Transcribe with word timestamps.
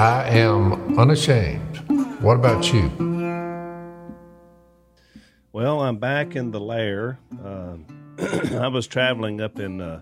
I 0.00 0.30
am 0.30 0.98
unashamed. 0.98 1.76
What 2.22 2.36
about 2.36 2.72
you? 2.72 2.90
Well, 5.52 5.82
I'm 5.82 5.98
back 5.98 6.36
in 6.36 6.52
the 6.52 6.58
lair. 6.58 7.18
Uh, 7.44 7.76
I 8.62 8.68
was 8.68 8.86
traveling 8.86 9.42
up 9.42 9.60
in 9.60 9.82
uh, 9.82 10.00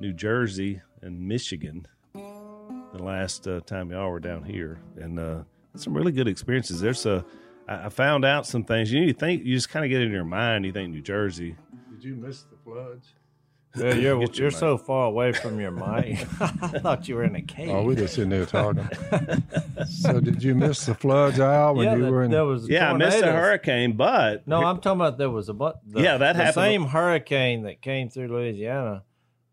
New 0.00 0.14
Jersey 0.14 0.80
and 1.02 1.20
Michigan 1.20 1.86
the 2.14 3.02
last 3.02 3.46
uh, 3.46 3.60
time 3.60 3.90
y'all 3.90 4.10
were 4.10 4.20
down 4.20 4.42
here, 4.42 4.80
and 4.96 5.20
uh, 5.20 5.42
some 5.74 5.92
really 5.92 6.12
good 6.12 6.28
experiences. 6.28 6.80
There's 6.80 7.04
a, 7.04 7.22
I 7.68 7.84
I 7.84 7.88
found 7.90 8.24
out 8.24 8.46
some 8.46 8.64
things. 8.64 8.90
You 8.90 9.00
need 9.00 9.12
to 9.12 9.18
think. 9.18 9.44
You 9.44 9.54
just 9.54 9.68
kind 9.68 9.84
of 9.84 9.90
get 9.90 10.00
in 10.00 10.12
your 10.12 10.24
mind. 10.24 10.64
You 10.64 10.72
think 10.72 10.94
New 10.94 11.02
Jersey. 11.02 11.56
Did 11.90 12.02
you 12.02 12.14
miss 12.14 12.44
the 12.44 12.56
floods? 12.64 13.12
Yeah, 13.76 13.94
you're 13.94 14.18
Get 14.20 14.36
your 14.36 14.44
you're 14.44 14.50
so 14.50 14.78
far 14.78 15.06
away 15.06 15.32
from 15.32 15.60
your 15.60 15.70
mic. 15.70 16.20
I 16.40 16.78
thought 16.80 17.08
you 17.08 17.16
were 17.16 17.24
in 17.24 17.36
a 17.36 17.42
cave. 17.42 17.68
Oh, 17.70 17.82
we 17.84 17.94
just 17.96 18.14
sitting 18.14 18.30
there 18.30 18.46
talking. 18.46 18.88
so, 19.88 20.20
did 20.20 20.42
you 20.42 20.54
miss 20.54 20.86
the 20.86 20.94
floods, 20.94 21.38
Al, 21.40 21.74
when 21.74 21.84
yeah, 21.86 21.96
you 21.96 22.04
the- 22.04 22.10
were 22.10 22.22
in? 22.24 22.30
there 22.30 22.44
was 22.44 22.68
Yeah, 22.68 22.90
I 22.92 22.96
missed 22.96 23.22
a 23.22 23.32
hurricane, 23.32 23.92
but 23.96 24.46
No, 24.46 24.64
I'm 24.64 24.80
talking 24.80 25.00
about 25.00 25.18
there 25.18 25.30
was 25.30 25.48
a 25.48 25.54
but. 25.54 25.80
The, 25.86 26.00
Yeah, 26.02 26.16
that 26.18 26.34
the 26.34 26.44
happened. 26.44 26.54
Same 26.54 26.84
hurricane 26.86 27.62
that 27.62 27.80
came 27.82 28.08
through 28.08 28.28
Louisiana, 28.28 29.04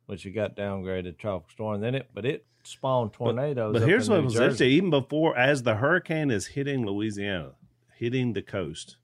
which 0.06 0.26
it 0.26 0.32
got 0.32 0.56
downgraded 0.56 1.18
tropical 1.18 1.50
storm. 1.52 1.82
Then 1.82 1.96
it, 1.96 2.10
but 2.14 2.26
it 2.26 2.46
spawned 2.64 3.14
tornadoes. 3.14 3.74
But 3.74 3.82
up 3.84 3.88
here's 3.90 4.08
in 4.08 4.14
what 4.14 4.20
New 4.20 4.26
was 4.26 4.34
Jersey. 4.34 4.44
interesting. 4.44 4.70
Even 4.72 4.90
before, 4.90 5.38
as 5.38 5.64
the 5.64 5.76
hurricane 5.76 6.32
is 6.32 6.48
hitting 6.48 6.86
Louisiana, 6.86 7.52
hitting 7.98 8.34
the 8.34 8.42
coast, 8.42 8.98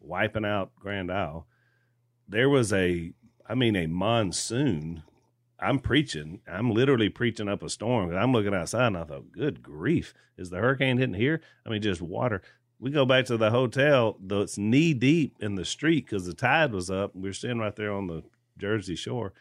wiping 0.00 0.44
out 0.44 0.70
Grand 0.78 1.12
Isle, 1.12 1.46
there 2.28 2.48
was 2.48 2.72
a, 2.72 3.12
I 3.46 3.54
mean, 3.54 3.76
a 3.76 3.86
monsoon. 3.86 5.02
I'm 5.58 5.78
preaching. 5.78 6.40
I'm 6.46 6.70
literally 6.70 7.08
preaching 7.08 7.48
up 7.48 7.62
a 7.62 7.68
storm. 7.68 8.14
I'm 8.14 8.32
looking 8.32 8.54
outside 8.54 8.88
and 8.88 8.98
I 8.98 9.04
thought, 9.04 9.32
good 9.32 9.62
grief, 9.62 10.12
is 10.36 10.50
the 10.50 10.58
hurricane 10.58 10.98
hitting 10.98 11.14
here? 11.14 11.40
I 11.66 11.70
mean, 11.70 11.80
just 11.82 12.02
water. 12.02 12.42
We 12.78 12.90
go 12.90 13.06
back 13.06 13.24
to 13.26 13.36
the 13.36 13.50
hotel, 13.50 14.16
though 14.20 14.42
it's 14.42 14.58
knee 14.58 14.94
deep 14.94 15.36
in 15.40 15.54
the 15.54 15.64
street 15.64 16.06
because 16.06 16.26
the 16.26 16.34
tide 16.34 16.72
was 16.72 16.90
up. 16.90 17.14
We 17.14 17.28
are 17.28 17.32
sitting 17.32 17.58
right 17.58 17.74
there 17.74 17.92
on 17.92 18.08
the 18.08 18.24
Jersey 18.58 18.96
shore, 18.96 19.32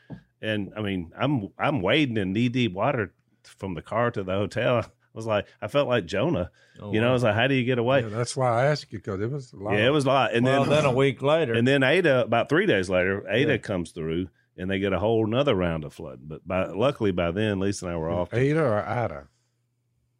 and 0.42 0.72
I 0.78 0.82
mean, 0.82 1.12
I'm 1.18 1.50
I'm 1.58 1.82
wading 1.82 2.18
in 2.18 2.32
knee 2.32 2.48
deep 2.48 2.74
water 2.74 3.12
from 3.44 3.74
the 3.74 3.82
car 3.82 4.12
to 4.12 4.24
the 4.24 4.34
hotel. 4.34 4.86
I 5.14 5.18
was 5.18 5.26
like, 5.28 5.46
I 5.62 5.68
felt 5.68 5.88
like 5.88 6.06
Jonah. 6.06 6.50
Oh, 6.82 6.92
you 6.92 7.00
know, 7.00 7.10
I 7.10 7.14
was 7.14 7.22
like, 7.24 7.36
how 7.36 7.46
do 7.48 7.54
you 7.54 7.64
get 7.66 7.78
away? 7.78 8.02
yeah, 8.02 8.10
that's 8.10 8.36
why 8.36 8.64
I 8.64 8.66
asked 8.66 8.92
you 8.92 8.98
because 9.00 9.22
it 9.22 9.30
was 9.30 9.54
a 9.54 9.58
lot. 9.58 9.74
Yeah, 9.76 9.86
it 9.86 9.92
was 9.92 10.06
a 10.06 10.08
lot. 10.08 10.34
And 10.34 10.44
well, 10.44 10.64
then, 10.64 10.72
then 10.72 10.86
a 10.86 10.92
week 10.92 11.22
later, 11.22 11.54
and 11.54 11.68
then 11.68 11.84
Ada, 11.84 12.24
about 12.24 12.50
three 12.50 12.66
days 12.66 12.90
later, 12.90 13.24
Ada 13.30 13.52
Yeah. 13.52 13.58
comes 13.58 13.92
through 13.92 14.30
and 14.58 14.70
they 14.72 14.80
get 14.80 14.92
a 14.94 14.98
whole 15.00 15.26
nother 15.28 15.54
round 15.56 15.84
of 15.84 15.94
flooding. 15.94 16.26
But 16.28 16.48
by 16.48 16.66
luckily 16.66 17.12
by 17.12 17.30
then, 17.32 17.60
Lisa 17.60 17.86
and 17.86 17.94
I 17.94 17.98
were 17.98 18.10
off. 18.10 18.34
Ada 18.34 18.60
or 18.60 18.84
Ida? 18.88 19.28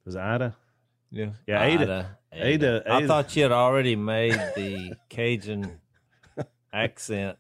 Was 0.06 0.14
it 0.16 0.20
Ada? 0.20 0.56
yeah, 1.10 1.30
Yeah, 1.48 1.64
Ada. 1.64 2.18
Ada- 2.32 2.84
I 2.88 2.98
Ada. 3.00 3.08
thought 3.08 3.36
you 3.36 3.44
had 3.44 3.52
already 3.52 3.96
made 3.96 4.34
the 4.56 4.94
Cajun 5.10 5.80
accent. 6.74 7.38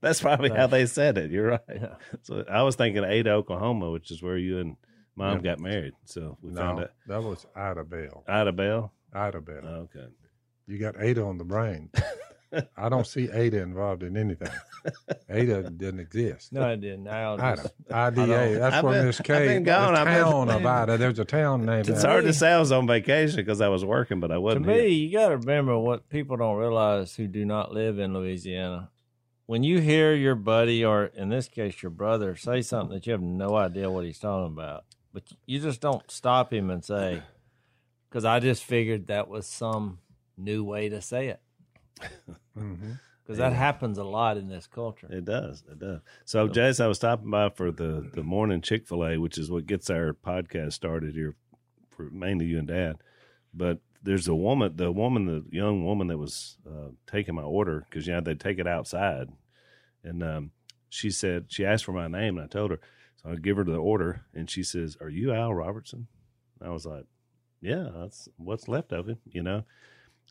That's 0.00 0.20
probably 0.20 0.50
how 0.50 0.66
they 0.66 0.86
said 0.86 1.16
it. 1.18 1.30
You're 1.30 1.46
right. 1.48 1.60
Yeah. 1.68 1.94
So 2.22 2.44
I 2.50 2.62
was 2.62 2.74
thinking 2.76 3.04
Ada, 3.04 3.30
Oklahoma, 3.30 3.90
which 3.90 4.10
is 4.10 4.20
where 4.22 4.36
you 4.36 4.58
and 4.58 4.76
mom 5.16 5.36
Yeah. 5.36 5.42
got 5.52 5.60
married. 5.60 5.92
So 6.04 6.36
we 6.42 6.54
found 6.54 6.80
out 6.80 6.90
that 7.06 7.22
was 7.22 7.46
Ida 7.54 7.84
Bell. 7.84 8.24
Ada 8.28 8.52
Bell. 8.52 8.92
Ida 9.12 9.40
Bell. 9.40 9.64
Okay. 9.66 10.06
You 10.66 10.78
got 10.78 10.94
Ada 11.00 11.22
on 11.24 11.38
the 11.38 11.44
brain. 11.44 11.90
I 12.76 12.90
don't 12.90 13.06
see 13.06 13.30
Ada 13.32 13.62
involved 13.62 14.02
in 14.02 14.14
anything. 14.16 14.50
Ada 15.30 15.70
didn't 15.70 16.00
exist. 16.00 16.52
No, 16.52 16.62
I 16.62 16.76
didn't. 16.76 17.08
I'll 17.08 17.40
Ida, 17.40 17.62
just, 17.62 17.74
IDA. 17.90 18.14
don't- 18.26 18.58
That's 18.58 18.76
I've 18.76 18.84
where 18.84 18.92
been- 18.92 19.06
Miss 19.06 19.20
I've 19.20 19.26
K. 19.26 19.46
been 19.46 19.62
gone. 19.64 19.94
The 19.94 20.00
I've 20.00 20.06
been- 20.06 20.24
town 20.24 20.50
of 20.50 20.66
Ida. 20.66 20.98
There's 20.98 21.18
a 21.18 21.24
town 21.24 21.64
named. 21.66 21.88
It's 21.88 22.02
hard 22.02 22.24
to 22.24 22.32
say 22.34 22.52
I 22.52 22.58
was 22.60 22.70
on 22.70 22.86
vacation 22.86 23.36
because 23.36 23.60
I 23.62 23.68
was 23.68 23.84
working, 23.86 24.20
but 24.20 24.30
I 24.30 24.36
wasn't. 24.38 24.66
To 24.66 24.70
me, 24.70 24.78
here. 24.80 24.88
you 24.88 25.12
got 25.12 25.28
to 25.30 25.38
remember 25.38 25.78
what 25.78 26.08
people 26.10 26.36
don't 26.36 26.56
realize 26.58 27.14
who 27.16 27.26
do 27.26 27.44
not 27.46 27.72
live 27.72 27.98
in 27.98 28.12
Louisiana. 28.12 28.90
When 29.46 29.62
you 29.62 29.80
hear 29.80 30.14
your 30.14 30.34
buddy, 30.34 30.84
or 30.84 31.06
in 31.06 31.30
this 31.30 31.48
case, 31.48 31.82
your 31.82 31.90
brother, 31.90 32.36
say 32.36 32.60
something 32.62 32.94
that 32.94 33.06
you 33.06 33.12
have 33.12 33.22
no 33.22 33.56
idea 33.56 33.90
what 33.90 34.04
he's 34.04 34.18
talking 34.18 34.52
about, 34.52 34.84
but 35.12 35.24
you 35.46 35.58
just 35.60 35.80
don't 35.80 36.08
stop 36.10 36.52
him 36.52 36.70
and 36.70 36.84
say, 36.84 37.22
because 38.08 38.24
I 38.24 38.40
just 38.40 38.64
figured 38.64 39.06
that 39.08 39.28
was 39.28 39.46
some 39.46 39.98
new 40.36 40.64
way 40.64 40.88
to 40.88 41.00
say 41.00 41.28
it. 41.28 41.40
Mhm. 42.58 42.98
Because 43.22 43.38
that 43.38 43.52
happens 43.52 43.98
a 43.98 44.04
lot 44.04 44.36
in 44.36 44.48
this 44.48 44.66
culture. 44.66 45.06
It 45.08 45.24
does. 45.24 45.62
It 45.70 45.78
does. 45.78 46.00
So, 46.24 46.48
Jase, 46.48 46.80
I 46.80 46.88
was 46.88 46.96
stopping 46.96 47.30
by 47.30 47.50
for 47.50 47.70
the 47.70 48.10
the 48.12 48.22
morning 48.24 48.60
Chick 48.60 48.86
fil 48.88 49.06
A, 49.06 49.16
which 49.16 49.38
is 49.38 49.48
what 49.50 49.64
gets 49.66 49.88
our 49.90 50.12
podcast 50.12 50.72
started 50.72 51.14
here, 51.14 51.36
for 51.88 52.10
mainly 52.10 52.46
you 52.46 52.58
and 52.58 52.66
Dad. 52.66 52.96
But 53.54 53.78
there's 54.02 54.26
a 54.26 54.34
woman, 54.34 54.76
the 54.76 54.90
woman, 54.90 55.26
the 55.26 55.44
young 55.56 55.84
woman 55.84 56.08
that 56.08 56.18
was 56.18 56.58
uh, 56.66 56.88
taking 57.06 57.36
my 57.36 57.42
order 57.42 57.86
because 57.88 58.08
you 58.08 58.12
know 58.12 58.20
they 58.20 58.34
take 58.34 58.58
it 58.58 58.66
outside, 58.66 59.28
and 60.02 60.22
um, 60.24 60.50
she 60.88 61.08
said 61.10 61.46
she 61.48 61.64
asked 61.64 61.84
for 61.84 61.92
my 61.92 62.08
name, 62.08 62.36
and 62.38 62.44
I 62.44 62.48
told 62.48 62.72
her. 62.72 62.80
So 63.22 63.30
I 63.30 63.36
give 63.36 63.56
her 63.56 63.64
the 63.64 63.76
order, 63.76 64.22
and 64.34 64.50
she 64.50 64.62
says, 64.62 64.96
"Are 65.00 65.08
you 65.08 65.32
Al 65.32 65.54
Robertson?" 65.54 66.08
I 66.60 66.70
was 66.70 66.86
like, 66.86 67.04
"Yeah, 67.60 67.88
that's 67.94 68.28
what's 68.36 68.68
left 68.68 68.92
of 68.92 69.08
him," 69.08 69.18
you 69.24 69.42
know. 69.42 69.64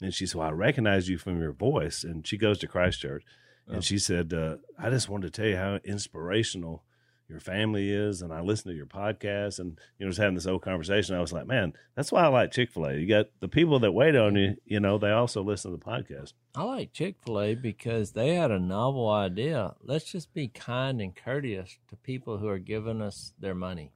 And 0.02 0.14
she 0.14 0.26
said, 0.26 0.38
"Well, 0.40 0.48
I 0.48 0.52
recognize 0.52 1.10
you 1.10 1.18
from 1.18 1.40
your 1.40 1.54
voice." 1.54 2.04
And 2.04 2.26
she 2.28 2.38
goes 2.38 2.58
to 2.60 2.68
Christchurch, 2.68 3.24
Oh. 3.68 3.74
and 3.74 3.84
she 3.84 3.98
said, 3.98 4.34
uh, 4.34 4.58
"I 4.78 4.90
just 4.90 5.10
wanted 5.10 5.34
to 5.34 5.42
tell 5.42 5.50
you 5.50 5.58
how 5.58 5.76
inspirational 5.84 6.84
your 7.32 7.40
family 7.40 7.90
is, 7.90 8.22
and 8.22 8.32
I 8.32 8.42
listened 8.42 8.72
to 8.74 8.76
your 8.78 8.86
podcast, 8.86 9.60
and 9.60 9.80
you 9.98 10.06
know, 10.06 10.12
just 10.12 10.20
having 10.20 10.36
this 10.36 10.46
old 10.46 10.62
conversation. 10.62 11.16
I 11.16 11.22
was 11.22 11.34
like, 11.34 11.48
man, 11.48 11.74
that's 11.96 12.12
why 12.12 12.24
I 12.24 12.28
like 12.28 12.52
Chick 12.52 12.70
Fil 12.72 12.86
A. 12.86 12.96
You 12.98 13.08
got 13.08 13.28
the 13.40 13.48
people 13.48 13.80
that 13.80 13.94
wait 13.94 14.16
on 14.16 14.36
you. 14.36 14.58
You 14.66 14.80
know, 14.80 14.98
they 14.98 15.10
also 15.12 15.42
listen 15.42 15.72
to 15.72 15.78
the 15.78 15.84
podcast. 15.84 16.34
I 16.54 16.64
like 16.64 16.94
Chick 16.94 17.16
fil 17.24 17.40
A 17.42 17.56
because 17.56 18.12
they 18.12 18.36
had 18.36 18.52
a 18.52 18.60
novel 18.60 19.10
idea. 19.10 19.74
Let's 19.82 20.12
just 20.12 20.34
be 20.34 20.50
kind 20.50 21.02
and 21.02 21.16
courteous 21.16 21.78
to 21.90 21.96
people 21.96 22.38
who 22.38 22.48
are 22.50 22.60
giving 22.60 23.02
us 23.02 23.34
their 23.40 23.56
money. 23.56 23.94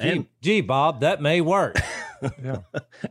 Gee, 0.00 0.08
And 0.08 0.26
gee, 0.42 0.60
Bob, 0.60 1.00
that 1.00 1.22
may 1.22 1.40
work. 1.40 1.76
Yeah. 2.42 2.62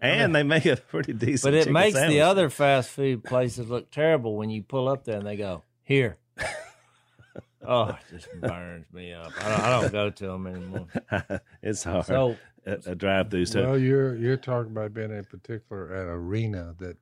and 0.01 0.35
they 0.35 0.44
make 0.44 0.66
a 0.66 0.75
pretty 0.75 1.13
decent. 1.13 1.53
But 1.53 1.53
it 1.53 1.72
makes 1.72 1.95
sandwich. 1.95 2.13
the 2.13 2.22
other 2.23 2.49
fast 2.49 2.89
food 2.89 3.23
places 3.23 3.69
look 3.69 3.89
terrible 3.89 4.35
when 4.35 4.49
you 4.49 4.61
pull 4.63 4.89
up 4.89 5.05
there 5.05 5.17
and 5.17 5.25
they 5.25 5.38
go, 5.38 5.63
here. 5.81 6.17
oh, 7.67 7.89
it 7.89 7.97
just 8.09 8.28
burns 8.41 8.85
me 8.91 9.13
up. 9.13 9.31
I 9.44 9.50
don't, 9.50 9.59
I 9.61 9.69
don't 9.81 9.91
go 9.91 10.09
to 10.09 10.28
them 10.28 10.47
anymore. 10.47 10.88
it's 11.61 11.83
hard. 11.83 12.05
So, 12.05 12.38
a, 12.66 12.78
a 12.88 12.95
drive 12.95 13.29
through. 13.29 13.45
So 13.45 13.63
Well, 13.63 13.78
you're 13.78 14.16
you're 14.16 14.38
talking 14.38 14.72
about 14.72 14.94
being 14.94 15.11
in 15.11 15.23
particular 15.25 15.94
an 15.94 16.09
arena 16.09 16.75
that 16.79 16.97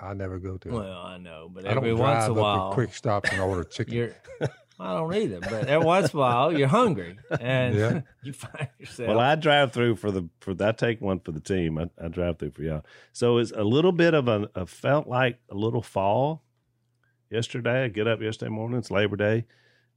I 0.00 0.14
never 0.14 0.38
go 0.38 0.56
to. 0.58 0.68
well, 0.70 1.02
I 1.02 1.18
know, 1.18 1.50
but 1.52 1.64
I 1.64 1.68
don't 1.68 1.78
every 1.78 1.96
drive 1.96 2.00
once 2.00 2.24
in 2.26 2.30
a 2.30 2.34
up 2.34 2.38
while, 2.40 2.68
at 2.68 2.74
quick 2.74 2.94
stops 2.94 3.30
and 3.30 3.40
order 3.40 3.64
chicken. 3.64 3.94
you're. 3.94 4.10
I 4.78 4.92
don't 4.92 5.14
either, 5.14 5.40
but 5.40 5.68
every 5.68 5.86
once 5.86 6.12
in 6.12 6.18
a 6.18 6.20
while 6.20 6.52
you're 6.52 6.68
hungry 6.68 7.16
and 7.40 7.74
Yeah. 7.74 8.00
you 8.22 8.34
find 8.34 8.68
yourself. 8.78 9.08
Well, 9.08 9.20
I 9.20 9.34
drive 9.34 9.72
through 9.72 9.96
for 9.96 10.10
the 10.10 10.28
for 10.40 10.54
I 10.60 10.72
take 10.72 11.00
one 11.00 11.20
for 11.20 11.32
the 11.32 11.40
team. 11.40 11.78
I, 11.78 11.88
I 11.98 12.08
drive 12.08 12.38
through 12.38 12.50
for 12.50 12.62
y'all. 12.62 12.84
So 13.14 13.38
it's 13.38 13.52
a 13.52 13.64
little 13.64 13.92
bit 13.92 14.12
of 14.12 14.28
a, 14.28 14.50
a 14.54 14.66
felt 14.66 15.08
like 15.08 15.38
a 15.50 15.54
little 15.54 15.80
fall. 15.80 16.42
Yesterday, 17.30 17.84
I 17.84 17.88
get 17.88 18.06
up 18.06 18.20
yesterday 18.20 18.50
morning. 18.50 18.78
It's 18.78 18.90
Labor 18.90 19.16
Day, 19.16 19.46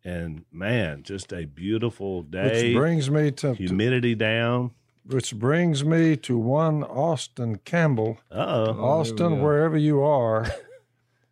and 0.03 0.45
man, 0.51 1.03
just 1.03 1.31
a 1.33 1.45
beautiful 1.45 2.23
day. 2.23 2.69
Which 2.69 2.75
brings 2.77 3.09
me 3.11 3.31
to, 3.31 3.47
to 3.49 3.53
humidity 3.53 4.15
down. 4.15 4.71
which 5.05 5.35
brings 5.35 5.83
me 5.83 6.15
to 6.17 6.37
one 6.37 6.83
Austin 6.83 7.57
Campbell. 7.65 8.17
Uh 8.31 8.35
oh. 8.35 8.41
Oh, 8.41 8.65
here 8.65 8.73
we 8.75 8.79
Austin, 8.81 9.35
go. 9.37 9.43
wherever 9.43 9.77
you 9.77 10.01
are. 10.01 10.45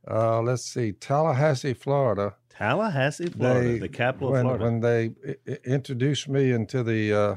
Uh, 0.10 0.42
let's 0.42 0.64
see, 0.64 0.94
Tallahassee, 0.94 1.74
Florida. 1.74 2.34
Tallahassee, 2.50 3.26
Florida, 3.28 3.78
the 3.78 3.90
capital 3.90 4.32
when, 4.32 4.46
of 4.46 4.58
Florida. 4.58 4.64
When 4.64 4.80
they 4.80 5.12
i- 5.28 5.36
i- 5.52 5.58
introduced 5.66 6.30
me 6.30 6.52
into 6.52 6.82
the, 6.82 7.14
uh, 7.14 7.36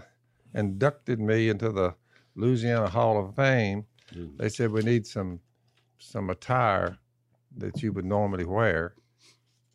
inducted 0.54 1.18
me 1.18 1.48
into 1.48 1.72
the 1.72 1.96
Louisiana 2.36 2.88
Hall 2.88 3.18
of 3.18 3.34
Fame, 3.34 3.86
Mm. 4.14 4.36
they 4.38 4.48
said 4.48 4.70
we 4.70 4.82
need 4.82 5.04
some, 5.04 5.40
some 5.98 6.30
attire 6.30 6.96
that 7.56 7.82
you 7.82 7.92
would 7.92 8.04
normally 8.04 8.44
wear. 8.44 8.94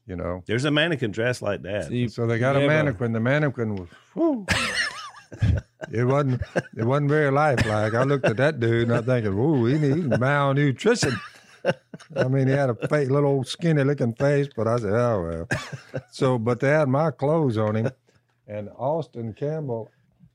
You 0.07 0.15
know, 0.15 0.43
There's 0.45 0.65
a 0.65 0.71
mannequin 0.71 1.11
dressed 1.11 1.41
like 1.41 1.63
that. 1.63 1.85
See, 1.87 2.07
so 2.07 2.27
they 2.27 2.37
got 2.37 2.55
you 2.55 2.61
a 2.61 2.63
ever- 2.65 2.73
mannequin. 2.73 3.13
The 3.13 3.19
mannequin 3.19 3.75
was, 3.75 3.89
whew, 4.13 4.45
it 5.91 6.03
wasn't, 6.03 6.41
it 6.77 6.83
wasn't 6.85 7.09
very 7.09 7.31
lifelike. 7.31 7.93
I 7.93 8.03
looked 8.03 8.25
at 8.25 8.37
that 8.37 8.59
dude 8.59 8.87
and 8.89 8.97
I'm 8.97 9.03
thinking, 9.03 9.33
"Ooh, 9.33 9.65
he 9.65 9.77
needs 9.79 10.05
malnutrition." 10.19 11.19
I 12.15 12.27
mean, 12.27 12.47
he 12.47 12.53
had 12.53 12.69
a 12.69 12.75
fake, 12.87 13.09
little 13.09 13.29
old 13.31 13.47
skinny 13.47 13.83
looking 13.83 14.13
face, 14.13 14.47
but 14.55 14.67
I 14.67 14.77
said, 14.77 14.93
"Oh 14.93 15.47
well." 15.49 16.01
So, 16.11 16.37
but 16.37 16.59
they 16.59 16.69
had 16.69 16.87
my 16.87 17.09
clothes 17.11 17.57
on 17.57 17.75
him, 17.75 17.89
and 18.47 18.69
Austin 18.77 19.33
Campbell. 19.33 19.89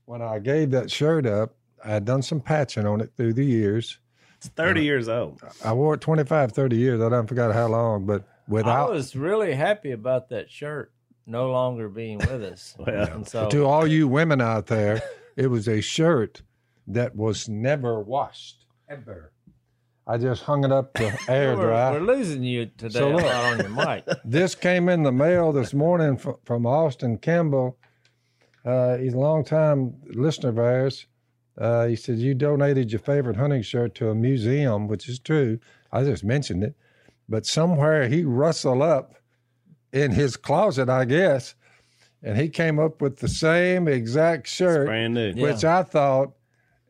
When 0.05 0.21
I 0.21 0.39
gave 0.39 0.71
that 0.71 0.91
shirt 0.91 1.25
up, 1.25 1.55
I 1.85 1.91
had 1.91 2.03
done 2.03 2.21
some 2.21 2.41
patching 2.41 2.85
on 2.85 2.99
it 2.99 3.11
through 3.15 3.33
the 3.33 3.45
years. 3.45 3.99
It's 4.35 4.49
30 4.49 4.83
years 4.83 5.07
old. 5.07 5.39
I 5.63 5.71
wore 5.71 5.93
it 5.93 6.01
25, 6.01 6.51
30 6.51 6.75
years. 6.75 6.99
I 7.01 7.07
don't 7.07 7.27
forgot 7.27 7.53
how 7.53 7.67
long, 7.67 8.05
but 8.05 8.25
I 8.49 8.85
was 8.85 9.15
really 9.15 9.53
happy 9.53 9.91
about 9.91 10.29
that 10.29 10.49
shirt 10.49 10.91
no 11.25 11.51
longer 11.51 11.89
being 11.89 12.17
with 12.17 12.43
us. 12.43 12.75
Well, 12.79 13.07
and 13.07 13.27
so 13.27 13.49
to 13.49 13.65
all 13.65 13.87
you 13.87 14.07
women 14.07 14.41
out 14.41 14.67
there, 14.67 15.01
it 15.35 15.47
was 15.47 15.67
a 15.67 15.81
shirt 15.81 16.41
that 16.87 17.15
was 17.15 17.47
never 17.47 17.99
washed 17.99 18.65
ever. 18.89 19.31
I 20.07 20.17
just 20.17 20.43
hung 20.43 20.65
it 20.65 20.71
up 20.71 20.93
to 20.95 21.17
air 21.29 21.55
we're, 21.55 21.67
dry. 21.67 21.91
we're 21.91 21.99
losing 22.01 22.43
you 22.43 22.65
today 22.77 22.99
So 22.99 23.11
look. 23.11 23.23
lot 23.23 23.35
on 23.35 23.59
your 23.59 23.69
mic. 23.69 24.05
this 24.25 24.55
came 24.55 24.89
in 24.89 25.03
the 25.03 25.11
mail 25.11 25.51
this 25.51 25.73
morning 25.73 26.17
from, 26.17 26.35
from 26.43 26.65
Austin 26.65 27.17
Campbell. 27.17 27.77
Uh, 28.65 28.97
he's 28.97 29.13
a 29.13 29.17
longtime 29.19 29.93
listener 30.07 30.49
of 30.49 30.59
ours. 30.59 31.05
Uh, 31.57 31.85
he 31.87 31.95
said, 31.95 32.17
You 32.17 32.33
donated 32.33 32.91
your 32.91 32.99
favorite 32.99 33.35
hunting 33.37 33.61
shirt 33.61 33.93
to 33.95 34.09
a 34.09 34.15
museum, 34.15 34.87
which 34.87 35.07
is 35.07 35.19
true. 35.19 35.59
I 35.91 36.03
just 36.03 36.23
mentioned 36.23 36.63
it. 36.63 36.75
But 37.29 37.45
somewhere 37.45 38.07
he 38.07 38.23
rustled 38.23 38.81
up 38.81 39.15
in 39.93 40.11
his 40.11 40.35
closet, 40.37 40.89
I 40.89 41.05
guess, 41.05 41.55
and 42.23 42.37
he 42.37 42.49
came 42.49 42.77
up 42.79 43.01
with 43.01 43.17
the 43.17 43.27
same 43.27 43.87
exact 43.87 44.47
shirt, 44.47 44.87
Brand 44.87 45.13
new. 45.13 45.33
Yeah. 45.35 45.43
which 45.43 45.63
I 45.63 45.83
thought 45.83 46.33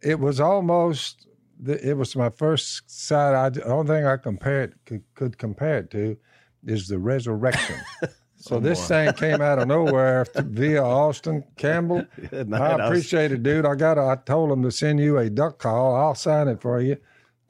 it 0.01 0.19
was 0.19 0.39
almost, 0.39 1.27
it 1.65 1.95
was 1.95 2.15
my 2.15 2.29
first 2.29 2.89
sight. 2.89 3.33
I, 3.35 3.49
the 3.49 3.63
only 3.65 3.87
thing 3.87 4.05
I 4.05 4.17
compared 4.17 4.75
could, 4.85 5.03
could 5.15 5.37
compare 5.37 5.77
it 5.79 5.91
to 5.91 6.17
is 6.65 6.87
the 6.87 6.99
resurrection. 6.99 7.75
So 8.43 8.59
this 8.59 8.87
thing 8.87 9.13
came 9.13 9.39
out 9.39 9.59
of 9.59 9.67
nowhere 9.67 10.25
via 10.35 10.83
Austin 10.83 11.43
Campbell. 11.57 12.07
Night. 12.31 12.51
I 12.59 12.69
I 12.71 12.75
was- 12.75 12.87
appreciate 12.87 13.31
it, 13.31 13.43
dude. 13.43 13.67
I 13.67 13.75
got. 13.75 13.99
I 13.99 14.15
told 14.15 14.51
him 14.51 14.63
to 14.63 14.71
send 14.71 14.99
you 14.99 15.19
a 15.19 15.29
duck 15.29 15.59
call. 15.59 15.95
I'll 15.95 16.15
sign 16.15 16.47
it 16.47 16.59
for 16.59 16.81
you 16.81 16.97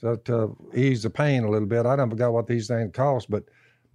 to, 0.02 0.18
to 0.26 0.38
uh, 0.44 0.48
ease 0.76 1.04
the 1.04 1.10
pain 1.10 1.44
a 1.44 1.50
little 1.50 1.68
bit. 1.68 1.86
I 1.86 1.96
don't 1.96 2.10
forgot 2.10 2.34
what 2.34 2.48
these 2.48 2.68
things 2.68 2.92
cost, 2.94 3.30
but 3.30 3.44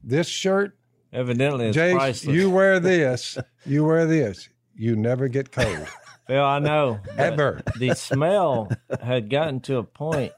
this 0.03 0.29
shirt, 0.29 0.77
Evidently, 1.13 1.67
it's 1.67 1.75
Jase, 1.75 1.95
priceless. 1.95 2.35
you 2.37 2.51
wear 2.51 2.81
this. 2.93 3.39
You 3.65 3.85
wear 3.85 4.07
this. 4.07 4.49
You 4.75 4.97
never 4.97 5.29
get 5.29 5.51
cold 5.53 5.89
Phil, 6.27 6.45
I 6.45 6.59
know. 6.59 7.01
ever. 7.17 7.63
the 7.79 7.95
smell 7.95 8.69
had 9.01 9.31
gotten 9.31 9.61
to 9.61 9.77
a 9.79 9.85
point 9.85 10.33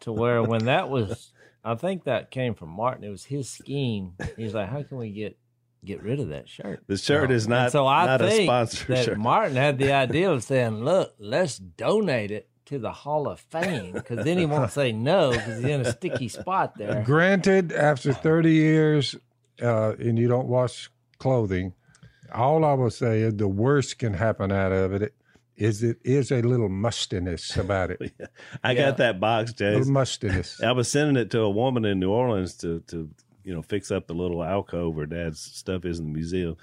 to 0.00 0.12
where 0.12 0.42
when 0.42 0.64
that 0.66 0.90
was, 0.90 1.32
I 1.64 1.76
think 1.76 2.04
that 2.04 2.30
came 2.30 2.54
from 2.54 2.70
Martin. 2.70 3.04
It 3.04 3.10
was 3.10 3.24
his 3.24 3.48
scheme. 3.48 4.14
He's 4.36 4.52
like, 4.54 4.68
"How 4.68 4.82
can 4.82 4.98
we 4.98 5.10
get 5.10 5.38
get 5.84 6.02
rid 6.02 6.18
of 6.20 6.28
that 6.30 6.48
shirt?" 6.48 6.82
The 6.88 6.96
shirt 6.98 7.30
is 7.30 7.46
not, 7.46 7.70
so 7.72 7.86
I 7.86 8.04
not 8.06 8.20
a 8.20 8.26
think 8.28 8.46
sponsor 8.48 8.94
that 8.94 9.04
shirt. 9.04 9.18
Martin 9.18 9.56
had 9.56 9.78
the 9.78 9.92
idea 9.92 10.30
of 10.30 10.42
saying, 10.42 10.84
"Look, 10.84 11.14
let's 11.20 11.56
donate 11.58 12.32
it 12.32 12.48
to 12.68 12.78
the 12.78 12.92
Hall 12.92 13.28
of 13.28 13.40
Fame," 13.40 13.92
because 13.92 14.24
then 14.24 14.38
he 14.38 14.46
won't 14.46 14.70
say 14.80 14.92
no 14.92 15.32
because 15.32 15.56
he's 15.58 15.66
in 15.68 15.80
a 15.82 15.92
sticky 15.92 16.28
spot 16.28 16.76
there. 16.78 17.02
Granted, 17.04 17.72
after 17.72 18.12
30 18.12 18.52
years 18.52 19.14
uh, 19.62 19.94
and 19.98 20.18
you 20.18 20.28
don't 20.28 20.48
wash 20.48 20.90
clothing, 21.18 21.74
all 22.32 22.64
I 22.64 22.74
will 22.74 22.90
say 22.90 23.20
is 23.22 23.34
the 23.36 23.48
worst 23.48 23.98
can 23.98 24.14
happen 24.14 24.52
out 24.52 24.72
of 24.72 24.92
it 24.92 25.14
is 25.56 25.82
it 25.82 25.98
is 26.04 26.30
a 26.30 26.40
little 26.42 26.68
mustiness 26.68 27.56
about 27.56 27.90
it. 27.90 28.12
I 28.62 28.72
Yeah. 28.72 28.90
got 28.90 28.98
that 28.98 29.18
box, 29.18 29.52
A 29.60 29.64
little 29.64 29.84
Jay. 29.84 29.90
mustiness. 29.90 30.62
I 30.62 30.70
was 30.72 30.88
sending 30.90 31.16
it 31.16 31.30
to 31.32 31.40
a 31.40 31.50
woman 31.50 31.84
in 31.84 31.98
New 31.98 32.10
Orleans 32.10 32.54
to 32.58 32.80
to 32.88 33.10
you 33.44 33.54
know 33.54 33.62
fix 33.62 33.90
up 33.90 34.06
the 34.06 34.14
little 34.14 34.44
alcove 34.44 34.94
where 34.94 35.06
Dad's 35.06 35.40
stuff 35.40 35.84
is 35.84 35.98
in 35.98 36.04
the 36.04 36.12
museum. 36.12 36.56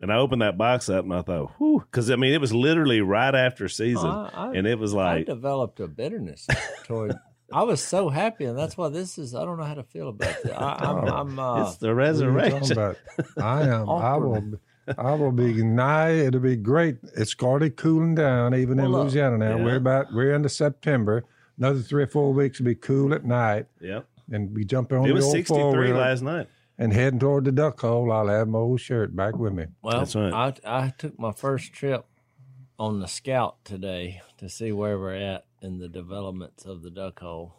And 0.00 0.12
I 0.12 0.16
opened 0.16 0.42
that 0.42 0.56
box 0.56 0.88
up 0.88 1.04
and 1.04 1.12
I 1.12 1.22
thought, 1.22 1.52
whew, 1.58 1.80
because 1.80 2.10
I 2.10 2.16
mean 2.16 2.32
it 2.32 2.40
was 2.40 2.52
literally 2.52 3.00
right 3.00 3.34
after 3.34 3.68
season, 3.68 4.08
I- 4.10 4.30
I- 4.32 4.52
and 4.54 4.66
it 4.66 4.78
was 4.78 4.94
like. 4.94 5.20
I 5.20 5.22
developed 5.24 5.80
a 5.80 5.88
bitterness 5.88 6.46
toward. 6.84 7.14
I 7.52 7.62
was 7.62 7.80
so 7.82 8.10
happy, 8.10 8.44
and 8.44 8.58
that's 8.58 8.76
why 8.76 8.90
this 8.90 9.16
is. 9.16 9.34
I 9.34 9.42
don't 9.46 9.56
know 9.56 9.64
how 9.64 9.72
to 9.74 9.82
feel 9.82 10.10
about 10.10 10.36
it. 10.44 10.52
I, 10.54 10.76
I'm, 10.80 11.08
I'm 11.08 11.38
uh, 11.38 11.62
it's 11.66 11.78
the 11.78 11.94
What 11.94 12.02
are 12.02 12.12
you 12.12 12.12
talking 12.12 12.34
resurrection. 12.34 12.72
about? 12.72 12.96
I 13.42 13.62
am. 13.62 13.88
I 13.88 14.16
will. 14.18 14.52
I 14.98 15.14
will 15.14 15.32
be 15.32 15.62
nigh. 15.62 16.10
It'll 16.10 16.40
be 16.40 16.56
great. 16.56 16.98
It's 17.16 17.34
already 17.42 17.70
cooling 17.70 18.14
down, 18.14 18.54
even 18.54 18.78
in 18.78 18.88
look, 18.88 19.04
Louisiana 19.04 19.38
now. 19.38 19.56
yeah. 19.56 19.64
We're 19.64 19.76
about. 19.76 20.12
We're 20.12 20.34
into 20.34 20.50
September. 20.50 21.24
Another 21.56 21.80
three 21.80 22.02
or 22.02 22.06
four 22.06 22.34
weeks 22.34 22.58
will 22.58 22.66
be 22.66 22.74
cool 22.74 23.14
at 23.14 23.24
night, 23.24 23.64
Yep, 23.80 24.06
and 24.30 24.52
be 24.52 24.66
jumping 24.66 24.98
on 24.98 25.04
it 25.06 25.08
the 25.08 25.14
was 25.14 25.24
old 25.24 25.32
sixty 25.32 25.54
four 25.54 25.72
three 25.72 25.92
last 25.94 26.20
night. 26.22 26.48
And 26.78 26.92
heading 26.92 27.18
toward 27.18 27.44
the 27.44 27.52
duck 27.52 27.80
hole. 27.80 28.10
I'll 28.12 28.28
have 28.28 28.48
my 28.48 28.58
old 28.58 28.80
shirt 28.80 29.14
back 29.14 29.36
with 29.36 29.52
me. 29.52 29.66
well. 29.82 29.98
That's 29.98 30.14
right. 30.14 30.32
I 30.64 30.84
I 30.84 30.94
took 30.96 31.18
my 31.18 31.32
first 31.32 31.72
trip 31.72 32.06
on 32.78 33.00
the 33.00 33.08
Scout 33.08 33.56
today 33.64 34.22
to 34.38 34.48
see 34.48 34.72
where 34.72 34.98
we're 34.98 35.14
at 35.14 35.44
in 35.60 35.78
the 35.78 35.88
developments 35.88 36.64
of 36.64 36.82
the 36.82 36.90
duck 36.90 37.18
hole, 37.20 37.54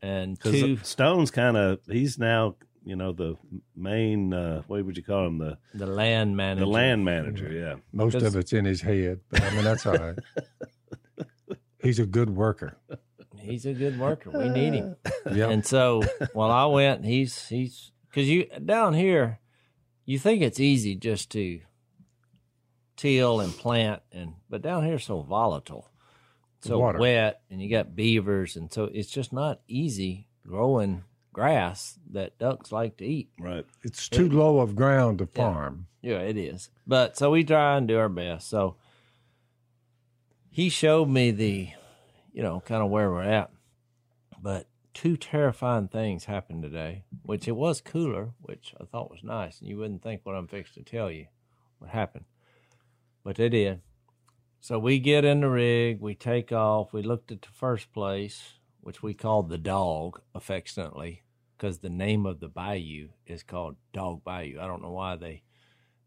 and 0.00 0.36
Because 0.36 0.52
two 0.52 0.76
Stone's 0.78 1.30
kind 1.30 1.56
of 1.56 1.80
he's 1.86 2.18
now 2.18 2.54
you 2.84 2.96
know 2.96 3.12
the 3.12 3.36
main 3.76 4.32
uh, 4.32 4.62
what 4.66 4.84
would 4.84 4.96
you 4.96 5.02
call 5.02 5.26
him 5.26 5.38
the 5.38 5.58
the 5.74 5.86
land 5.86 6.36
manager. 6.36 6.60
the 6.60 6.70
land 6.70 7.04
manager. 7.04 7.52
Yeah, 7.52 7.74
Most 7.92 8.14
of 8.14 8.36
it's 8.36 8.52
in 8.52 8.64
his 8.64 8.80
head, 8.80 9.20
but 9.30 9.42
I 9.42 9.50
mean 9.54 9.64
that's 9.64 9.84
all 9.86 9.94
right. 9.96 10.18
He's 11.82 12.00
a 12.00 12.06
good 12.06 12.30
worker. 12.30 12.76
He's 13.48 13.66
a 13.66 13.72
good 13.72 13.98
worker. 13.98 14.30
We 14.30 14.48
need 14.48 14.74
him. 14.74 14.96
Yeah. 15.32 15.50
And 15.50 15.64
so 15.66 16.02
while 16.32 16.50
I 16.50 16.64
went, 16.66 17.04
he's 17.04 17.48
he's 17.48 17.92
because 18.08 18.28
you 18.28 18.46
down 18.64 18.94
here, 18.94 19.40
you 20.06 20.18
think 20.18 20.40
it's 20.40 20.58
easy 20.60 20.94
just 20.94 21.30
to 21.32 21.60
till 22.96 23.40
and 23.40 23.52
plant, 23.52 24.02
and 24.10 24.34
but 24.48 24.62
down 24.62 24.84
here 24.84 24.94
it's 24.94 25.04
so 25.04 25.20
volatile, 25.20 25.90
so 26.62 26.78
Water. 26.78 26.98
wet, 26.98 27.42
and 27.50 27.60
you 27.60 27.68
got 27.68 27.94
beavers, 27.94 28.56
and 28.56 28.72
so 28.72 28.84
it's 28.84 29.10
just 29.10 29.32
not 29.32 29.60
easy 29.68 30.28
growing 30.46 31.04
grass 31.32 31.98
that 32.10 32.38
ducks 32.38 32.72
like 32.72 32.96
to 32.96 33.04
eat. 33.04 33.28
right. 33.38 33.66
It's 33.84 34.08
too 34.08 34.28
low 34.30 34.60
of 34.60 34.74
ground 34.74 35.18
to 35.18 35.26
farm. 35.26 35.86
Yeah, 36.00 36.20
it 36.20 36.36
is. 36.38 36.70
But 36.86 37.16
so 37.18 37.30
we 37.32 37.44
try 37.44 37.76
and 37.76 37.86
do 37.86 37.98
our 37.98 38.08
best. 38.08 38.48
So 38.48 38.76
he 40.50 40.68
showed 40.68 41.08
me 41.08 41.30
the, 41.30 41.68
you 42.38 42.44
know, 42.44 42.60
kind 42.60 42.84
of 42.84 42.88
where 42.88 43.10
we're 43.10 43.24
at. 43.24 43.50
But 44.40 44.68
two 44.94 45.16
terrifying 45.16 45.88
things 45.88 46.26
happened 46.26 46.62
today, 46.62 47.02
which 47.24 47.48
it 47.48 47.56
was 47.56 47.80
cooler, 47.80 48.30
which 48.40 48.76
I 48.80 48.84
thought 48.84 49.10
was 49.10 49.24
nice. 49.24 49.58
And 49.58 49.68
you 49.68 49.76
wouldn't 49.76 50.04
think 50.04 50.20
what 50.22 50.36
I'm 50.36 50.46
fixing 50.46 50.84
to 50.84 50.88
tell 50.88 51.10
you 51.10 51.26
what 51.80 51.90
happened. 51.90 52.26
But 53.24 53.34
they 53.34 53.48
did. 53.48 53.80
So 54.60 54.78
we 54.78 55.00
get 55.00 55.24
in 55.24 55.40
the 55.40 55.48
rig, 55.48 56.00
we 56.00 56.14
take 56.14 56.52
off, 56.52 56.92
we 56.92 57.02
looked 57.02 57.32
at 57.32 57.42
the 57.42 57.48
first 57.48 57.92
place, 57.92 58.40
which 58.82 59.02
we 59.02 59.14
called 59.14 59.48
the 59.48 59.58
dog 59.58 60.20
affectionately, 60.32 61.24
because 61.56 61.78
the 61.78 61.90
name 61.90 62.24
of 62.24 62.38
the 62.38 62.48
bayou 62.48 63.08
is 63.26 63.42
called 63.42 63.74
Dog 63.92 64.22
Bayou. 64.22 64.60
I 64.60 64.68
don't 64.68 64.82
know 64.82 64.92
why 64.92 65.16
they 65.16 65.42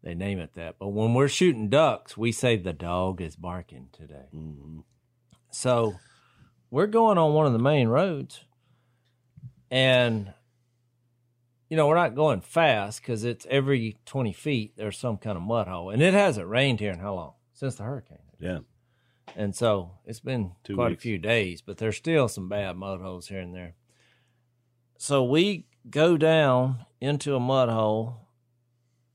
they 0.02 0.14
name 0.14 0.38
it 0.38 0.54
that. 0.54 0.76
But 0.78 0.88
when 0.88 1.12
we're 1.12 1.28
shooting 1.28 1.68
ducks, 1.68 2.16
we 2.16 2.32
say 2.32 2.56
the 2.56 2.72
dog 2.72 3.20
is 3.20 3.36
barking 3.36 3.90
today. 3.92 4.30
Mm-hmm. 4.34 4.80
So 5.50 5.96
we're 6.72 6.86
going 6.86 7.18
on 7.18 7.34
one 7.34 7.44
of 7.46 7.52
the 7.52 7.58
main 7.58 7.86
roads, 7.88 8.44
and 9.70 10.32
you 11.68 11.76
know 11.76 11.86
we're 11.86 11.94
not 11.94 12.14
going 12.14 12.40
fast 12.40 13.02
because 13.02 13.24
it's 13.24 13.46
every 13.50 13.98
twenty 14.06 14.32
feet 14.32 14.72
there's 14.76 14.96
some 14.98 15.18
kind 15.18 15.36
of 15.36 15.42
mud 15.42 15.68
hole, 15.68 15.90
and 15.90 16.02
it 16.02 16.14
hasn't 16.14 16.48
rained 16.48 16.80
here 16.80 16.90
in 16.92 16.98
how 16.98 17.14
long 17.14 17.34
since 17.52 17.74
the 17.76 17.84
hurricane. 17.84 18.18
Yeah, 18.40 18.60
And 19.36 19.54
so 19.54 19.92
it's 20.06 20.18
been 20.20 20.52
Two 20.64 20.74
quite 20.74 20.90
weeks. 20.92 21.00
a 21.00 21.08
few 21.08 21.18
days, 21.18 21.60
but 21.62 21.76
there's 21.76 21.96
still 21.96 22.26
some 22.26 22.48
bad 22.48 22.76
mud 22.76 23.00
holes 23.00 23.28
here 23.28 23.38
and 23.40 23.54
there. 23.54 23.74
So 24.98 25.22
we 25.22 25.66
go 25.88 26.16
down 26.16 26.86
into 27.00 27.36
a 27.36 27.40
mud 27.40 27.68
hole, 27.68 28.28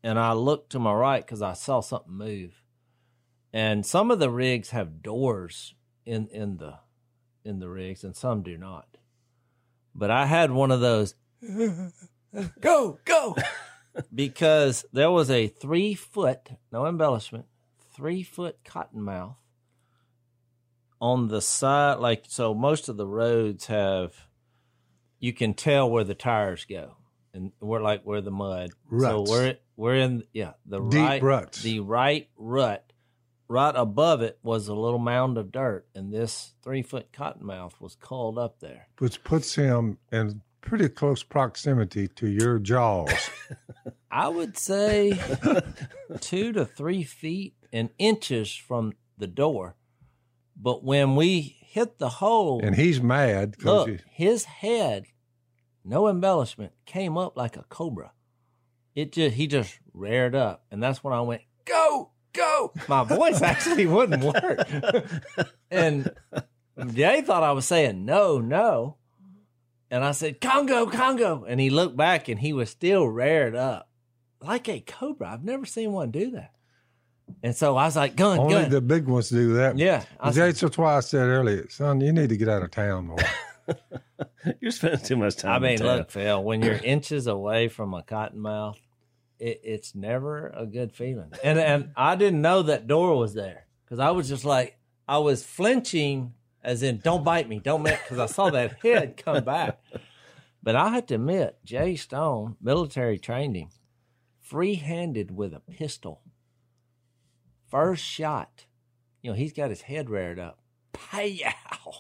and 0.04 0.20
I 0.20 0.34
look 0.34 0.70
to 0.70 0.80
my 0.80 0.94
right 0.94 1.26
because 1.26 1.42
I 1.42 1.54
saw 1.54 1.82
something 1.82 2.14
move. 2.14 2.62
And 3.52 3.84
some 3.86 4.12
of 4.12 4.20
the 4.20 4.30
rigs 4.30 4.70
have 4.70 5.02
doors 5.02 5.74
in 6.06 6.28
in 6.28 6.58
the 6.58 6.76
in 7.48 7.60
the 7.60 7.70
rigs, 7.70 8.04
and 8.04 8.16
some 8.16 8.44
do 8.44 8.58
not. 8.58 8.86
But 9.96 10.12
I 10.12 10.26
had 10.26 10.52
one 10.52 10.72
of 10.72 10.82
those. 10.82 11.16
go 12.60 13.00
go, 13.06 13.36
because 14.14 14.86
there 14.94 15.10
was 15.12 15.32
a 15.32 15.48
three 15.48 15.96
foot, 15.96 16.50
no 16.72 16.86
embellishment, 16.86 17.46
three 17.96 18.24
foot 18.24 18.58
cottonmouth 18.64 19.36
on 21.00 21.28
the 21.28 21.42
side 21.42 22.00
like 22.00 22.24
so 22.28 22.54
most 22.54 22.90
of 22.90 22.98
the 22.98 23.06
roads 23.06 23.68
have 23.68 24.14
you 25.20 25.32
can 25.32 25.54
tell 25.54 25.90
where 25.90 26.04
the 26.04 26.16
tires 26.16 26.66
go 26.66 26.96
and 27.34 27.52
we're 27.60 27.82
like 27.82 28.02
where 28.04 28.22
the 28.22 28.32
mud 28.32 28.72
Ruts. 28.90 29.30
so 29.30 29.32
we're 29.32 29.58
we're 29.76 29.96
in 29.96 30.24
yeah 30.34 30.54
the 30.66 30.80
Deep 30.80 31.00
right 31.00 31.22
ruts. 31.22 31.62
the 31.62 31.80
right 31.82 32.28
rut 32.36 32.87
right 33.48 33.76
above 33.76 34.22
it 34.22 34.38
was 34.44 34.68
a 34.68 34.74
little 34.74 35.00
mound 35.00 35.38
of 35.38 35.52
dirt 35.52 35.86
and 35.96 36.14
this 36.14 36.54
three 36.64 36.82
foot 36.82 37.12
cottonmouth 37.12 37.80
was 37.80 37.96
called 37.96 38.38
up 38.38 38.60
there 38.60 38.88
which 39.00 39.24
puts 39.24 39.56
him 39.56 39.98
in 40.12 40.42
pretty 40.62 40.90
close 40.90 41.24
proximity 41.24 42.08
to 42.10 42.28
your 42.28 42.60
jaws. 42.60 43.30
i 44.12 44.28
would 44.28 44.58
say 44.58 45.18
two 46.20 46.52
to 46.52 46.66
three 46.66 47.04
feet 47.04 47.56
and 47.72 47.90
inches 47.98 48.54
from 48.54 48.92
the 49.18 49.28
door 49.28 49.76
but 50.60 50.84
when 50.84 51.16
we 51.16 51.58
hit 51.62 52.00
the 52.00 52.10
hole 52.10 52.60
and 52.64 52.76
he's 52.76 53.02
mad 53.02 53.52
because 53.52 53.88
Look, 53.88 54.00
his 54.10 54.46
head, 54.46 55.06
no 55.86 56.08
embellishment, 56.08 56.74
came 56.86 57.18
up 57.18 57.38
like 57.38 57.56
a 57.56 57.64
cobra. 57.70 58.14
It 58.96 59.12
just 59.12 59.36
he 59.36 59.46
just 59.46 59.80
reared 59.94 60.34
up, 60.34 60.66
and 60.72 60.82
that's 60.82 61.04
when 61.04 61.14
I 61.14 61.22
went 61.22 61.44
go 61.66 62.10
go. 62.38 62.72
My 62.88 63.04
voice 63.04 63.42
actually 63.42 63.86
wouldn't 63.88 64.24
work, 64.24 64.68
and 65.72 66.12
Jay 66.94 67.22
thought 67.22 67.44
I 67.44 67.52
was 67.52 67.66
saying 67.66 68.06
no, 68.06 68.40
no. 68.40 68.98
And 69.90 70.04
I 70.04 70.12
said, 70.12 70.42
Congo, 70.42 70.86
Congo. 70.88 71.46
And 71.48 71.60
he 71.62 71.70
looked 71.70 71.96
back 71.96 72.28
and 72.28 72.38
he 72.40 72.52
was 72.52 72.70
still 72.70 73.06
reared 73.06 73.56
up 73.56 73.90
like 74.42 74.68
a 74.68 74.82
cobra. 74.82 75.30
I've 75.32 75.46
never 75.46 75.66
seen 75.66 75.94
one 75.94 76.12
do 76.12 76.32
that. 76.32 76.52
And 77.42 77.56
so 77.56 77.78
I 77.78 77.86
was 77.86 77.96
like, 77.96 78.16
gun, 78.18 78.38
Only 78.38 78.54
gun. 78.54 78.70
the 78.70 78.82
big 78.82 79.08
ones 79.08 79.30
do 79.30 79.54
that. 79.54 79.78
yeah. 79.78 80.04
I 80.20 80.32
said, 80.32 80.56
That's 80.56 80.78
why 80.78 80.98
I 80.98 81.00
said 81.00 81.28
earlier, 81.28 81.70
son, 81.70 82.02
you 82.02 82.12
need 82.12 82.30
to 82.30 82.38
get 82.38 82.50
out 82.50 82.64
of 82.64 82.72
town 82.72 83.08
more. 83.08 83.18
You're 84.62 84.72
spending 84.72 85.00
too 85.02 85.16
much 85.18 85.38
time. 85.38 85.52
I 85.52 85.60
mean, 85.60 85.72
in 85.74 85.80
town. 85.80 85.98
look, 85.98 86.12
Phil, 86.12 86.44
when 86.44 86.62
you're 86.62 86.76
inches 86.76 87.28
away 87.28 87.68
from 87.68 87.94
a 87.94 88.02
cottonmouth, 88.02 88.78
it, 89.40 89.62
it's 89.64 89.96
never 89.96 90.48
a 90.48 90.66
good 90.66 90.94
feeling. 90.94 91.32
And 91.44 91.60
and 91.60 91.92
I 91.96 92.16
didn't 92.16 92.42
know 92.42 92.64
that 92.64 92.88
door 92.88 93.18
was 93.18 93.34
there 93.34 93.66
because 93.86 94.00
I 94.00 94.12
was 94.12 94.28
just 94.30 94.46
like 94.46 94.78
I 95.08 95.20
was 95.20 95.44
flinching, 95.44 96.34
as 96.64 96.84
in 96.84 97.00
"Don't 97.00 97.24
bite 97.24 97.48
me, 97.48 97.60
don't 97.60 97.84
make," 97.84 98.00
because 98.04 98.20
I 98.20 98.26
saw 98.26 98.50
that 98.50 98.80
head 98.84 99.18
come 99.18 99.44
back. 99.44 99.80
But 100.62 100.76
I 100.76 100.90
have 100.90 101.06
to 101.08 101.16
admit, 101.16 101.58
Jay 101.64 101.96
Stone, 101.96 102.58
military 102.62 103.18
trained 103.18 103.56
him, 103.56 103.70
free-handed 104.42 105.32
with 105.32 105.54
a 105.54 105.62
pistol. 105.62 106.22
First 107.70 108.04
shot, 108.04 108.66
you 109.22 109.32
know, 109.32 109.38
he's 109.38 109.54
got 109.54 109.70
his 109.70 109.84
head 109.84 110.10
reared 110.10 110.40
up. 110.40 110.60
Pow! 110.94 111.94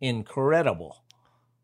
Incredible. 0.00 1.04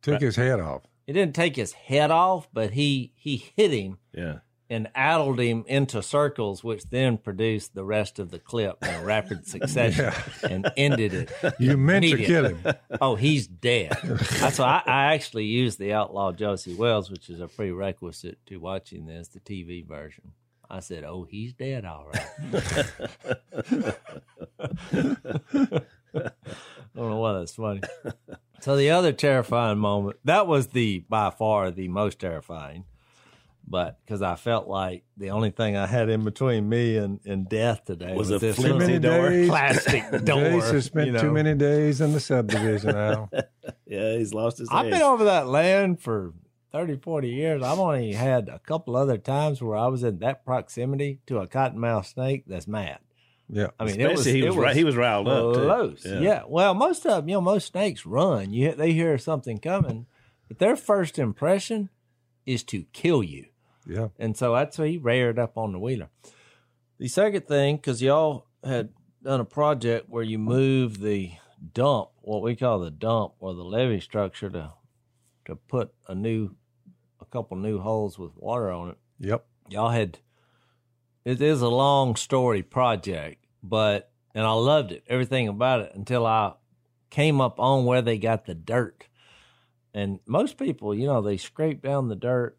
Took 0.02 0.22
his 0.22 0.36
head 0.36 0.60
off. 0.60 0.82
He 1.06 1.12
didn't 1.12 1.34
take 1.34 1.56
his 1.56 1.72
head 1.72 2.10
off, 2.10 2.48
but 2.52 2.70
he 2.70 3.12
he 3.16 3.36
hit 3.56 3.72
him 3.72 3.98
yeah. 4.12 4.38
And 4.70 4.88
addled 4.94 5.40
him 5.40 5.64
into 5.66 6.00
circles, 6.00 6.62
which 6.62 6.84
then 6.90 7.18
produced 7.18 7.74
the 7.74 7.84
rest 7.84 8.20
of 8.20 8.30
the 8.30 8.38
clip 8.38 8.76
in 8.82 9.04
rapid 9.04 9.44
succession 9.54 10.12
and 10.48 10.70
ended 10.76 11.12
it. 11.12 11.32
You 11.58 11.76
meant 11.76 12.04
to 12.04 12.16
kill 12.16 12.54
him. 12.54 12.62
Oh, 13.00 13.16
he's 13.16 13.48
dead. 13.48 13.96
Why 14.00 14.52
I, 14.60 14.82
I 14.86 15.14
actually 15.14 15.46
used 15.46 15.80
the 15.80 15.92
outlaw 15.92 16.30
Josey 16.30 16.74
Wales, 16.74 17.10
which 17.10 17.28
is 17.28 17.40
a 17.40 17.48
prerequisite 17.48 18.38
to 18.46 18.58
watching 18.58 19.06
this, 19.06 19.26
the 19.28 19.40
TV 19.40 19.84
version. 19.84 20.32
I 20.70 20.78
said, 20.80 21.02
"Oh, 21.02 21.24
he's 21.28 21.52
dead, 21.52 21.84
all 21.84 22.06
right." 22.06 22.28
I 24.54 24.62
don't 26.94 27.10
know 27.10 27.18
why 27.18 27.32
that's 27.32 27.54
funny. 27.54 27.80
So 28.60 28.76
the 28.76 28.90
other 28.90 29.12
terrifying 29.12 29.78
moment 29.78 30.18
that 30.24 30.46
was 30.46 30.68
the 30.68 31.00
by 31.08 31.30
far 31.30 31.70
the 31.72 31.88
most 31.88 32.20
terrifying, 32.20 32.84
but 33.70 33.98
because 34.04 34.20
I 34.20 34.34
felt 34.34 34.66
like 34.66 35.04
the 35.16 35.30
only 35.30 35.50
thing 35.50 35.76
I 35.76 35.86
had 35.86 36.08
in 36.08 36.24
between 36.24 36.68
me 36.68 36.96
and, 36.96 37.20
and 37.24 37.48
death 37.48 37.84
today 37.84 38.14
Was 38.14 38.28
was, 38.30 38.42
a 38.42 38.46
this 38.46 38.56
flimsy 38.56 38.78
many 38.78 38.98
door. 38.98 39.30
days. 39.30 39.48
plastic 39.48 40.10
door. 40.24 40.40
Jase 40.40 40.70
has 40.72 40.84
spent 40.86 41.06
you 41.06 41.12
know. 41.12 41.20
too 41.20 41.30
many 41.30 41.54
days 41.54 42.00
in 42.00 42.12
the 42.12 42.20
subdivision 42.20 42.90
now. 42.90 43.30
Yeah, 43.86 44.16
he's 44.18 44.32
lost 44.32 44.58
his 44.58 44.68
I've 44.70 44.86
edge. 44.86 44.92
been 44.92 45.02
over 45.02 45.24
that 45.24 45.48
land 45.48 46.00
for 46.00 46.32
30, 46.70 46.98
40 46.98 47.28
years. 47.28 47.60
I've 47.62 47.78
only 47.80 48.12
had 48.12 48.48
a 48.48 48.60
couple 48.60 48.94
other 48.96 49.18
times 49.18 49.60
where 49.60 49.76
I 49.76 49.88
was 49.88 50.04
in 50.04 50.20
that 50.20 50.44
proximity 50.44 51.18
to 51.26 51.38
a 51.38 51.48
cottonmouth 51.48 52.06
snake 52.06 52.44
that's 52.46 52.68
mad. 52.68 52.98
Yeah. 53.48 53.68
I 53.80 53.84
mean, 53.84 54.00
it 54.00 54.08
was, 54.08 54.20
Especially 54.20 54.40
he 54.42 54.46
it 54.46 54.54
was, 54.54 54.76
he 54.76 54.84
was 54.84 54.94
riled 54.96 55.26
up. 55.26 55.54
too. 55.54 55.60
close. 55.62 56.06
Yeah. 56.06 56.42
Well, 56.46 56.72
most 56.74 57.04
of 57.04 57.16
them, 57.22 57.28
you 57.28 57.34
know, 57.34 57.40
most 57.40 57.66
snakes 57.72 58.06
run. 58.06 58.52
You 58.52 58.72
they 58.76 58.92
hear 58.92 59.18
something 59.18 59.58
coming, 59.58 60.06
but 60.46 60.60
their 60.60 60.76
first 60.76 61.18
impression 61.18 61.88
is 62.46 62.62
to 62.64 62.84
kill 62.92 63.24
you. 63.24 63.46
Yeah. 63.86 64.08
And 64.18 64.36
so 64.36 64.54
that's 64.54 64.78
why 64.78 64.88
he 64.88 64.98
reared 64.98 65.38
up 65.38 65.56
on 65.56 65.72
the 65.72 65.78
wheeler. 65.78 66.08
The 66.98 67.08
second 67.08 67.46
thing, 67.46 67.76
because 67.76 68.02
y'all 68.02 68.46
had 68.62 68.90
done 69.22 69.40
a 69.40 69.44
project 69.44 70.08
where 70.08 70.22
you 70.22 70.38
move 70.38 71.00
the 71.00 71.32
dump, 71.72 72.10
what 72.22 72.42
we 72.42 72.56
call 72.56 72.80
the 72.80 72.90
dump 72.90 73.34
or 73.40 73.54
the 73.54 73.64
levee 73.64 74.00
structure, 74.00 74.50
to 74.50 74.72
to 75.46 75.56
put 75.56 75.92
a 76.08 76.14
new, 76.14 76.54
a 77.20 77.24
couple 77.24 77.56
new 77.56 77.78
holes 77.80 78.18
with 78.18 78.32
water 78.36 78.70
on 78.70 78.90
it. 78.90 78.98
Yep. 79.18 79.44
Y'all 79.68 79.90
had. 79.90 80.18
It 81.24 81.42
is 81.42 81.60
a 81.60 81.68
long 81.68 82.16
story 82.16 82.62
project, 82.62 83.44
but 83.62 84.10
and 84.34 84.46
I 84.46 84.52
loved 84.52 84.92
it, 84.92 85.04
everything 85.06 85.48
about 85.48 85.80
it 85.80 85.92
until 85.94 86.24
I 86.24 86.54
came 87.10 87.40
up 87.40 87.60
on 87.60 87.84
where 87.84 88.00
they 88.00 88.16
got 88.16 88.46
the 88.46 88.54
dirt. 88.54 89.06
And 89.92 90.20
most 90.24 90.56
people, 90.56 90.94
you 90.94 91.06
know, 91.06 91.20
they 91.20 91.36
scrape 91.36 91.82
down 91.82 92.08
the 92.08 92.16
dirt. 92.16 92.56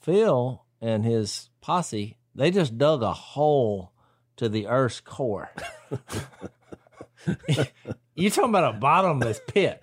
Phil 0.00 0.64
and 0.80 1.04
his 1.04 1.50
posse, 1.60 2.16
they 2.34 2.50
just 2.50 2.78
dug 2.78 3.02
a 3.02 3.12
hole 3.12 3.92
to 4.36 4.48
the 4.48 4.66
Earth's 4.66 5.00
core. 5.00 5.50
you 8.14 8.30
talking 8.30 8.50
about 8.50 8.74
a 8.74 8.78
bottomless 8.78 9.40
pit. 9.46 9.82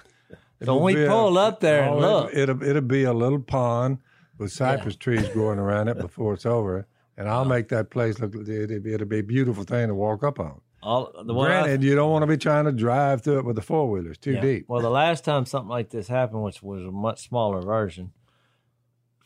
So 0.63 0.75
when 0.75 0.83
we 0.83 0.95
be 0.95 1.05
a- 1.05 1.07
pull 1.09 1.37
up 1.37 1.59
there 1.59 1.83
and 1.83 1.95
oh, 1.95 1.99
look, 1.99 2.33
It'll, 2.33 2.63
it'll 2.63 2.81
be 2.81 3.03
a 3.03 3.13
little 3.13 3.39
pond 3.39 3.99
with 4.37 4.51
cypress 4.51 4.95
trees 4.95 5.27
growing 5.29 5.59
around 5.59 5.87
it 5.87 5.99
before 5.99 6.33
it's 6.33 6.45
over. 6.45 6.87
And 7.15 7.27
I'll 7.27 7.45
make 7.45 7.69
that 7.69 7.89
place 7.89 8.19
look, 8.19 8.35
it'll 8.35 8.79
be, 8.79 8.93
it'll 8.93 9.07
be 9.07 9.19
a 9.19 9.23
beautiful 9.23 9.63
thing 9.63 9.87
to 9.87 9.95
walk 9.95 10.23
up 10.23 10.39
on. 10.39 10.61
all 10.83 11.11
the 11.23 11.33
one 11.33 11.51
I- 11.51 11.61
Granted, 11.61 11.83
you 11.83 11.95
don't 11.95 12.11
want 12.11 12.23
to 12.23 12.27
be 12.27 12.37
trying 12.37 12.65
to 12.65 12.71
drive 12.71 13.21
through 13.23 13.39
it 13.39 13.45
with 13.45 13.55
the 13.55 13.61
four 13.61 13.89
wheelers 13.89 14.17
too 14.17 14.33
Yeah. 14.33 14.41
deep. 14.41 14.65
Well, 14.67 14.81
the 14.81 14.89
last 14.89 15.23
time 15.25 15.45
something 15.45 15.69
like 15.69 15.89
this 15.89 16.07
happened, 16.07 16.43
which 16.43 16.61
was 16.63 16.83
a 16.83 16.91
much 16.91 17.27
smaller 17.27 17.61
version, 17.61 18.11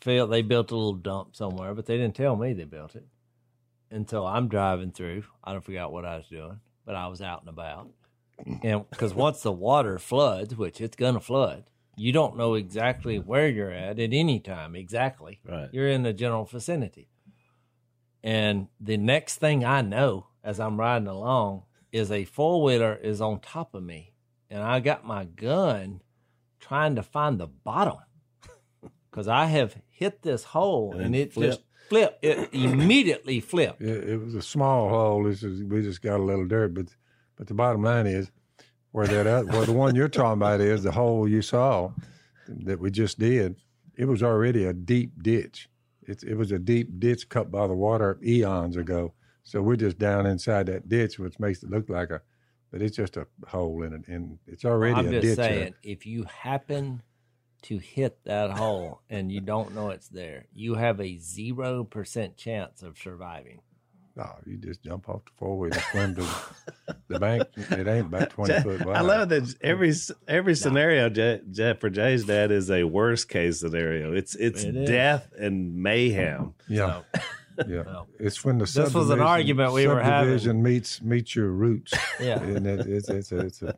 Phil, 0.02 0.28
they 0.28 0.42
built 0.42 0.72
a 0.72 0.76
little 0.76 0.94
dump 0.94 1.36
somewhere, 1.36 1.74
but 1.74 1.86
they 1.86 1.96
didn't 1.96 2.16
tell 2.16 2.36
me 2.36 2.54
they 2.54 2.66
built 2.66 2.96
it 2.96 3.06
until 3.92 4.26
I'm 4.26 4.48
driving 4.48 4.92
through. 4.92 5.24
I 5.44 5.52
don't 5.52 5.64
forget 5.64 5.92
what 5.92 6.06
I 6.06 6.18
was 6.18 6.28
doing, 6.28 6.60
but 6.86 6.96
I 6.96 7.08
was 7.08 7.22
out 7.22 7.42
and 7.42 7.50
about. 7.50 7.90
And 8.64 8.90
because 8.90 9.14
once 9.14 9.42
the 9.42 9.52
water 9.52 10.00
floods, 10.00 10.56
which 10.56 10.82
it's 10.82 10.96
going 10.96 11.14
to 11.14 11.20
flood, 11.20 11.66
you 11.96 12.12
don't 12.12 12.38
know 12.38 12.56
exactly 12.56 13.20
where 13.20 13.48
you're 13.48 13.72
at 13.72 14.00
at 14.00 14.14
any 14.14 14.40
time. 14.40 14.76
Exactly. 14.76 15.40
Right. 15.48 15.70
You're 15.72 15.90
in 15.90 16.02
the 16.02 16.14
general 16.14 16.46
vicinity. 16.46 17.10
And 18.24 18.68
the 18.80 18.98
next 18.98 19.36
thing 19.36 19.64
I 19.64 19.82
know 19.82 20.28
as 20.44 20.60
I'm 20.60 20.80
riding 20.80 21.08
along 21.08 21.64
is 21.92 22.12
a 22.12 22.26
four 22.26 22.64
wheeler 22.64 22.96
is 22.96 23.22
on 23.22 23.40
top 23.40 23.76
of 23.76 23.84
me. 23.84 24.14
And 24.50 24.64
I 24.64 24.80
got 24.80 25.06
my 25.06 25.26
gun 25.26 26.02
trying 26.60 26.96
to 26.96 27.04
find 27.04 27.40
the 27.40 27.48
bottom 27.48 27.98
because 29.12 29.28
I 29.28 29.46
have 29.46 29.76
hit 29.90 30.22
this 30.22 30.44
hole 30.44 30.94
and, 30.94 31.02
And 31.08 31.16
it 31.16 31.34
just 31.34 31.62
flipped. 31.90 32.24
It 32.24 32.50
immediately 32.54 33.40
flipped. 33.42 33.82
It, 33.82 34.10
it 34.10 34.18
was 34.18 34.34
a 34.34 34.42
small 34.42 34.90
hole. 34.90 35.24
This 35.24 35.44
is, 35.44 35.64
we 35.64 35.82
just 35.82 36.02
got 36.02 36.20
a 36.20 36.24
little 36.24 36.48
dirt, 36.48 36.74
but 36.74 36.88
but 37.36 37.48
the 37.48 37.54
bottom 37.54 37.84
line 37.84 38.08
is 38.08 38.32
where 38.92 39.08
that 39.08 39.46
where 39.48 39.66
the 39.66 39.74
one 39.74 39.96
you're 39.96 40.08
talking 40.08 40.34
about 40.34 40.62
is 40.62 40.84
the 40.84 40.92
hole 40.92 41.28
you 41.28 41.42
saw 41.42 41.92
that 42.48 42.80
we 42.80 42.92
just 42.92 43.20
did. 43.20 43.58
It 43.96 44.06
was 44.06 44.24
already 44.24 44.66
a 44.66 44.74
deep 44.74 45.22
ditch. 45.22 45.70
It 46.08 46.24
it 46.24 46.36
was 46.36 46.52
a 46.52 46.60
deep 46.60 47.00
ditch 47.00 47.30
cut 47.30 47.52
by 47.52 47.68
the 47.68 47.74
water 47.74 48.20
eons 48.24 48.78
ago. 48.78 49.14
So 49.44 49.62
we're 49.62 49.76
just 49.76 49.98
down 49.98 50.26
inside 50.26 50.68
that 50.68 50.88
ditch, 50.88 51.20
which 51.20 51.40
makes 51.40 51.64
it 51.64 51.70
look 51.70 51.90
like 51.90 52.12
a, 52.12 52.22
but 52.72 52.82
it's 52.82 52.96
just 52.96 53.18
a 53.18 53.28
hole 53.48 53.84
in 53.84 53.94
it, 53.94 54.08
and 54.08 54.38
it's 54.48 54.66
already 54.66 54.96
I'm 54.96 55.08
a 55.08 55.12
just 55.12 55.22
ditch. 55.22 55.38
there. 55.38 55.46
saying, 55.46 55.74
if 55.84 56.06
you 56.06 56.24
happen 56.26 57.02
to 57.64 57.78
hit 57.78 58.18
that 58.26 58.52
hole 58.52 59.02
and 59.10 59.32
you 59.32 59.42
don't 59.42 59.74
know 59.76 59.90
it's 59.90 60.08
there, 60.10 60.46
you 60.54 60.76
have 60.76 61.00
a 61.02 61.18
zero 61.18 61.84
percent 61.84 62.38
chance 62.38 62.82
of 62.84 62.98
surviving. 62.98 63.62
No, 64.16 64.30
you 64.46 64.58
just 64.58 64.84
jump 64.84 65.08
off 65.08 65.24
the 65.24 65.32
four 65.38 65.58
wheeler, 65.58 65.80
swim 65.92 66.16
to 66.16 66.26
the 67.08 67.18
bank. 67.20 67.44
It 67.56 67.88
ain't 67.88 68.08
about 68.08 68.30
twenty 68.32 68.60
foot 68.62 68.86
wide. 68.86 68.98
I 68.98 69.02
love 69.02 69.30
that 69.30 69.56
every 69.62 69.94
every 70.28 70.56
scenario 70.56 71.08
Jay, 71.10 71.40
Jay, 71.50 71.74
for 71.80 71.90
Jay's 71.90 72.26
dad 72.26 72.52
is 72.52 72.70
a 72.70 72.84
worst 72.84 73.30
case 73.30 73.62
scenario. 73.62 74.12
It's 74.14 74.36
it's 74.36 74.64
It 74.66 74.76
is. 74.76 74.90
death 74.90 75.32
and 75.40 75.76
mayhem. 75.76 76.54
Yeah. 76.68 77.02
Yeah, 77.68 77.84
No. 77.84 78.08
it's 78.18 78.44
when 78.44 78.58
the 78.58 78.66
This 78.66 78.92
was 78.94 79.12
an 79.12 79.20
argument 79.20 79.74
we 79.74 79.86
were 79.86 80.02
having. 80.02 80.30
subdivision 80.40 80.64
meets 80.64 81.00
meets 81.02 81.36
your 81.36 81.50
roots, 81.52 81.94
Yeah. 82.20 82.42
and 82.42 82.66
it, 82.66 82.88
it's 82.88 83.08
it's 83.10 83.32
a, 83.32 83.38
it's 83.40 83.62
a 83.62 83.76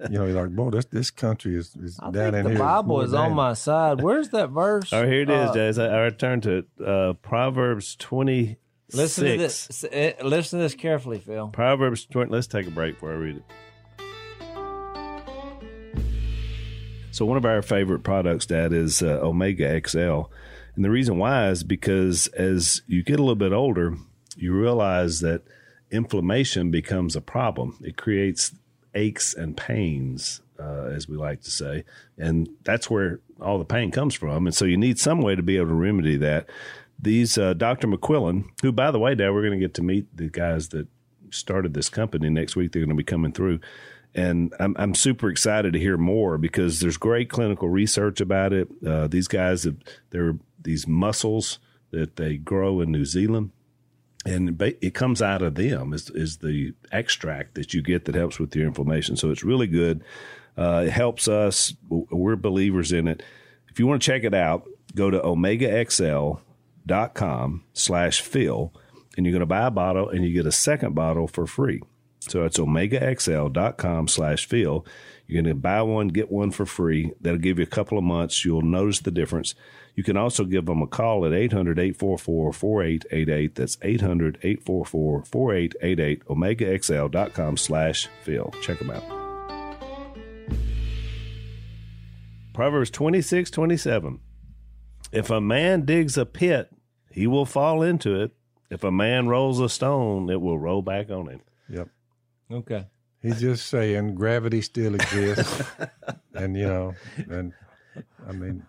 you 0.10 0.18
know 0.18 0.26
you're 0.26 0.40
like, 0.42 0.50
boy, 0.54 0.70
this 0.70 0.84
this 0.86 1.10
country 1.10 1.54
is, 1.56 1.74
is 1.76 1.98
I 2.02 2.10
down 2.10 2.32
think 2.32 2.34
in 2.36 2.44
the 2.44 2.50
here. 2.50 2.58
Bible 2.58 2.88
more 2.88 3.04
is 3.04 3.14
on 3.14 3.34
my 3.34 3.54
side. 3.54 4.00
Where's 4.02 4.30
that 4.30 4.50
verse? 4.50 4.92
Oh, 4.92 5.06
here 5.06 5.22
it 5.22 5.30
is, 5.30 5.50
Uh, 5.50 5.54
Jay. 5.72 5.82
I, 5.82 5.86
I 5.86 6.00
return 6.02 6.40
to 6.42 6.50
it. 6.58 6.66
Uh, 6.84 7.12
Proverbs 7.14 7.96
twenty. 7.96 8.58
Listen 8.94 9.24
to 9.24 9.38
this. 9.38 9.84
eh, 9.90 10.12
Listen 10.22 10.58
to 10.58 10.64
this 10.64 10.74
carefully, 10.74 11.18
Phil. 11.18 11.48
Proverbs 11.48 12.04
20. 12.04 12.30
Let's 12.30 12.46
take 12.46 12.66
a 12.66 12.70
break 12.70 12.96
before 12.96 13.12
I 13.12 13.14
read 13.16 13.36
it. 13.36 13.42
So, 17.10 17.24
one 17.26 17.36
of 17.36 17.44
our 17.44 17.60
favorite 17.62 18.00
products, 18.04 18.46
Dad, 18.46 18.72
is 18.72 19.02
uh, 19.02 19.18
Omega 19.22 19.80
XL. 19.86 20.22
And 20.74 20.84
the 20.84 20.90
reason 20.90 21.18
why 21.18 21.48
is 21.50 21.62
because 21.62 22.26
as 22.28 22.80
you 22.86 23.02
get 23.02 23.18
a 23.18 23.22
little 23.22 23.34
bit 23.34 23.52
older, 23.52 23.94
you 24.36 24.54
realize 24.54 25.20
that 25.20 25.42
inflammation 25.90 26.70
becomes 26.70 27.14
a 27.14 27.20
problem. 27.20 27.78
It 27.82 27.98
creates 27.98 28.52
aches 28.94 29.34
and 29.34 29.56
pains, 29.56 30.40
uh, 30.58 30.84
as 30.84 31.08
we 31.08 31.16
like 31.16 31.42
to 31.42 31.50
say. 31.50 31.84
And 32.18 32.48
that's 32.62 32.90
where 32.90 33.20
all 33.40 33.58
the 33.58 33.64
pain 33.64 33.90
comes 33.90 34.14
from. 34.14 34.46
And 34.46 34.54
so 34.54 34.64
you 34.64 34.76
need 34.76 34.98
some 34.98 35.20
way 35.20 35.34
to 35.34 35.42
be 35.42 35.56
able 35.56 35.68
to 35.68 35.74
remedy 35.74 36.16
that. 36.18 36.48
These 36.98 37.36
uh, 37.36 37.54
Dr. 37.54 37.88
McQuillan, 37.88 38.44
who, 38.62 38.70
by 38.70 38.90
the 38.90 38.98
way, 38.98 39.14
Dad, 39.14 39.30
we're 39.30 39.42
going 39.42 39.58
to 39.58 39.64
get 39.64 39.74
to 39.74 39.82
meet 39.82 40.16
the 40.16 40.28
guys 40.28 40.68
that 40.68 40.86
started 41.30 41.74
this 41.74 41.88
company 41.88 42.30
next 42.30 42.54
week. 42.54 42.72
They're 42.72 42.82
going 42.82 42.90
to 42.90 42.94
be 42.94 43.02
coming 43.02 43.32
through. 43.32 43.60
and 44.14 44.54
I'm 44.60 44.76
I'm 44.78 44.94
super 44.94 45.28
excited 45.30 45.72
to 45.72 45.78
hear 45.78 45.96
more 45.96 46.38
because 46.38 46.80
there's 46.80 46.96
great 46.96 47.30
clinical 47.30 47.68
research 47.68 48.20
about 48.20 48.52
it. 48.52 48.68
Uh, 48.86 49.08
these 49.08 49.26
guys, 49.28 49.64
have, 49.64 49.76
they're 50.10 50.36
these 50.62 50.86
mussels 50.86 51.58
that 51.90 52.16
they 52.16 52.36
grow 52.36 52.80
in 52.80 52.92
New 52.92 53.04
Zealand, 53.04 53.50
and 54.24 54.60
it 54.80 54.94
comes 54.94 55.20
out 55.20 55.42
of 55.42 55.56
them 55.56 55.92
is 55.92 56.08
is 56.10 56.36
the 56.38 56.74
extract 56.92 57.54
that 57.54 57.74
you 57.74 57.82
get 57.82 58.04
that 58.04 58.14
helps 58.14 58.38
with 58.38 58.54
your 58.54 58.66
inflammation. 58.66 59.16
So 59.16 59.30
it's 59.30 59.42
really 59.42 59.66
good. 59.66 60.04
Uh, 60.56 60.84
it 60.86 60.92
helps 60.92 61.26
us. 61.28 61.74
We're 61.88 62.36
believers 62.36 62.92
in 62.92 63.08
it. 63.08 63.22
If 63.68 63.80
you 63.80 63.86
want 63.86 64.02
to 64.02 64.06
check 64.06 64.24
it 64.24 64.34
out, 64.34 64.68
go 64.94 65.10
to 65.10 65.18
omegaxl.com 65.18 67.64
slash 67.72 68.20
Phil, 68.20 68.72
and 69.16 69.26
you're 69.26 69.32
going 69.32 69.40
to 69.40 69.46
buy 69.46 69.66
a 69.66 69.70
bottle 69.70 70.08
and 70.08 70.24
you 70.24 70.32
get 70.32 70.46
a 70.46 70.52
second 70.52 70.94
bottle 70.94 71.26
for 71.26 71.46
free. 71.46 71.82
So 72.28 72.44
it's 72.44 72.58
omegaxl.com 72.58 74.08
slash 74.08 74.46
Phil. 74.46 74.86
You're 75.26 75.42
going 75.42 75.54
to 75.54 75.60
buy 75.60 75.82
one, 75.82 76.08
get 76.08 76.30
one 76.30 76.50
for 76.50 76.66
free. 76.66 77.12
That'll 77.20 77.38
give 77.38 77.58
you 77.58 77.64
a 77.64 77.66
couple 77.66 77.98
of 77.98 78.04
months. 78.04 78.44
You'll 78.44 78.62
notice 78.62 79.00
the 79.00 79.10
difference. 79.10 79.54
You 79.94 80.02
can 80.02 80.16
also 80.16 80.44
give 80.44 80.66
them 80.66 80.82
a 80.82 80.86
call 80.86 81.26
at 81.26 81.32
800 81.32 81.78
844 81.78 82.52
4888. 82.52 83.54
That's 83.54 83.78
800 83.82 84.38
844 84.42 85.24
4888. 85.24 86.24
OmegaXL.com 86.26 87.56
slash 87.56 88.08
Phil. 88.22 88.54
Check 88.62 88.78
them 88.78 88.90
out. 88.90 89.02
Proverbs 92.54 92.90
26 92.90 93.50
27. 93.50 94.20
If 95.10 95.30
a 95.30 95.40
man 95.40 95.84
digs 95.84 96.16
a 96.16 96.24
pit, 96.24 96.70
he 97.10 97.26
will 97.26 97.46
fall 97.46 97.82
into 97.82 98.20
it. 98.20 98.32
If 98.70 98.84
a 98.84 98.90
man 98.90 99.28
rolls 99.28 99.60
a 99.60 99.68
stone, 99.68 100.30
it 100.30 100.40
will 100.40 100.58
roll 100.58 100.80
back 100.82 101.10
on 101.10 101.28
him. 101.28 101.40
Yep. 101.68 101.88
Okay. 102.52 102.86
He's 103.20 103.40
just 103.40 103.68
saying 103.68 104.14
gravity 104.14 104.60
still 104.62 104.94
exists. 104.94 105.62
and, 106.34 106.56
you 106.56 106.66
know, 106.66 106.94
and 107.30 107.52
I 108.28 108.32
mean, 108.32 108.64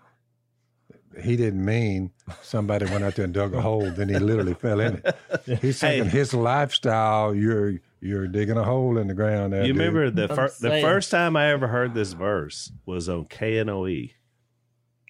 he 1.21 1.35
didn't 1.35 1.63
mean 1.63 2.11
somebody 2.41 2.85
went 2.85 3.03
out 3.03 3.15
there 3.15 3.25
and 3.25 3.33
dug 3.33 3.53
a 3.53 3.61
hole, 3.61 3.89
then 3.91 4.09
he 4.09 4.17
literally 4.17 4.53
fell 4.53 4.79
in 4.79 5.01
it. 5.03 5.59
He's 5.61 5.77
saying 5.77 6.05
hey. 6.05 6.09
his 6.09 6.33
lifestyle, 6.33 7.35
you're 7.35 7.79
you're 8.01 8.27
digging 8.27 8.57
a 8.57 8.63
hole 8.63 8.97
in 8.97 9.07
the 9.07 9.13
ground. 9.13 9.53
There, 9.53 9.61
you 9.61 9.73
dude. 9.73 9.77
remember 9.77 10.09
the 10.09 10.27
fir- 10.27 10.51
the 10.59 10.81
first 10.81 11.11
time 11.11 11.35
I 11.35 11.51
ever 11.51 11.67
heard 11.67 11.93
this 11.93 12.13
verse 12.13 12.71
was 12.85 13.07
on 13.07 13.25
KNOE 13.25 14.11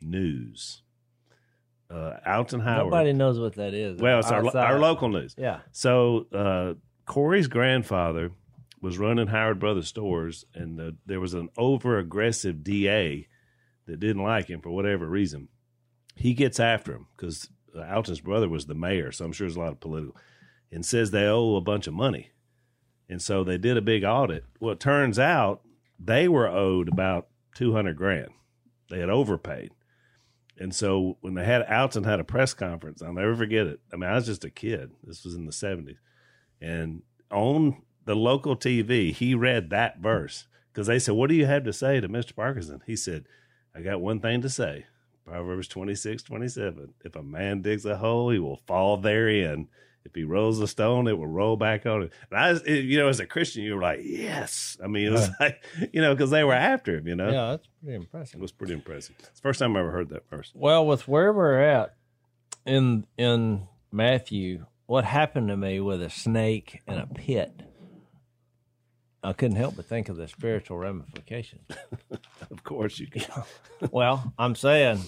News. 0.02 0.82
Uh, 1.90 2.18
Alton 2.26 2.60
Howard. 2.60 2.92
Nobody 2.92 3.14
knows 3.14 3.40
what 3.40 3.56
that 3.56 3.74
is. 3.74 4.02
Well, 4.02 4.20
it's 4.20 4.32
our, 4.32 4.46
our 4.58 4.80
local 4.80 5.10
news. 5.10 5.36
Yeah. 5.38 5.60
So 5.72 6.28
uh, 6.34 6.74
Korie's 7.06 7.48
grandfather 7.48 8.32
was 8.84 8.98
running 8.98 9.28
Howard 9.28 9.60
Brothers 9.60 9.88
stores, 9.88 10.44
and 10.54 10.78
the, 10.78 10.98
there 11.06 11.22
was 11.22 11.34
an 11.34 11.48
over 11.58 11.98
aggressive 11.98 12.66
DA 12.66 13.30
that 13.88 14.00
didn't 14.02 14.22
like 14.22 14.50
him 14.50 14.60
for 14.60 14.72
whatever 14.72 15.08
reason. 15.08 15.48
He 16.18 16.34
gets 16.34 16.60
after 16.60 16.92
him 16.92 17.08
because 17.16 17.50
uh, 17.74 17.82
Alton's 17.82 18.20
brother 18.20 18.50
was 18.50 18.66
the 18.66 18.76
mayor, 18.76 19.14
so 19.14 19.24
I'm 19.24 19.32
sure 19.32 19.48
there's 19.48 19.56
a 19.56 19.62
lot 19.62 19.72
of 19.72 19.80
political, 19.80 20.18
and 20.70 20.86
says 20.86 21.12
they 21.12 21.26
owe 21.26 21.56
a 21.56 21.62
bunch 21.62 21.88
of 21.88 21.94
money. 21.94 22.32
And 23.08 23.22
so 23.22 23.46
they 23.46 23.58
did 23.58 23.78
a 23.78 23.82
big 23.82 24.04
audit. 24.04 24.44
Well, 24.60 24.74
it 24.74 24.82
turns 24.82 25.18
out 25.18 25.62
they 25.98 26.28
were 26.28 26.50
owed 26.50 26.90
about 26.90 27.30
200 27.56 27.96
grand. 27.96 28.32
They 28.90 29.00
had 29.00 29.10
overpaid. 29.10 29.72
And 30.58 30.76
so 30.76 31.18
when 31.22 31.36
they 31.36 31.46
had 31.46 31.64
Alton 31.72 32.04
had 32.04 32.20
a 32.20 32.26
press 32.26 32.54
conference, 32.54 33.02
I'll 33.02 33.14
never 33.14 33.36
forget 33.36 33.66
it. 33.66 33.80
I 33.94 33.96
mean, 33.96 34.10
I 34.10 34.16
was 34.16 34.26
just 34.26 34.44
a 34.44 34.50
kid. 34.50 34.92
This 35.04 35.24
was 35.24 35.36
in 35.36 35.46
the 35.46 35.52
70s. 35.52 35.98
And 36.62 37.02
on 37.32 37.82
the 38.06 38.16
local 38.16 38.56
TV, 38.56 39.14
he 39.14 39.36
read 39.36 39.70
that 39.70 40.00
verse 40.00 40.48
because 40.72 40.88
they 40.88 41.00
said, 41.00 41.16
What 41.16 41.30
do 41.30 41.36
you 41.36 41.46
have 41.46 41.64
to 41.66 41.74
say 41.74 42.00
to 42.00 42.10
Mr. 42.10 42.36
Parkinson? 42.36 42.82
He 42.86 42.96
said, 42.96 43.26
I 43.76 43.82
got 43.82 44.02
one 44.02 44.20
thing 44.20 44.42
to 44.42 44.50
say. 44.50 44.86
Proverbs 45.26 45.68
26, 45.70 46.24
27. 46.24 46.94
If 47.06 47.16
a 47.16 47.24
man 47.24 47.62
digs 47.62 47.86
a 47.86 47.98
hole, 47.98 48.30
he 48.30 48.40
will 48.40 48.58
fall 48.68 48.98
therein. 48.98 49.70
If 50.06 50.14
he 50.16 50.26
rolls 50.26 50.60
a 50.60 50.68
stone, 50.68 51.08
it 51.08 51.18
will 51.18 51.28
roll 51.28 51.56
back 51.56 51.86
on 51.86 52.04
him. 52.04 52.10
And 52.30 52.40
I, 52.40 52.70
you 52.70 52.98
know, 53.00 53.08
as 53.08 53.22
a 53.22 53.26
Christian, 53.26 53.64
you 53.64 53.76
were 53.76 53.82
like, 53.82 54.02
yes. 54.04 54.78
I 54.84 54.88
mean, 54.88 55.08
it 55.08 55.12
was 55.12 55.30
like, 55.40 55.64
you 55.94 56.02
know, 56.02 56.14
because 56.14 56.30
they 56.30 56.44
were 56.44 56.54
after 56.54 56.98
him, 56.98 57.08
you 57.08 57.16
know? 57.16 57.32
Yeah, 57.32 57.52
that's 57.52 57.68
pretty 57.82 57.96
impressive. 57.96 58.36
It 58.36 58.42
was 58.42 58.52
pretty 58.52 58.74
impressive. 58.74 59.16
It's 59.20 59.30
the 59.30 59.42
first 59.42 59.60
time 59.60 59.78
I 59.78 59.80
ever 59.80 59.92
heard 59.92 60.10
that 60.10 60.30
verse. 60.30 60.52
Well, 60.54 60.86
with 60.86 61.08
where 61.08 61.32
we're 61.32 61.62
at 61.62 61.96
in 62.66 63.06
in 63.18 63.68
Matthew, 63.94 64.66
what 64.88 65.06
happened 65.06 65.48
to 65.48 65.58
me 65.58 65.80
with 65.80 66.02
a 66.02 66.10
snake 66.10 66.82
and 66.86 67.00
a 67.00 67.08
pit, 67.08 67.62
I 69.24 69.34
couldn't 69.34 69.58
help 69.58 69.76
but 69.76 69.86
think 69.86 70.10
of 70.10 70.18
the 70.18 70.28
spiritual 70.28 70.78
ramifications. 70.78 71.64
of 72.52 72.64
course 72.64 73.00
you 73.00 73.08
can. 73.08 73.26
well, 73.92 74.34
I'm 74.38 74.56
saying 74.56 75.00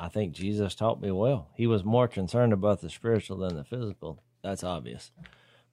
I 0.00 0.08
think 0.08 0.32
Jesus 0.32 0.74
taught 0.74 1.02
me 1.02 1.10
well. 1.10 1.48
He 1.54 1.66
was 1.66 1.84
more 1.84 2.06
concerned 2.06 2.52
about 2.52 2.80
the 2.80 2.90
spiritual 2.90 3.38
than 3.38 3.56
the 3.56 3.64
physical. 3.64 4.22
That's 4.42 4.62
obvious. 4.62 5.10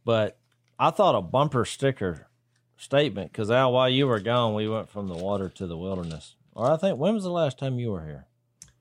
But 0.03 0.37
I 0.79 0.89
thought 0.89 1.15
a 1.15 1.21
bumper 1.21 1.63
sticker 1.63 2.27
statement 2.75 3.31
because 3.31 3.51
Al, 3.51 3.71
while 3.71 3.89
you 3.89 4.07
were 4.07 4.19
gone, 4.19 4.55
we 4.55 4.67
went 4.67 4.89
from 4.89 5.07
the 5.07 5.15
water 5.15 5.47
to 5.49 5.67
the 5.67 5.77
wilderness. 5.77 6.35
Or 6.53 6.71
I 6.71 6.77
think 6.77 6.97
when 6.97 7.13
was 7.13 7.23
the 7.23 7.29
last 7.29 7.59
time 7.59 7.79
you 7.79 7.91
were 7.91 8.05
here? 8.05 8.25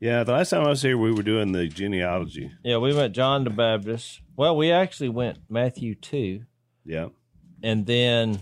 Yeah, 0.01 0.25
the 0.25 0.33
last 0.33 0.51
time 0.51 0.65
I 0.65 0.71
was 0.71 0.83
here, 0.83 0.99
we 0.99 1.13
were 1.13 1.23
doing 1.23 1.53
the 1.53 1.67
genealogy. 1.67 2.51
Yeah, 2.63 2.79
we 2.79 2.95
went 2.95 3.15
John 3.15 3.45
the 3.45 3.51
Baptist. 3.51 4.21
Well, 4.37 4.57
we 4.57 4.71
actually 4.73 5.09
went 5.09 5.39
Matthew 5.49 5.95
two. 5.95 6.45
Yeah, 6.85 7.09
and 7.65 7.87
then 7.87 8.41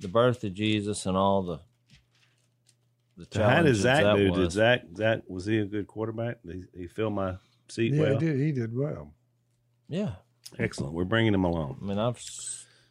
the 0.00 0.08
birth 0.08 0.42
of 0.44 0.54
Jesus 0.54 1.04
and 1.06 1.16
all 1.16 1.42
the 1.42 1.60
the 3.18 3.44
How 3.44 3.62
did 3.62 3.76
Zach 3.76 4.16
do? 4.16 4.30
Was. 4.30 4.38
Did 4.38 4.52
Zach 4.52 4.80
Zach 4.96 5.20
was 5.28 5.44
he 5.44 5.58
a 5.58 5.66
good 5.66 5.86
quarterback? 5.86 6.42
Did 6.44 6.66
he, 6.74 6.80
he 6.80 6.86
fill 6.88 7.10
my 7.10 7.36
seat 7.68 7.92
yeah, 7.92 8.00
well? 8.00 8.12
he 8.18 8.26
did. 8.26 8.40
He 8.40 8.52
did 8.52 8.76
well. 8.76 9.12
Yeah, 9.88 10.12
excellent. 10.58 10.94
We're 10.94 11.04
bringing 11.04 11.34
him 11.34 11.44
along. 11.44 11.78
I 11.82 11.84
mean, 11.84 11.98
I've 11.98 12.18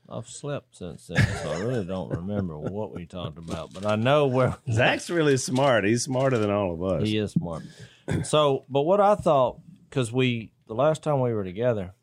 I've 0.07 0.27
slept 0.27 0.77
since 0.77 1.07
then, 1.07 1.25
so 1.41 1.51
I 1.51 1.59
really 1.61 1.85
don't 1.85 2.11
remember 2.11 2.57
what 2.59 2.93
we 2.93 3.07
talked 3.07 3.39
about, 3.39 3.73
but 3.73 3.83
I 3.83 3.95
know 3.95 4.27
where 4.27 4.55
Zach's 4.71 5.09
really 5.09 5.37
smart. 5.37 5.83
He's 5.83 6.03
smarter 6.03 6.37
than 6.37 6.51
all 6.51 6.73
of 6.73 6.83
us. 6.83 7.07
He 7.07 7.17
is 7.17 7.31
smart. 7.31 7.63
So, 8.23 8.65
but 8.69 8.81
what 8.81 9.01
I 9.01 9.15
thought 9.15 9.59
because 9.89 10.11
we 10.11 10.51
the 10.67 10.75
last 10.75 11.01
time 11.01 11.19
we 11.19 11.33
were 11.33 11.43
together, 11.43 11.93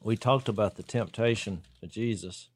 we 0.00 0.16
talked 0.16 0.48
about 0.48 0.76
the 0.76 0.84
temptation 0.84 1.62
of 1.82 1.90
Jesus 1.90 2.48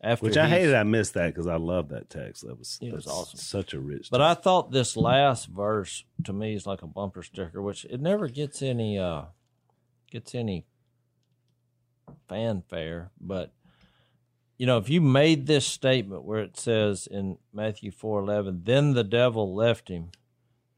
after 0.00 0.26
Which 0.26 0.36
I 0.36 0.48
hated. 0.48 0.74
I 0.74 0.84
missed 0.84 1.14
that 1.14 1.34
because 1.34 1.46
I 1.46 1.56
love 1.56 1.88
that 1.88 2.08
text. 2.08 2.46
That 2.46 2.58
was 2.58 2.78
it 2.80 2.92
was 2.92 3.06
awesome. 3.06 3.38
Such 3.38 3.74
a 3.74 3.80
rich. 3.80 4.08
But 4.10 4.18
text. 4.18 4.38
I 4.38 4.42
thought 4.42 4.70
this 4.70 4.96
last 4.96 5.46
verse 5.46 6.04
to 6.24 6.32
me 6.32 6.54
is 6.54 6.66
like 6.66 6.82
a 6.82 6.86
bumper 6.86 7.22
sticker, 7.22 7.60
which 7.60 7.84
it 7.86 8.00
never 8.00 8.28
gets 8.28 8.62
any 8.62 8.98
uh 8.98 9.24
gets 10.10 10.34
any 10.34 10.66
fanfare. 12.28 13.10
But 13.20 13.52
you 14.56 14.66
know, 14.66 14.78
if 14.78 14.88
you 14.88 15.00
made 15.00 15.46
this 15.46 15.66
statement 15.66 16.24
where 16.24 16.40
it 16.40 16.56
says 16.56 17.08
in 17.10 17.38
Matthew 17.52 17.90
four 17.90 18.20
eleven, 18.20 18.62
then 18.64 18.94
the 18.94 19.04
devil 19.04 19.54
left 19.54 19.88
him, 19.88 20.10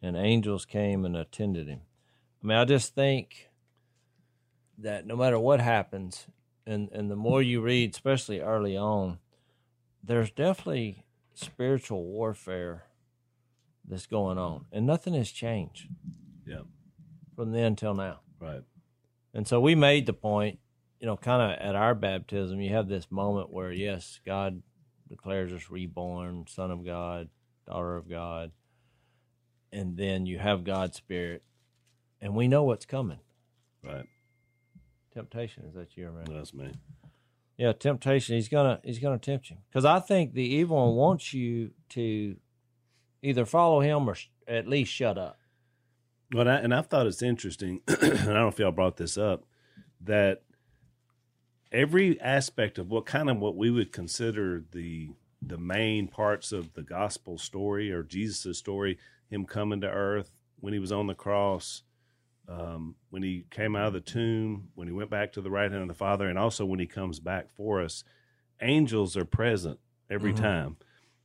and 0.02 0.16
angels 0.16 0.64
came 0.64 1.04
and 1.04 1.16
attended 1.16 1.68
him. 1.68 1.80
I 2.42 2.46
mean, 2.46 2.56
I 2.56 2.64
just 2.64 2.94
think 2.94 3.50
that 4.78 5.06
no 5.06 5.14
matter 5.14 5.38
what 5.38 5.60
happens, 5.60 6.26
and 6.70 6.88
and 6.92 7.10
the 7.10 7.16
more 7.16 7.42
you 7.42 7.60
read, 7.60 7.94
especially 7.94 8.40
early 8.40 8.76
on, 8.76 9.18
there's 10.02 10.30
definitely 10.30 11.04
spiritual 11.34 12.04
warfare 12.04 12.84
that's 13.86 14.06
going 14.06 14.38
on, 14.38 14.66
and 14.72 14.86
nothing 14.86 15.14
has 15.14 15.30
changed. 15.30 15.88
Yeah, 16.46 16.62
from 17.34 17.52
then 17.52 17.76
till 17.76 17.94
now. 17.94 18.20
Right. 18.38 18.62
And 19.34 19.46
so 19.46 19.60
we 19.60 19.74
made 19.74 20.06
the 20.06 20.12
point, 20.12 20.58
you 20.98 21.06
know, 21.06 21.16
kind 21.16 21.42
of 21.42 21.58
at 21.58 21.76
our 21.76 21.94
baptism, 21.94 22.60
you 22.60 22.70
have 22.70 22.88
this 22.88 23.10
moment 23.10 23.52
where 23.52 23.72
yes, 23.72 24.20
God 24.24 24.62
declares 25.08 25.52
us 25.52 25.70
reborn, 25.70 26.46
son 26.48 26.70
of 26.70 26.84
God, 26.84 27.28
daughter 27.66 27.96
of 27.96 28.08
God, 28.08 28.52
and 29.72 29.96
then 29.96 30.26
you 30.26 30.38
have 30.38 30.64
God's 30.64 30.96
spirit, 30.96 31.42
and 32.20 32.34
we 32.34 32.48
know 32.48 32.62
what's 32.62 32.86
coming. 32.86 33.20
Right. 33.84 34.06
Temptation 35.12 35.64
is 35.66 35.74
that 35.74 35.96
you, 35.96 36.10
man? 36.12 36.26
That's 36.28 36.54
me. 36.54 36.72
Yeah, 37.56 37.72
temptation. 37.72 38.36
He's 38.36 38.48
gonna 38.48 38.80
he's 38.84 39.00
gonna 39.00 39.18
tempt 39.18 39.50
you 39.50 39.56
because 39.68 39.84
I 39.84 40.00
think 40.00 40.32
the 40.32 40.42
evil 40.42 40.76
one 40.76 40.96
wants 40.96 41.34
you 41.34 41.72
to 41.90 42.36
either 43.22 43.44
follow 43.44 43.80
him 43.80 44.08
or 44.08 44.16
at 44.46 44.66
least 44.66 44.92
shut 44.92 45.18
up. 45.18 45.38
Well, 46.32 46.48
I, 46.48 46.54
and 46.54 46.72
I've 46.72 46.86
thought 46.86 47.06
it's 47.06 47.22
interesting, 47.22 47.80
and 47.88 47.98
I 48.02 48.16
don't 48.16 48.34
know 48.34 48.48
if 48.48 48.58
y'all 48.58 48.70
brought 48.70 48.96
this 48.96 49.18
up, 49.18 49.44
that 50.00 50.42
every 51.72 52.20
aspect 52.20 52.78
of 52.78 52.88
what 52.88 53.04
kind 53.04 53.28
of 53.28 53.38
what 53.38 53.56
we 53.56 53.70
would 53.70 53.92
consider 53.92 54.64
the 54.72 55.10
the 55.42 55.58
main 55.58 56.06
parts 56.06 56.52
of 56.52 56.74
the 56.74 56.82
gospel 56.82 57.38
story 57.38 57.90
or 57.90 58.02
Jesus' 58.02 58.58
story, 58.58 58.98
him 59.28 59.44
coming 59.44 59.80
to 59.80 59.88
earth 59.88 60.30
when 60.58 60.72
he 60.72 60.78
was 60.78 60.92
on 60.92 61.06
the 61.06 61.14
cross, 61.14 61.82
um, 62.50 62.96
when 63.10 63.22
he 63.22 63.44
came 63.50 63.76
out 63.76 63.86
of 63.88 63.92
the 63.92 64.00
tomb, 64.00 64.70
when 64.74 64.88
he 64.88 64.92
went 64.92 65.10
back 65.10 65.32
to 65.32 65.40
the 65.40 65.50
right 65.50 65.70
hand 65.70 65.82
of 65.82 65.88
the 65.88 65.94
Father, 65.94 66.28
and 66.28 66.38
also 66.38 66.64
when 66.66 66.80
he 66.80 66.86
comes 66.86 67.20
back 67.20 67.48
for 67.50 67.80
us, 67.80 68.02
angels 68.60 69.16
are 69.16 69.24
present 69.24 69.78
every 70.10 70.32
Mhm. 70.32 70.40
time. 70.40 70.76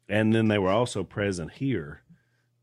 And 0.08 0.34
then 0.34 0.48
they 0.48 0.60
were 0.60 0.70
also 0.70 1.04
present 1.04 1.54
here, 1.54 2.04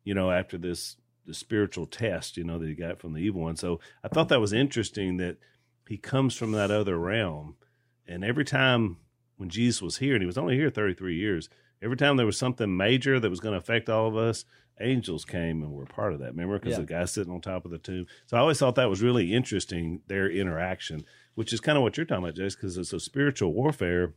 you 0.05 0.15
know, 0.15 0.31
after 0.31 0.57
this 0.57 0.97
the 1.25 1.35
spiritual 1.35 1.87
test, 1.87 2.37
you 2.37 2.43
know, 2.43 2.59
that 2.59 2.69
he 2.69 2.75
got 2.75 2.99
from 2.99 3.13
the 3.13 3.21
evil 3.21 3.43
one. 3.43 3.55
So 3.55 3.79
I 4.03 4.09
thought 4.09 4.29
that 4.31 4.41
was 4.41 4.53
interesting 4.53 5.19
that 5.19 5.39
he 5.89 5.97
comes 5.97 6.37
from 6.37 6.51
that 6.53 6.73
other 6.73 6.99
realm. 6.99 7.57
And 8.09 8.25
every 8.25 8.45
time 8.45 8.97
when 9.37 9.49
Jesus 9.49 9.81
was 9.81 9.99
here, 9.99 10.15
and 10.15 10.23
he 10.23 10.27
was 10.27 10.37
only 10.39 10.57
here 10.57 10.69
33 10.69 11.15
years, 11.15 11.49
every 11.83 11.97
time 11.97 12.17
there 12.17 12.27
was 12.27 12.39
something 12.39 12.77
major 12.77 13.19
that 13.21 13.31
was 13.31 13.41
going 13.41 13.53
to 13.53 13.59
affect 13.59 13.89
all 13.89 14.07
of 14.07 14.17
us, 14.17 14.45
angels 14.81 15.25
came 15.25 15.63
and 15.63 15.73
were 15.73 15.85
part 15.85 16.13
of 16.13 16.21
that. 16.21 16.31
Remember? 16.31 16.59
Because 16.59 16.73
Yeah. 16.73 16.81
the 16.81 16.87
guy 16.87 17.05
sitting 17.05 17.33
on 17.33 17.41
top 17.41 17.65
of 17.65 17.71
the 17.71 17.79
tomb. 17.79 18.07
So 18.27 18.37
I 18.37 18.41
always 18.41 18.59
thought 18.59 18.75
that 18.77 18.89
was 18.91 19.03
really 19.03 19.33
interesting, 19.33 20.01
their 20.07 20.31
interaction, 20.31 21.05
which 21.35 21.53
is 21.53 21.61
kind 21.61 21.77
of 21.77 21.83
what 21.83 21.97
you're 21.97 22.07
talking 22.07 22.25
about, 22.25 22.37
Jase, 22.37 22.55
because 22.55 22.77
it's 22.79 22.93
a 22.93 23.01
spiritual 23.01 23.53
warfare. 23.53 24.15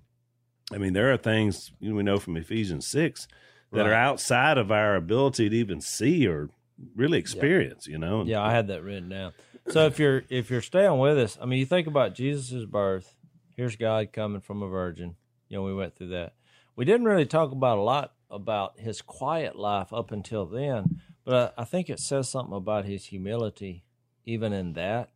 I 0.71 0.78
mean, 0.78 0.93
there 0.93 1.12
are 1.12 1.17
things 1.17 1.71
you 1.80 1.89
know, 1.89 1.95
we 1.95 2.04
know 2.04 2.17
from 2.19 2.38
Ephesians 2.38 2.88
6 2.88 3.28
that 3.71 3.86
are 3.86 3.93
outside 3.93 4.58
of 4.58 4.71
our 4.71 4.95
ability 4.95 5.49
to 5.49 5.56
even 5.56 5.82
see 5.82 6.25
or 6.28 6.49
really 6.95 7.17
experience, 7.19 7.88
you 7.88 7.97
know? 7.97 8.23
Yeah, 8.23 8.41
I 8.41 8.51
had 8.51 8.67
that 8.67 8.84
written 8.84 9.10
down. 9.10 9.34
So 9.67 9.86
if 9.86 9.99
you're 9.99 10.23
if 10.30 10.49
you're 10.49 10.62
staying 10.62 10.97
with 10.99 11.17
us, 11.17 11.38
I 11.41 11.45
mean, 11.45 11.60
you 11.60 11.65
think 11.65 11.88
about 11.88 12.13
Jesus' 12.15 12.65
birth. 12.65 13.15
Here's 13.58 13.75
God 13.75 14.13
coming 14.13 14.41
from 14.41 14.62
a 14.62 14.67
virgin. 14.67 15.15
You 15.49 15.58
know, 15.58 15.63
we 15.63 15.73
went 15.73 15.95
through 15.95 16.10
that. 16.10 16.34
We 16.75 16.85
didn't 16.85 17.05
really 17.05 17.25
talk 17.25 17.51
about 17.51 17.77
a 17.77 17.81
lot 17.81 18.13
about 18.29 18.79
his 18.79 19.01
quiet 19.01 19.55
life 19.55 19.93
up 19.93 20.11
until 20.11 20.45
then, 20.45 21.01
but 21.23 21.53
I, 21.57 21.61
I 21.61 21.65
think 21.65 21.89
it 21.89 21.99
says 21.99 22.29
something 22.29 22.55
about 22.55 22.85
his 22.85 23.05
humility, 23.05 23.83
even 24.25 24.51
in 24.53 24.73
that, 24.73 25.11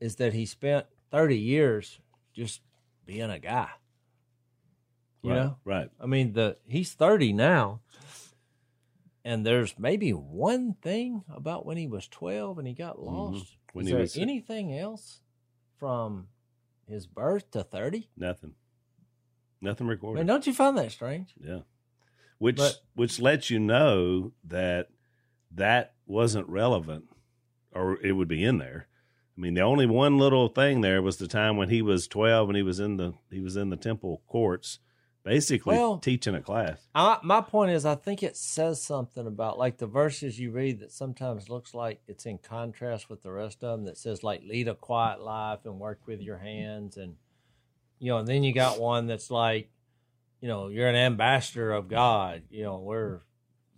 is 0.00 0.16
that 0.16 0.34
he 0.34 0.44
spent 0.44 0.86
30 1.10 1.38
years 1.38 1.98
just 2.34 2.60
being 3.06 3.30
a 3.30 3.38
guy. 3.38 3.70
You 5.22 5.30
right, 5.30 5.36
know, 5.36 5.56
Right. 5.64 5.88
I 6.00 6.06
mean, 6.06 6.34
the 6.34 6.58
he's 6.66 6.92
30 6.92 7.32
now, 7.32 7.80
and 9.24 9.44
there's 9.46 9.78
maybe 9.78 10.10
one 10.10 10.74
thing 10.82 11.24
about 11.34 11.64
when 11.66 11.76
he 11.76 11.86
was 11.88 12.06
12 12.06 12.58
and 12.58 12.68
he 12.68 12.74
got 12.74 13.00
lost. 13.00 13.44
Mm-hmm. 13.44 13.52
When 13.72 13.84
Is 13.84 13.88
he 13.88 13.92
there 13.92 14.00
was- 14.02 14.16
anything 14.18 14.76
else 14.76 15.20
from 15.78 16.28
his 16.86 17.06
birth 17.06 17.50
to 17.52 17.62
30? 17.64 18.08
Nothing. 18.16 18.54
Nothing 19.60 19.86
recorded. 19.86 20.20
mean, 20.20 20.26
don't 20.26 20.46
you 20.46 20.52
find 20.52 20.76
that 20.78 20.92
strange? 20.92 21.34
Yeah. 21.42 21.60
Which 22.38 22.56
But- 22.56 22.80
which 22.94 23.18
lets 23.20 23.48
you 23.50 23.58
know 23.58 24.32
that 24.44 24.88
that 25.50 25.94
wasn't 26.06 26.48
relevant 26.48 27.04
or 27.72 27.98
it 28.02 28.12
would 28.12 28.28
be 28.28 28.44
in 28.44 28.58
there. 28.58 28.88
I 29.36 29.40
mean, 29.40 29.54
the 29.54 29.60
only 29.62 29.86
one 29.86 30.18
little 30.18 30.48
thing 30.48 30.80
there 30.80 31.02
was 31.02 31.18
the 31.18 31.28
time 31.28 31.56
when 31.56 31.68
he 31.68 31.82
was 31.82 32.06
12 32.08 32.48
and 32.50 32.56
he 32.56 32.62
was 32.62 32.80
in 32.80 32.96
the 32.96 33.14
he 33.30 33.40
was 33.40 33.56
in 33.56 33.70
the 33.70 33.76
temple 33.76 34.22
courts 34.26 34.78
basically 35.24 35.76
Well- 35.76 35.98
teaching 35.98 36.34
a 36.36 36.40
class. 36.40 36.86
I, 36.94 37.18
my 37.24 37.40
point 37.40 37.72
is, 37.72 37.84
I 37.84 37.96
think 37.96 38.22
it 38.22 38.36
says 38.36 38.80
something 38.82 39.26
about 39.26 39.58
like 39.58 39.78
the 39.78 39.86
verses 39.86 40.38
you 40.38 40.52
read 40.52 40.78
that 40.80 40.92
sometimes 40.92 41.48
looks 41.50 41.74
like 41.74 42.00
it's 42.06 42.26
in 42.26 42.38
contrast 42.38 43.10
with 43.10 43.22
the 43.22 43.32
rest 43.32 43.64
of 43.64 43.76
them. 43.78 43.86
That 43.86 43.98
says 43.98 44.22
like 44.22 44.42
lead 44.44 44.68
a 44.68 44.74
quiet 44.74 45.20
life 45.20 45.64
and 45.64 45.80
work 45.80 46.00
with 46.06 46.20
your 46.20 46.38
hands, 46.38 46.96
and 46.96 47.16
you 47.98 48.10
know, 48.10 48.18
and 48.18 48.28
then 48.28 48.42
you 48.42 48.52
got 48.52 48.80
one 48.80 49.06
that's 49.06 49.30
like, 49.30 49.70
you 50.40 50.48
know, 50.48 50.68
you're 50.68 50.88
an 50.88 50.96
ambassador 50.96 51.72
of 51.72 51.88
God. 51.88 52.42
You 52.50 52.64
know, 52.64 52.78
we're 52.78 53.20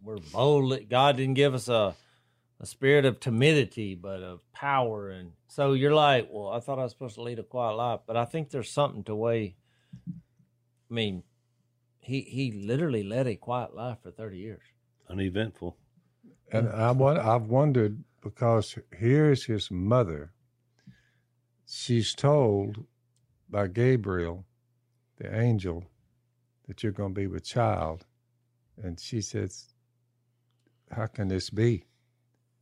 we're 0.02 0.18
bold. 0.18 0.88
God 0.88 1.16
didn't 1.16 1.34
give 1.34 1.54
us 1.54 1.68
a 1.68 1.94
a 2.60 2.66
spirit 2.66 3.04
of 3.04 3.20
timidity, 3.20 3.94
but 3.94 4.20
of 4.22 4.40
power, 4.52 5.10
and 5.10 5.32
so 5.46 5.72
you're 5.74 5.94
like, 5.94 6.28
well, 6.30 6.48
I 6.48 6.60
thought 6.60 6.78
I 6.78 6.82
was 6.82 6.92
supposed 6.92 7.14
to 7.14 7.22
lead 7.22 7.38
a 7.38 7.44
quiet 7.44 7.74
life, 7.74 8.00
but 8.06 8.16
I 8.16 8.24
think 8.24 8.50
there's 8.50 8.70
something 8.70 9.04
to 9.04 9.14
way. 9.14 9.54
I 10.90 10.94
mean, 10.94 11.22
he 12.00 12.22
he 12.22 12.50
literally 12.50 13.02
led 13.04 13.26
a 13.26 13.36
quiet 13.36 13.74
life 13.74 13.98
for 14.02 14.10
30 14.10 14.38
years. 14.38 14.62
Uneventful. 15.08 15.76
And 16.50 16.68
I 16.68 16.90
won- 16.92 17.18
I've 17.18 17.46
wondered 17.46 18.02
because 18.22 18.76
here's 18.96 19.44
his 19.44 19.70
mother. 19.70 20.32
She's 21.66 22.14
told 22.14 22.86
by 23.50 23.66
Gabriel, 23.68 24.44
the 25.18 25.34
angel, 25.34 25.84
that 26.66 26.82
you're 26.82 26.92
going 26.92 27.14
to 27.14 27.20
be 27.20 27.26
with 27.26 27.44
child. 27.44 28.04
And 28.82 28.98
she 29.00 29.20
says, 29.20 29.74
How 30.90 31.06
can 31.06 31.28
this 31.28 31.50
be? 31.50 31.84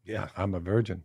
Yeah. 0.05 0.29
I'm 0.37 0.55
a 0.55 0.61
virgin. 0.61 1.03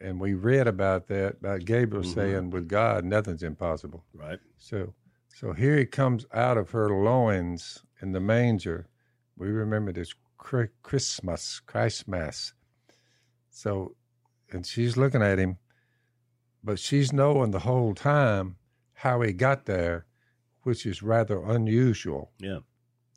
And 0.00 0.20
we 0.20 0.34
read 0.34 0.66
about 0.66 1.06
that, 1.08 1.36
about 1.40 1.64
Gabriel 1.64 2.04
Mhm. 2.04 2.14
saying, 2.14 2.50
With 2.50 2.68
God, 2.68 3.04
nothing's 3.04 3.42
impossible. 3.42 4.04
Right. 4.12 4.38
So, 4.58 4.94
so 5.34 5.52
here 5.52 5.76
he 5.76 5.86
comes 5.86 6.26
out 6.32 6.58
of 6.58 6.70
her 6.70 6.90
loins 6.90 7.82
in 8.02 8.12
the 8.12 8.20
manger. 8.20 8.88
We 9.36 9.48
remember 9.48 9.92
this 9.92 10.14
Christmas, 10.38 11.60
Christmas. 11.60 12.52
So, 13.50 13.96
and 14.52 14.66
she's 14.66 14.96
looking 14.96 15.22
at 15.22 15.38
him, 15.38 15.58
but 16.66 16.78
she's 16.80 17.12
knowing 17.12 17.52
the 17.52 17.60
whole 17.60 17.94
time 17.94 18.56
how 18.94 19.20
he 19.22 19.32
got 19.32 19.64
there, 19.66 20.04
which 20.64 20.84
is 20.84 21.00
rather 21.02 21.40
unusual 21.44 22.32
Yeah. 22.40 22.58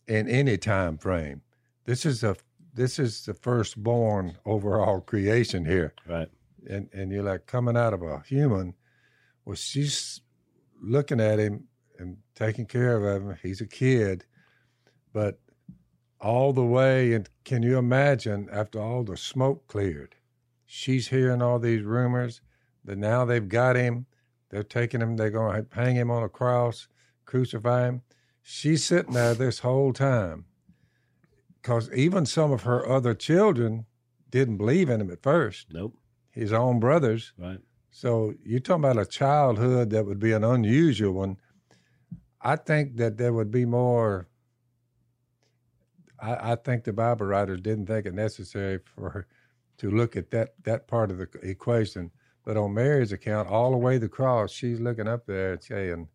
in 0.08 0.28
any 0.30 0.56
time 0.58 0.98
frame. 0.98 1.42
This 1.86 2.06
is 2.06 2.24
a 2.24 2.36
this 2.76 3.00
is 3.00 3.26
the 3.26 3.34
firstborn 3.34 4.38
overall 4.46 5.02
creation 5.02 5.66
here 5.66 5.94
Right. 6.08 6.30
and 6.70 6.88
and 6.94 7.12
you're 7.12 7.24
like 7.24 7.48
coming 7.48 7.76
out 7.76 7.94
of 7.94 8.04
a 8.04 8.20
human. 8.22 8.76
Well, 9.44 9.56
she's 9.56 10.22
looking 10.80 11.20
at 11.20 11.40
him 11.40 11.68
and 11.98 12.18
taking 12.36 12.68
care 12.68 12.96
of 12.96 13.04
him. 13.24 13.36
He's 13.42 13.60
a 13.62 13.68
kid, 13.68 14.26
but 15.12 15.40
all 16.22 16.54
the 16.54 16.64
way. 16.66 17.14
And 17.14 17.28
can 17.44 17.64
you 17.64 17.78
imagine 17.80 18.48
after 18.52 18.80
all 18.80 19.04
the 19.04 19.18
smoke 19.18 19.68
cleared, 19.68 20.16
she's 20.68 21.08
hearing 21.08 21.42
all 21.42 21.58
these 21.60 21.82
rumors 21.82 22.42
that 22.86 22.98
now 22.98 23.26
they've 23.26 23.48
got 23.48 23.76
him. 23.76 24.06
They're 24.50 24.64
taking 24.64 25.02
him. 25.02 25.16
They're 25.18 25.30
going 25.30 25.66
to 25.66 25.76
hang 25.76 25.96
him 25.96 26.10
on 26.10 26.24
a 26.24 26.30
cross, 26.30 26.88
crucify 27.26 27.88
him. 27.88 28.02
She's 28.42 28.84
sitting 28.84 29.14
there 29.14 29.34
this 29.36 29.60
whole 29.60 29.94
time 29.94 30.46
because 31.62 31.92
even 31.94 32.26
some 32.26 32.52
of 32.52 32.64
her 32.64 32.88
other 32.90 33.14
children 33.14 33.86
didn't 34.32 34.58
believe 34.58 34.90
in 34.90 35.02
him 35.02 35.12
at 35.12 35.22
first 35.22 35.68
Nope. 35.72 35.96
his 36.32 36.52
own 36.54 36.80
brothers. 36.80 37.34
Right. 37.38 37.60
So 37.92 38.34
you're 38.44 38.60
talking 38.60 38.84
about 38.86 38.98
a 39.02 39.06
childhood 39.06 39.90
that 39.92 40.06
would 40.06 40.20
be 40.20 40.32
an 40.32 40.44
unusual 40.44 41.14
one. 41.14 41.38
I 42.42 42.56
think 42.56 42.96
that 42.98 43.18
there 43.18 43.34
would 43.34 43.52
be 43.52 43.66
more. 43.66 44.28
I, 46.22 46.52
I 46.52 46.56
think 46.56 46.84
the 46.84 46.94
Bible 46.94 47.26
writers 47.26 47.62
didn't 47.62 47.88
think 47.88 48.06
it 48.06 48.14
necessary 48.14 48.80
for 48.96 49.10
her 49.10 49.28
to 49.80 49.90
look 49.92 50.16
at 50.16 50.32
that 50.32 50.54
that 50.64 50.88
part 50.88 51.12
of 51.12 51.18
the 51.18 51.28
equation. 51.44 52.12
But 52.46 52.58
on 52.58 52.74
Mary's 52.74 53.12
account, 53.12 53.50
all 53.50 53.72
the 53.72 53.78
way 53.78 53.98
the 53.98 54.10
cross, 54.10 54.52
she's 54.52 54.80
looking 54.80 55.08
up 55.08 55.26
there 55.26 55.54
and 55.54 55.64
saying 55.64 56.08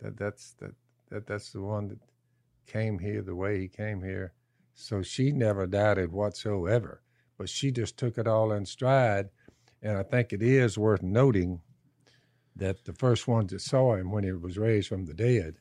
that 0.00 0.16
that's 0.16 0.52
that, 0.60 0.72
that 1.10 1.26
that's 1.26 1.50
the 1.52 1.60
one 1.62 1.88
that 1.88 1.98
came 2.66 2.98
here 2.98 3.22
the 3.22 3.34
way 3.34 3.60
he 3.60 3.68
came 3.68 4.02
here. 4.02 4.32
So 4.74 5.02
she 5.02 5.32
never 5.32 5.66
doubted 5.66 6.12
whatsoever, 6.12 7.02
but 7.38 7.48
she 7.48 7.70
just 7.70 7.96
took 7.96 8.18
it 8.18 8.26
all 8.28 8.52
in 8.52 8.66
stride. 8.66 9.28
And 9.82 9.96
I 9.98 10.02
think 10.02 10.32
it 10.32 10.42
is 10.42 10.78
worth 10.78 11.02
noting 11.02 11.60
that 12.56 12.84
the 12.84 12.92
first 12.92 13.26
ones 13.28 13.52
that 13.52 13.60
saw 13.60 13.94
him 13.96 14.10
when 14.10 14.24
he 14.24 14.32
was 14.32 14.56
raised 14.58 14.88
from 14.88 15.04
the 15.04 15.14
dead 15.14 15.56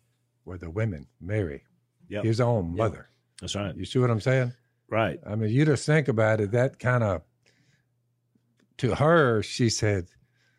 were 0.45 0.57
the 0.57 0.69
women, 0.69 1.07
Mary, 1.19 1.63
Yep. 2.09 2.23
his 2.23 2.39
own 2.39 2.69
Yep. 2.69 2.77
mother. 2.77 3.09
That's 3.41 3.55
right. 3.55 3.75
You 3.75 3.85
see 3.85 3.99
what 3.99 4.11
I'm 4.11 4.21
saying? 4.21 4.53
Right. 4.89 5.19
I 5.25 5.35
mean, 5.35 5.49
you 5.51 5.65
just 5.65 5.85
think 5.85 6.07
about 6.07 6.39
it. 6.39 6.51
That 6.51 6.79
kind 6.79 7.03
of, 7.03 7.23
to 8.77 8.95
her, 8.95 9.41
she 9.43 9.69
said, 9.69 10.07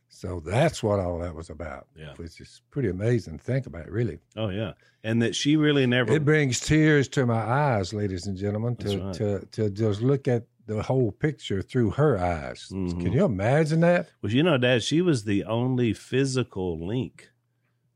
so 0.08 0.40
that's 0.40 0.82
what 0.82 1.00
all 1.00 1.18
that 1.18 1.34
was 1.34 1.50
about. 1.50 1.88
Yeah. 1.96 2.12
Which 2.16 2.40
is 2.40 2.62
pretty 2.70 2.88
amazing 2.88 3.38
to 3.38 3.44
think 3.44 3.66
about, 3.66 3.90
really. 3.90 4.18
Oh 4.36 4.48
yeah. 4.48 4.72
And 5.02 5.20
that 5.22 5.34
she 5.34 5.56
really 5.56 5.86
never 5.86 6.12
It 6.12 6.24
brings 6.24 6.60
tears 6.60 7.08
to 7.08 7.26
my 7.26 7.42
eyes, 7.42 7.92
ladies 7.92 8.26
and 8.26 8.36
gentlemen, 8.36 8.76
to, 8.76 8.98
right. 8.98 9.14
to, 9.14 9.46
to 9.52 9.70
just 9.70 10.00
look 10.00 10.28
at 10.28 10.44
the 10.66 10.82
whole 10.82 11.12
picture 11.12 11.60
through 11.60 11.90
her 11.90 12.18
eyes. 12.18 12.68
Mhm. 12.72 13.00
Can 13.02 13.12
you 13.12 13.24
imagine 13.24 13.80
that? 13.80 14.08
Well, 14.22 14.32
you 14.32 14.42
know, 14.42 14.56
Dad, 14.56 14.82
she 14.82 15.02
was 15.02 15.24
the 15.24 15.44
only 15.44 15.92
physical 15.92 16.86
link 16.86 17.30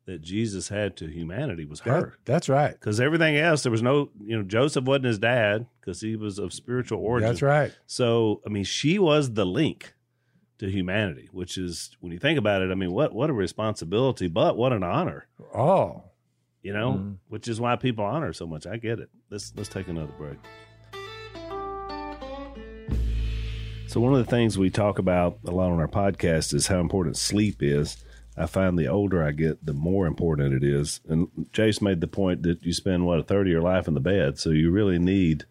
that 0.05 0.21
Jesus 0.21 0.69
had 0.69 0.97
to 0.97 1.07
humanity 1.07 1.65
was 1.67 1.81
that 1.83 1.91
her. 2.03 2.19
that's 2.25 2.49
right. 2.49 2.73
Because 2.73 2.99
everything 2.99 3.37
else, 3.37 3.63
there 3.63 3.73
was 3.73 3.83
no, 3.83 4.11
you 4.23 4.37
know, 4.37 4.43
Joseph 4.43 4.85
wasn't 4.85 5.05
his 5.05 5.19
dad 5.19 5.67
because 5.81 6.01
he 6.01 6.17
was 6.17 6.39
of 6.39 6.53
spiritual 6.53 6.99
origin. 6.99 7.29
That's 7.29 7.43
right. 7.43 7.73
So, 7.87 8.41
I 8.45 8.49
mean, 8.49 8.65
she 8.65 8.99
was 8.99 9.33
the 9.35 9.47
link 9.47 9.95
to 10.59 10.71
humanity, 10.71 11.29
which 11.33 11.57
is 11.59 11.91
when 12.01 12.13
you 12.13 12.19
think 12.19 12.39
about 12.39 12.63
it, 12.63 12.71
I 12.71 12.75
mean, 12.75 12.93
what 12.93 13.15
what 13.15 13.31
a 13.31 13.33
responsibility, 13.33 14.29
but 14.29 14.57
what 14.57 14.73
an 14.73 14.83
honor, 14.83 15.27
Oh, 15.55 16.03
you 16.63 16.73
know, 16.73 16.93
Mhm. 16.95 17.17
which 17.29 17.47
is 17.49 17.61
why 17.61 17.77
people 17.77 18.05
honor 18.05 18.33
so 18.33 18.47
much. 18.47 18.67
I 18.67 18.77
get 18.77 18.99
it. 18.99 19.09
Let's 19.31 19.53
let's 19.57 19.69
take 19.69 19.89
another 19.89 20.13
break. 20.19 20.39
So 23.87 24.01
one 24.01 24.13
of 24.13 24.19
the 24.19 24.31
things 24.31 24.59
we 24.59 24.69
talk 24.69 24.99
about 24.99 25.39
a 25.47 25.51
lot 25.51 25.71
on 25.71 25.81
our 25.81 25.89
podcast 25.89 26.53
is 26.53 26.67
how 26.67 26.79
important 26.81 27.17
sleep 27.17 27.63
is. 27.63 27.97
I 28.37 28.45
find 28.47 28.79
the 28.79 28.87
older 28.87 29.23
I 29.25 29.31
get, 29.33 29.65
the 29.65 29.73
more 29.73 30.07
important 30.07 30.53
it 30.53 30.63
is. 30.63 31.01
And 31.09 31.29
Jase 31.53 31.81
made 31.81 32.01
the 32.03 32.07
point 32.07 32.43
that 32.43 32.63
you 32.65 32.73
spend 32.73 33.07
what 33.07 33.19
a 33.19 33.23
third 33.23 33.47
of 33.47 33.51
your 33.51 33.63
life 33.63 33.89
in 33.89 33.95
the 33.95 34.01
bed, 34.01 34.39
so 34.39 34.51
you 34.51 34.71
really 34.71 34.99
need 34.99 35.45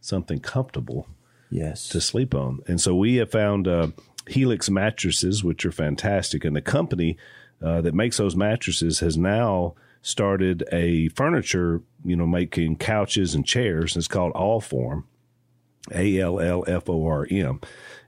something 0.00 0.40
comfortable 0.40 1.06
Yes. 1.50 1.86
to 1.90 2.00
sleep 2.00 2.34
on. 2.34 2.60
And 2.66 2.80
so 2.80 2.96
we 2.96 3.16
have 3.16 3.30
found 3.30 3.68
uh, 3.68 3.88
Helix 4.28 4.70
mattresses, 4.70 5.42
which 5.42 5.64
are 5.66 5.72
fantastic. 5.72 6.44
And 6.44 6.54
the 6.54 6.62
company 6.62 7.16
uh, 7.60 7.80
that 7.80 7.94
makes 7.94 8.16
those 8.16 8.36
mattresses 8.36 9.00
has 9.00 9.16
now 9.16 9.74
started 10.00 10.64
a 10.72 11.08
furniture, 11.08 11.80
you 12.04 12.16
know, 12.16 12.26
making 12.26 12.76
couches 12.76 13.34
and 13.34 13.46
chairs. 13.46 13.96
It's 13.96 14.08
called 14.08 14.34
Allform, 14.34 15.04
A 15.92 16.18
L 16.18 16.40
L 16.40 16.64
F 16.66 16.88
O 16.88 17.06
R 17.06 17.26
M. 17.30 17.60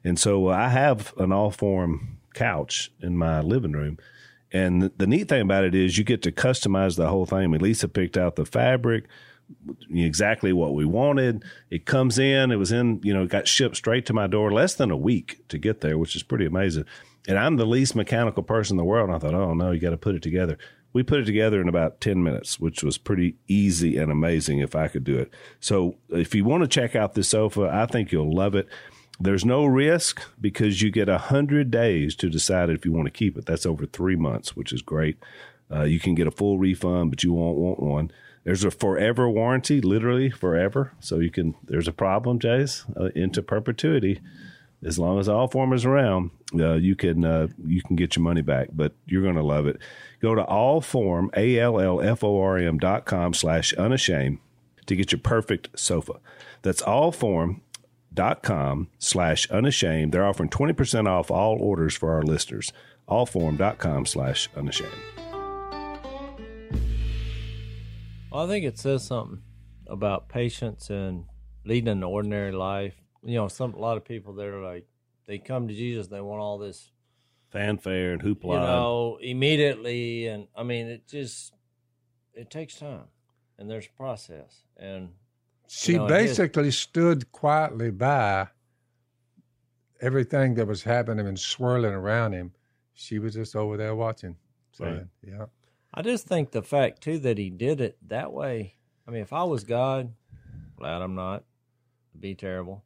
And 0.02 0.18
so 0.18 0.48
I 0.48 0.68
have 0.68 1.14
an 1.18 1.30
Allform 1.30 2.16
couch 2.34 2.92
in 3.00 3.16
my 3.16 3.40
living 3.40 3.72
room. 3.72 3.98
And 4.52 4.82
the, 4.82 4.92
the 4.96 5.06
neat 5.06 5.28
thing 5.28 5.42
about 5.42 5.64
it 5.64 5.74
is 5.74 5.96
you 5.98 6.04
get 6.04 6.22
to 6.22 6.32
customize 6.32 6.96
the 6.96 7.08
whole 7.08 7.26
thing. 7.26 7.38
I 7.38 7.46
mean, 7.46 7.60
Lisa 7.60 7.88
picked 7.88 8.16
out 8.16 8.36
the 8.36 8.44
fabric, 8.44 9.04
exactly 9.90 10.52
what 10.52 10.74
we 10.74 10.84
wanted. 10.84 11.44
It 11.70 11.86
comes 11.86 12.18
in, 12.18 12.50
it 12.50 12.56
was 12.56 12.72
in, 12.72 13.00
you 13.02 13.12
know, 13.12 13.24
it 13.24 13.30
got 13.30 13.48
shipped 13.48 13.76
straight 13.76 14.06
to 14.06 14.12
my 14.12 14.26
door 14.26 14.52
less 14.52 14.74
than 14.74 14.90
a 14.90 14.96
week 14.96 15.46
to 15.48 15.58
get 15.58 15.80
there, 15.80 15.98
which 15.98 16.16
is 16.16 16.22
pretty 16.22 16.46
amazing. 16.46 16.84
And 17.26 17.38
I'm 17.38 17.56
the 17.56 17.66
least 17.66 17.94
mechanical 17.94 18.42
person 18.42 18.74
in 18.74 18.78
the 18.78 18.84
world. 18.84 19.08
And 19.08 19.16
I 19.16 19.18
thought, 19.18 19.34
oh 19.34 19.54
no, 19.54 19.70
you 19.70 19.80
got 19.80 19.90
to 19.90 19.96
put 19.96 20.14
it 20.14 20.22
together. 20.22 20.58
We 20.92 21.02
put 21.02 21.20
it 21.20 21.24
together 21.24 21.60
in 21.60 21.68
about 21.68 22.00
10 22.00 22.22
minutes, 22.22 22.60
which 22.60 22.84
was 22.84 22.98
pretty 22.98 23.36
easy 23.48 23.96
and 23.96 24.12
amazing 24.12 24.60
if 24.60 24.76
I 24.76 24.88
could 24.88 25.02
do 25.02 25.18
it. 25.18 25.32
So 25.58 25.96
if 26.08 26.34
you 26.34 26.44
want 26.44 26.62
to 26.62 26.68
check 26.68 26.94
out 26.94 27.14
this 27.14 27.28
sofa, 27.28 27.68
I 27.72 27.86
think 27.86 28.12
you'll 28.12 28.32
love 28.32 28.54
it. 28.54 28.68
There's 29.18 29.44
no 29.44 29.64
risk 29.64 30.22
because 30.40 30.82
you 30.82 30.90
get 30.90 31.08
100 31.08 31.70
days 31.70 32.14
to 32.16 32.28
decide 32.28 32.70
if 32.70 32.84
you 32.84 32.92
want 32.92 33.06
to 33.06 33.12
keep 33.12 33.36
it. 33.36 33.46
That's 33.46 33.66
over 33.66 33.86
three 33.86 34.16
months, 34.16 34.56
which 34.56 34.72
is 34.72 34.82
great. 34.82 35.18
Uh, 35.72 35.82
you 35.82 35.98
can 35.98 36.14
get 36.14 36.26
a 36.26 36.32
full 36.32 36.58
refund, 36.58 37.10
but 37.10 37.24
you 37.24 37.32
won't 37.32 37.56
want 37.56 37.80
one. 37.80 38.10
There's 38.44 38.64
a 38.64 38.70
forever 38.70 39.28
warranty, 39.28 39.80
literally 39.80 40.30
forever. 40.30 40.92
So 41.00 41.18
you 41.18 41.30
can, 41.30 41.54
there's 41.64 41.88
a 41.88 41.92
problem, 41.92 42.38
Jase, 42.38 42.84
uh, 42.98 43.06
into 43.14 43.42
perpetuity. 43.42 44.20
As 44.84 44.98
long 44.98 45.18
as 45.18 45.28
Allform 45.28 45.74
is 45.74 45.86
around, 45.86 46.30
uh, 46.54 46.74
you 46.74 46.94
can 46.94 47.24
uh, 47.24 47.48
you 47.66 47.80
can 47.82 47.96
get 47.96 48.16
your 48.16 48.22
money 48.22 48.42
back. 48.42 48.68
But 48.70 48.92
you're 49.06 49.22
going 49.22 49.36
to 49.36 49.42
love 49.42 49.66
it. 49.66 49.78
Go 50.20 50.34
to 50.34 50.44
allform 50.44 51.30
a 51.34 51.58
l 51.58 51.80
l 51.80 52.02
f 52.02 52.22
o 52.22 52.38
r 52.38 52.58
m 52.58 52.76
dot 52.78 53.06
com 53.06 53.32
slash 53.32 53.72
unashamed 53.72 54.38
to 54.84 54.94
get 54.94 55.10
your 55.10 55.20
perfect 55.20 55.78
sofa. 55.78 56.20
That's 56.60 56.82
allform 56.82 57.60
dot 58.12 58.42
com 58.42 58.88
slash 58.98 59.48
unashamed. 59.50 60.12
They're 60.12 60.26
offering 60.26 60.50
20% 60.50 61.08
off 61.08 61.30
all 61.30 61.56
orders 61.58 61.94
for 61.94 62.12
our 62.12 62.22
listeners. 62.22 62.70
Allform.com 63.08 64.04
slash 64.04 64.50
unashamed. 64.54 65.13
Well, 68.34 68.42
I 68.42 68.48
think 68.48 68.64
it 68.64 68.76
says 68.80 69.04
something 69.06 69.42
about 69.86 70.28
patience 70.28 70.90
and 70.90 71.26
leading 71.64 71.88
an 71.88 72.02
ordinary 72.02 72.50
life. 72.50 72.96
You 73.22 73.36
know, 73.36 73.46
some 73.46 73.74
a 73.74 73.78
lot 73.78 73.96
of 73.96 74.04
people 74.04 74.34
they're 74.34 74.60
like 74.60 74.88
they 75.28 75.38
come 75.38 75.68
to 75.68 75.74
Jesus, 75.74 76.08
they 76.08 76.20
want 76.20 76.40
all 76.40 76.58
this, 76.58 76.90
Fanfare 77.52 78.12
and 78.12 78.20
hoopla. 78.20 78.54
you 78.54 78.58
know, 78.58 79.18
immediately, 79.22 80.26
and 80.26 80.48
I 80.56 80.64
mean, 80.64 80.86
it 80.88 81.06
just 81.06 81.52
it 82.32 82.50
takes 82.50 82.74
time, 82.74 83.04
and 83.56 83.70
there's 83.70 83.86
a 83.86 83.96
process, 83.96 84.64
and 84.76 85.10
She 85.68 85.94
know, 85.96 86.06
it 86.06 86.10
is. 86.10 86.30
basically 86.30 86.72
stood 86.72 87.30
quietly 87.30 87.92
by 87.92 88.48
everything 90.00 90.54
that 90.56 90.66
was 90.66 90.82
happening 90.82 91.28
and 91.28 91.38
swirling 91.38 91.92
around 91.92 92.32
him. 92.32 92.50
She 92.94 93.20
was 93.20 93.34
just 93.34 93.54
over 93.54 93.76
there 93.76 93.94
watching, 93.94 94.34
saying, 94.72 95.08
"Yeah, 95.22 95.46
I 95.94 96.02
just 96.02 96.26
think 96.26 96.50
the 96.50 96.62
fact 96.62 97.02
too 97.02 97.18
that 97.20 97.38
he 97.38 97.50
did 97.50 97.80
it 97.80 97.96
that 98.08 98.32
way. 98.32 98.74
I 99.06 99.10
mean, 99.12 99.22
if 99.22 99.32
I 99.32 99.44
was 99.44 99.64
God, 99.64 100.12
glad 100.76 101.02
I'm 101.02 101.14
not. 101.14 101.44
It'd 102.12 102.20
be 102.20 102.34
terrible. 102.34 102.84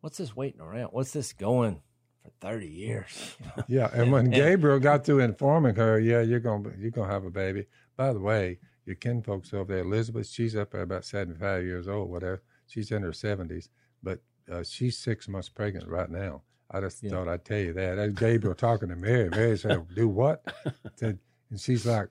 What's 0.00 0.18
this 0.18 0.34
waiting 0.34 0.60
around? 0.60 0.88
What's 0.92 1.12
this 1.12 1.32
going 1.32 1.82
for 2.22 2.30
thirty 2.40 2.68
years? 2.68 3.36
yeah." 3.68 3.90
And 3.92 4.10
when 4.10 4.26
And- 4.26 4.34
Gabriel 4.34 4.78
got 4.78 5.04
through 5.04 5.20
informing 5.20 5.74
her, 5.76 5.98
"Yeah, 6.00 6.20
you're 6.22 6.40
gonna 6.40 6.70
you're 6.78 6.90
gonna 6.90 7.12
have 7.12 7.24
a 7.24 7.30
baby." 7.30 7.66
By 7.96 8.12
the 8.12 8.20
way, 8.20 8.58
your 8.86 8.96
kin 8.96 9.22
folks 9.22 9.52
over 9.52 9.72
there, 9.74 9.82
Elizabeth, 9.84 10.26
she's 10.26 10.56
up 10.56 10.70
there 10.70 10.82
about 10.82 11.04
seventy 11.04 11.38
five 11.38 11.64
years 11.64 11.86
old, 11.88 12.10
whatever. 12.10 12.42
She's 12.66 12.90
in 12.90 13.02
her 13.02 13.12
seventies, 13.12 13.68
but 14.02 14.20
uh, 14.50 14.62
she's 14.62 14.98
six 14.98 15.28
months 15.28 15.48
pregnant 15.50 15.86
right 15.88 16.10
now. 16.10 16.42
I 16.70 16.80
just 16.80 17.02
Yeah. 17.02 17.10
thought 17.10 17.28
I'd 17.28 17.44
tell 17.44 17.58
you 17.58 17.72
that. 17.74 17.96
That's 17.96 18.14
Gabriel 18.14 18.54
talking 18.54 18.88
to 18.88 18.96
Mary. 18.96 19.28
Mary 19.28 19.58
said, 19.58 19.86
"Do 19.94 20.08
what?" 20.08 20.42
Said, 20.96 21.18
and 21.50 21.60
she's 21.60 21.84
like, 21.86 22.08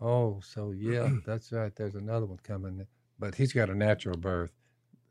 "Oh, 0.00 0.40
so 0.42 0.72
yeah, 0.72 1.10
that's 1.26 1.52
right. 1.52 1.74
There's 1.74 1.94
another 1.94 2.26
one 2.26 2.38
coming." 2.42 2.86
But 3.18 3.34
he's 3.34 3.52
got 3.52 3.70
a 3.70 3.74
natural 3.74 4.16
birth. 4.16 4.52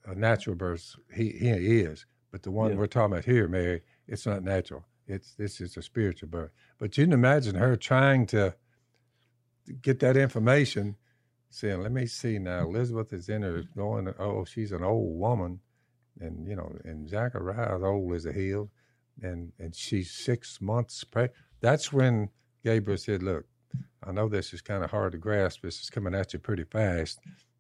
A 0.06 0.16
natural 0.16 0.56
birth. 0.56 0.96
He 1.14 1.32
he 1.32 1.80
is. 1.82 2.06
But 2.32 2.44
the 2.44 2.52
one 2.52 2.72
Yeah. 2.72 2.78
we're 2.78 2.88
talking 2.88 3.14
about 3.14 3.26
here, 3.26 3.48
Mary, 3.48 3.82
it's 4.08 4.26
not 4.26 4.44
natural. 4.44 4.86
It's 5.08 5.36
this 5.36 5.62
is 5.62 5.78
a 5.78 5.82
spiritual 5.82 6.30
birth. 6.30 6.52
But 6.78 6.98
you 6.98 7.06
can 7.06 7.14
imagine 7.14 7.56
her 7.56 7.76
trying 7.76 8.26
to 8.28 8.56
get 9.82 10.00
that 10.00 10.18
information, 10.18 10.96
saying, 11.50 11.82
"Let 11.82 11.92
me 11.92 12.06
see 12.06 12.40
now." 12.40 12.64
Mm-hmm. 12.66 12.76
Elizabeth 12.76 13.14
is 13.14 13.30
in 13.30 13.42
her 13.44 13.64
going. 13.76 14.14
Oh, 14.20 14.46
she's 14.46 14.72
an 14.72 14.84
old 14.84 15.18
woman, 15.20 15.60
and 16.20 16.48
you 16.48 16.56
know, 16.56 16.76
and 16.84 17.08
Zachariah's 17.10 17.84
old 17.84 18.14
as 18.14 18.26
a 18.26 18.32
hill, 18.34 18.70
and 19.22 19.52
and 19.60 19.76
she's 19.76 20.12
six 20.12 20.62
months 20.62 21.04
pregnant. 21.04 21.36
That's 21.60 21.92
when 21.92 22.30
Gabriel 22.64 22.98
said, 22.98 23.24
"Look, 23.24 23.46
I 24.04 24.12
know 24.12 24.28
this 24.30 24.54
is 24.54 24.62
kind 24.62 24.84
of 24.84 24.92
hard 24.92 25.12
to 25.14 25.18
grasp. 25.18 25.62
This 25.62 25.82
is 25.82 25.90
coming 25.90 26.16
at 26.16 26.34
you 26.34 26.40
pretty 26.40 26.64
fast, 26.64 27.20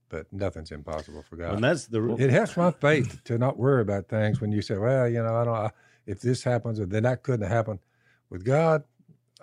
but 0.09 0.31
nothing's 0.31 0.71
impossible 0.71 1.23
for 1.23 1.35
God." 1.35 1.55
And 1.55 1.63
that's 1.63 1.87
the 1.87 2.15
it 2.15 2.29
helps 2.29 2.55
my 2.57 2.71
faith 2.71 3.23
to 3.25 3.37
not 3.37 3.57
worry 3.57 3.81
about 3.81 4.07
things 4.07 4.39
when 4.39 4.51
you 4.51 4.61
say, 4.61 4.77
"Well, 4.77 5.07
you 5.07 5.21
know, 5.21 5.35
I 5.35 5.43
don't. 5.43 5.55
I, 5.55 5.71
if 6.05 6.21
this 6.21 6.43
happens, 6.43 6.79
or 6.79 6.85
then 6.85 7.03
that 7.03 7.23
couldn't 7.23 7.49
happen." 7.49 7.79
With 8.29 8.43
God, 8.43 8.83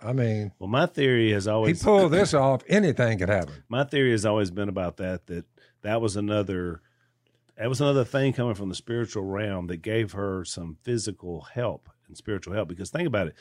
I 0.03 0.12
mean, 0.12 0.53
well. 0.59 0.68
My 0.68 0.87
theory 0.87 1.33
has 1.33 1.44
He 1.44 1.50
always 1.50 1.83
pulled 1.83 2.12
this 2.12 2.35
off. 2.35 2.62
Anything 2.68 3.18
could 3.18 3.29
happen. 3.29 3.55
my 3.68 3.85
theory 3.85 4.11
has 4.11 4.27
always 4.27 4.50
been 4.50 4.68
about 4.68 4.96
that 4.98 5.27
that 5.27 5.44
that 5.83 6.00
was 6.00 6.16
another 6.16 6.81
that 7.57 7.68
was 7.68 7.81
another 7.81 8.05
thing 8.05 8.33
coming 8.33 8.55
from 8.55 8.68
the 8.68 8.74
spiritual 8.74 9.24
realm 9.24 9.68
that 9.68 9.79
gave 9.79 10.12
her 10.12 10.44
some 10.44 10.77
physical 10.83 11.42
help 11.42 11.88
and 12.09 12.16
spiritual 12.16 12.53
help 12.55 12.68
because 12.68 12.90
think 12.90 13.07
about 13.07 13.29
it 13.29 13.35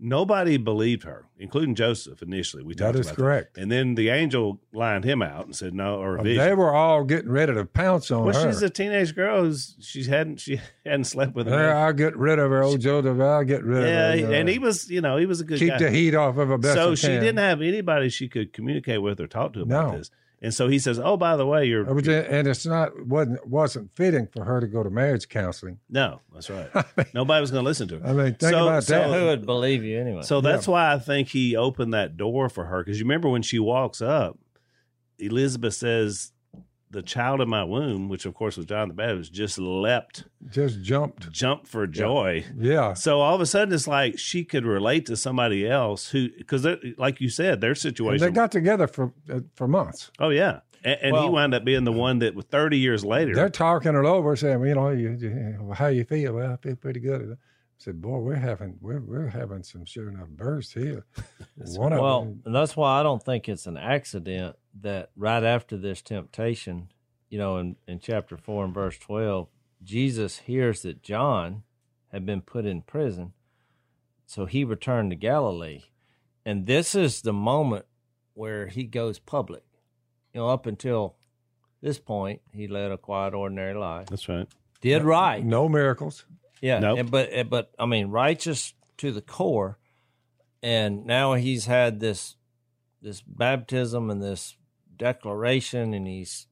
nobody 0.00 0.56
believed 0.56 1.02
her 1.02 1.24
including 1.38 1.74
joseph 1.74 2.22
initially 2.22 2.62
we 2.62 2.74
That 2.74 2.86
talked 2.92 2.98
is 3.00 3.06
about 3.06 3.16
correct. 3.16 3.58
and 3.58 3.70
then 3.70 3.94
the 3.96 4.10
angel 4.10 4.60
lined 4.72 5.04
him 5.04 5.22
out 5.22 5.46
and 5.46 5.56
said 5.56 5.74
no 5.74 5.96
or 6.00 6.18
a 6.18 6.22
They 6.22 6.54
were 6.54 6.72
all 6.72 7.02
getting 7.04 7.30
ready 7.30 7.52
to 7.54 7.64
pounce 7.64 8.10
on 8.10 8.24
well 8.24 8.34
her. 8.34 8.44
Well, 8.44 8.52
she's 8.52 8.62
a 8.62 8.70
teenage 8.70 9.14
girl 9.14 9.42
who's 9.44 9.74
she 9.80 10.04
hadn't 10.04 10.38
she 10.40 10.60
hadn't 10.86 11.04
slept 11.04 11.34
with 11.34 11.46
There, 11.46 11.74
I'll 11.74 11.92
get 11.92 12.16
rid 12.16 12.38
of 12.38 12.50
her, 12.50 12.62
old 12.62 12.80
Joseph. 12.80 13.20
I'll 13.20 13.44
get 13.44 13.64
rid 13.64 13.84
yeah 13.88 14.12
of 14.12 14.20
her. 14.20 14.26
you 14.26 14.32
and 14.34 14.48
he 14.48 14.58
uh, 14.58 14.62
was 14.62 14.88
you 14.90 15.00
know 15.00 15.16
he 15.16 15.26
was 15.26 15.40
a 15.40 15.44
good 15.44 15.58
keep 15.58 15.70
guy 15.70 15.78
the 15.78 15.90
heat 15.90 16.14
off 16.14 16.36
of 16.38 16.48
her 16.48 16.58
best. 16.58 16.74
so 16.74 16.94
she 16.94 17.08
can. 17.08 17.20
didn't 17.20 17.38
have 17.38 17.60
anybody 17.60 18.08
she 18.08 18.28
could 18.28 18.52
communicate 18.52 19.02
with 19.02 19.20
or 19.20 19.26
talk 19.26 19.52
to 19.54 19.62
about 19.62 19.92
No. 19.92 19.98
this 19.98 20.10
and 20.40 20.54
so 20.54 20.68
he 20.68 20.78
says 20.78 20.98
oh 20.98 21.16
by 21.16 21.36
the 21.36 21.46
way 21.46 21.64
you're 21.64 21.86
It 21.88 21.92
was- 21.94 22.08
and 22.08 22.46
it's 22.46 22.64
not 22.66 23.06
wasn't 23.06 23.46
wasn't 23.46 23.94
fitting 23.96 24.26
for 24.28 24.44
her 24.44 24.60
to 24.60 24.66
go 24.66 24.82
to 24.82 24.90
marriage 24.90 25.28
counseling. 25.28 25.78
No, 25.90 26.20
that's 26.32 26.48
right. 26.50 26.68
Nobody 27.14 27.40
was 27.40 27.50
going 27.50 27.64
to 27.64 27.68
listen 27.68 27.88
to 27.88 27.98
her. 27.98 28.06
I 28.06 28.12
mean, 28.12 28.34
think 28.34 28.52
So- 28.52 28.66
about 28.66 28.84
so- 28.84 28.94
that. 29.10 29.18
Who 29.18 29.26
would 29.26 29.46
believe 29.46 29.82
you 29.84 29.98
anyway? 30.00 30.22
So 30.22 30.40
that's 30.40 30.68
why 30.68 30.92
I 30.92 30.98
think 30.98 31.28
he 31.28 31.56
opened 31.56 31.92
that 31.94 32.16
door 32.16 32.48
for 32.48 32.64
her. 32.66 32.82
Because 32.84 32.98
you 32.98 33.04
remember 33.04 33.28
when 33.28 33.42
she 33.42 33.58
walks 33.58 34.00
up, 34.00 34.38
Elizabeth 35.18 35.74
says, 35.74 36.32
"The 36.90 37.02
child 37.02 37.40
in 37.40 37.48
my 37.48 37.64
womb," 37.64 38.08
which 38.08 38.24
of 38.26 38.34
course 38.34 38.56
was 38.56 38.66
John 38.66 38.88
the 38.88 38.94
Baptist, 38.94 39.32
just 39.32 39.58
leapt, 39.58 40.24
Just 40.50 40.82
jumped. 40.82 41.30
jumped 41.30 41.66
for 41.68 41.86
joy. 41.86 42.44
Yeah, 42.56 42.94
So 42.94 43.20
all 43.20 43.34
of 43.34 43.40
a 43.40 43.46
sudden, 43.46 43.74
it's 43.74 43.86
like 43.88 44.18
she 44.18 44.44
could 44.44 44.64
relate 44.64 45.06
to 45.06 45.16
somebody 45.16 45.68
else 45.68 46.10
who, 46.10 46.28
because 46.36 46.66
like 46.96 47.20
you 47.20 47.28
said, 47.28 47.60
their 47.60 47.70
and 47.70 47.78
situation. 47.78 48.24
they 48.26 48.30
got 48.32 48.50
together 48.52 48.86
for 48.86 49.12
uh, 49.32 49.40
for 49.54 49.68
months. 49.68 50.10
oh 50.18 50.30
yeah, 50.30 50.60
and, 50.84 50.98
and 51.02 51.16
he 51.16 51.28
wound 51.28 51.54
up 51.54 51.64
being 51.64 51.84
the 51.84 51.92
one 51.92 52.20
that, 52.20 52.34
with 52.34 52.46
thirty 52.46 52.78
years 52.78 53.04
later, 53.04 53.34
They're 53.34 53.48
talking 53.50 53.94
it 53.94 54.04
over, 54.04 54.34
saying, 54.36 54.64
"You 54.64 54.74
know, 54.74 54.90
you, 54.90 55.10
you, 55.20 55.72
how 55.74 55.88
you 55.88 56.04
feel? 56.04 56.34
Well, 56.34 56.52
I 56.52 56.56
feel 56.56 56.76
pretty 56.76 57.00
good." 57.00 57.36
I 57.78 57.84
said, 57.84 58.02
"Boy, 58.02 58.18
we're 58.18 58.34
having 58.34 58.76
we're 58.80 59.00
we're 59.00 59.28
having 59.28 59.62
some 59.62 59.84
sure 59.84 60.08
enough 60.08 60.28
bursts 60.28 60.74
here." 60.74 61.06
One 61.56 61.92
of 61.92 62.00
well, 62.00 62.20
them, 62.24 62.42
and 62.44 62.54
that's 62.54 62.76
why 62.76 62.98
I 62.98 63.02
don't 63.02 63.22
think 63.22 63.48
it's 63.48 63.66
an 63.66 63.76
accident 63.76 64.56
that 64.80 65.10
right 65.16 65.44
after 65.44 65.76
this 65.76 66.02
temptation, 66.02 66.88
you 67.30 67.38
know, 67.38 67.58
in, 67.58 67.76
in 67.86 68.00
chapter 68.00 68.36
4 68.36 68.66
and 68.66 68.74
verse 68.74 68.98
12, 68.98 69.48
Jesus 69.82 70.38
hears 70.38 70.82
that 70.82 71.02
John 71.02 71.62
had 72.12 72.26
been 72.26 72.42
put 72.42 72.66
in 72.66 72.82
prison. 72.82 73.32
So 74.26 74.46
he 74.46 74.64
returned 74.64 75.10
to 75.10 75.16
Galilee. 75.16 75.82
And 76.44 76.66
this 76.66 76.94
is 76.94 77.22
the 77.22 77.32
moment 77.32 77.86
where 78.34 78.66
he 78.66 78.84
goes 78.84 79.18
public. 79.18 79.64
You 80.32 80.40
know, 80.40 80.48
up 80.48 80.66
until 80.66 81.16
this 81.80 81.98
point, 81.98 82.40
he 82.52 82.68
led 82.68 82.90
a 82.90 82.98
quiet, 82.98 83.34
ordinary 83.34 83.74
life, 83.74 84.06
that's 84.08 84.28
right. 84.28 84.46
did 84.80 85.02
right. 85.02 85.44
no 85.44 85.68
miracles. 85.68 86.24
Yeah, 86.60 86.78
Nope. 86.80 86.98
and, 86.98 87.10
but 87.10 87.48
but 87.50 87.72
I 87.78 87.86
mean, 87.86 88.08
righteous 88.08 88.74
to 88.98 89.12
the 89.12 89.22
core. 89.22 89.78
and 90.62 91.06
now 91.06 91.34
he's 91.34 91.66
had 91.66 92.00
this 92.00 92.36
this 93.00 93.20
baptism 93.22 94.10
and 94.10 94.22
this 94.22 94.56
declaration, 94.96 95.94
and 95.94 96.06
he's 96.06 96.46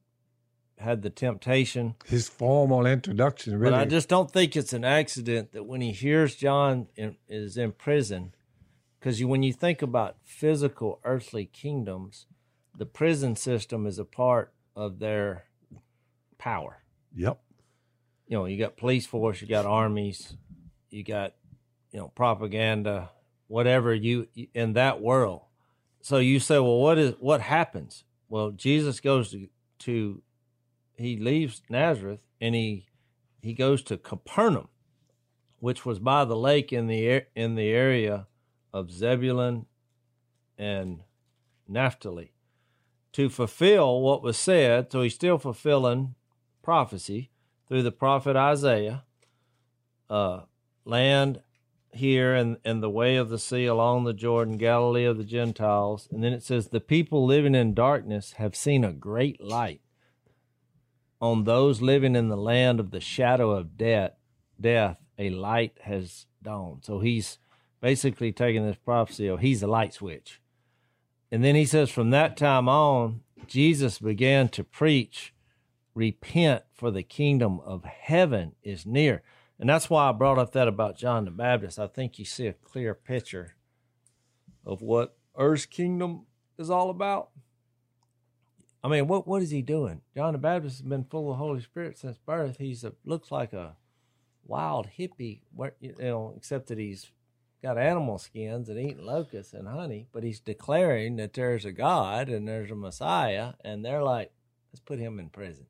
had 0.77 1.01
the 1.01 1.09
temptation. 1.09 1.95
His 2.05 2.29
formal 2.29 2.85
introduction 2.85 3.57
really. 3.59 3.71
But 3.71 3.79
I 3.81 3.85
just 3.85 4.07
don't 4.07 4.31
think 4.31 4.55
it's 4.55 4.73
an 4.73 4.85
accident 4.85 5.51
that 5.51 5.65
when 5.65 5.81
he 5.81 5.91
hears 5.91 6.35
John 6.35 6.87
in, 6.95 7.17
is 7.27 7.57
in 7.57 7.73
prison, 7.73 8.33
because 8.99 9.19
you, 9.19 9.27
when 9.27 9.43
you 9.43 9.51
think 9.51 9.81
about 9.81 10.17
physical 10.23 10.99
earthly 11.03 11.45
kingdoms, 11.45 12.27
the 12.77 12.85
prison 12.85 13.35
system 13.35 13.85
is 13.87 13.99
a 13.99 14.05
part 14.05 14.53
of 14.75 14.99
their 14.99 15.45
power. 16.37 16.83
Yep. 17.15 17.39
You 18.27 18.37
know, 18.37 18.45
you 18.45 18.57
got 18.57 18.77
police 18.77 19.05
force, 19.05 19.41
you 19.41 19.47
got 19.47 19.65
armies, 19.65 20.35
you 20.89 21.03
got 21.03 21.33
you 21.91 21.99
know 21.99 22.09
propaganda, 22.09 23.09
whatever 23.47 23.93
you 23.93 24.27
in 24.53 24.73
that 24.73 25.01
world. 25.01 25.41
So 26.01 26.17
you 26.17 26.39
say, 26.39 26.59
well, 26.59 26.79
what 26.79 26.97
is 26.97 27.15
what 27.19 27.41
happens? 27.41 28.03
Well, 28.29 28.51
Jesus 28.51 28.99
goes 28.99 29.31
to 29.31 29.47
to 29.79 30.21
he 30.97 31.17
leaves 31.17 31.61
Nazareth 31.69 32.21
and 32.41 32.55
he 32.55 32.87
he 33.41 33.53
goes 33.53 33.81
to 33.83 33.97
Capernaum, 33.97 34.67
which 35.59 35.85
was 35.85 35.99
by 35.99 36.25
the 36.25 36.35
lake 36.35 36.73
in 36.73 36.87
the 36.87 37.23
in 37.35 37.55
the 37.55 37.69
area 37.69 38.27
of 38.73 38.91
Zebulun 38.91 39.65
and 40.57 41.03
Naphtali, 41.67 42.33
to 43.13 43.29
fulfill 43.29 44.01
what 44.01 44.21
was 44.21 44.37
said. 44.37 44.91
So 44.91 45.01
he's 45.01 45.15
still 45.15 45.37
fulfilling 45.37 46.15
prophecy 46.61 47.31
through 47.67 47.83
the 47.83 47.91
prophet 47.91 48.35
Isaiah. 48.35 49.03
Uh, 50.09 50.41
land 50.85 51.41
here 51.91 52.35
in, 52.35 52.57
in 52.63 52.79
the 52.79 52.89
way 52.89 53.17
of 53.17 53.29
the 53.29 53.39
sea 53.39 53.65
along 53.65 54.03
the 54.03 54.13
Jordan, 54.13 54.57
Galilee 54.57 55.05
of 55.05 55.17
the 55.17 55.23
Gentiles. 55.23 56.07
And 56.11 56.23
then 56.23 56.33
it 56.33 56.43
says, 56.43 56.67
The 56.67 56.79
people 56.79 57.25
living 57.25 57.55
in 57.55 57.73
darkness 57.73 58.33
have 58.33 58.55
seen 58.55 58.83
a 58.83 58.93
great 58.93 59.43
light. 59.43 59.81
On 61.19 61.43
those 61.43 61.81
living 61.81 62.15
in 62.15 62.29
the 62.29 62.37
land 62.37 62.79
of 62.79 62.91
the 62.91 62.99
shadow 62.99 63.51
of 63.51 63.77
death, 63.77 64.13
death, 64.59 64.97
a 65.17 65.29
light 65.31 65.77
has 65.81 66.27
dawned. 66.43 66.85
So 66.85 66.99
he's 66.99 67.39
basically 67.81 68.31
taking 68.31 68.65
this 68.65 68.77
prophecy 68.77 69.27
of 69.27 69.39
he's 69.39 69.63
a 69.63 69.67
light 69.67 69.93
switch. 69.93 70.39
And 71.31 71.43
then 71.43 71.55
he 71.55 71.65
says, 71.65 71.89
from 71.89 72.11
that 72.11 72.37
time 72.37 72.69
on, 72.69 73.21
Jesus 73.47 73.99
began 73.99 74.47
to 74.49 74.63
preach, 74.63 75.33
repent 75.97 76.63
for 76.75 76.91
the 76.91 77.01
kingdom 77.01 77.59
of 77.61 77.83
heaven 77.83 78.53
is 78.61 78.85
near. 78.85 79.23
And 79.59 79.67
that's 79.67 79.89
why 79.89 80.07
I 80.07 80.11
brought 80.11 80.37
up 80.37 80.51
that 80.51 80.67
about 80.67 80.95
John 80.95 81.25
the 81.25 81.31
Baptist. 81.31 81.79
I 81.79 81.87
think 81.87 82.19
you 82.19 82.25
see 82.25 82.45
a 82.45 82.53
clear 82.53 82.93
picture 82.93 83.55
of 84.63 84.83
what 84.83 85.17
Earth's 85.35 85.65
kingdom 85.65 86.27
is 86.59 86.69
all 86.69 86.91
about. 86.91 87.29
I 88.83 88.89
mean, 88.89 89.07
what 89.07 89.27
what 89.27 89.41
is 89.41 89.49
he 89.49 89.63
doing? 89.63 90.01
John 90.15 90.33
the 90.33 90.37
Baptist 90.37 90.77
has 90.77 90.87
been 90.87 91.03
full 91.03 91.31
of 91.31 91.37
the 91.37 91.43
Holy 91.43 91.61
Spirit 91.61 91.97
since 91.97 92.17
birth. 92.19 92.57
He's 92.59 92.83
a, 92.83 92.93
looks 93.03 93.31
like 93.31 93.51
a 93.51 93.75
wild 94.45 94.89
hippie, 94.99 95.41
you 95.79 95.95
know, 95.99 96.35
except 96.37 96.67
that 96.67 96.77
he's 96.77 97.07
got 97.63 97.79
animal 97.79 98.19
skins 98.19 98.69
and 98.69 98.79
eating 98.79 99.03
locusts 99.03 99.53
and 99.53 99.67
honey. 99.67 100.07
But 100.11 100.23
he's 100.23 100.39
declaring 100.39 101.15
that 101.15 101.33
there's 101.33 101.65
a 101.65 101.71
God 101.71 102.29
and 102.29 102.47
there's 102.47 102.69
a 102.69 102.75
Messiah, 102.75 103.53
and 103.65 103.83
they're 103.83 104.03
like, 104.03 104.31
let's 104.71 104.79
put 104.79 104.99
him 104.99 105.17
in 105.17 105.29
prison. 105.29 105.65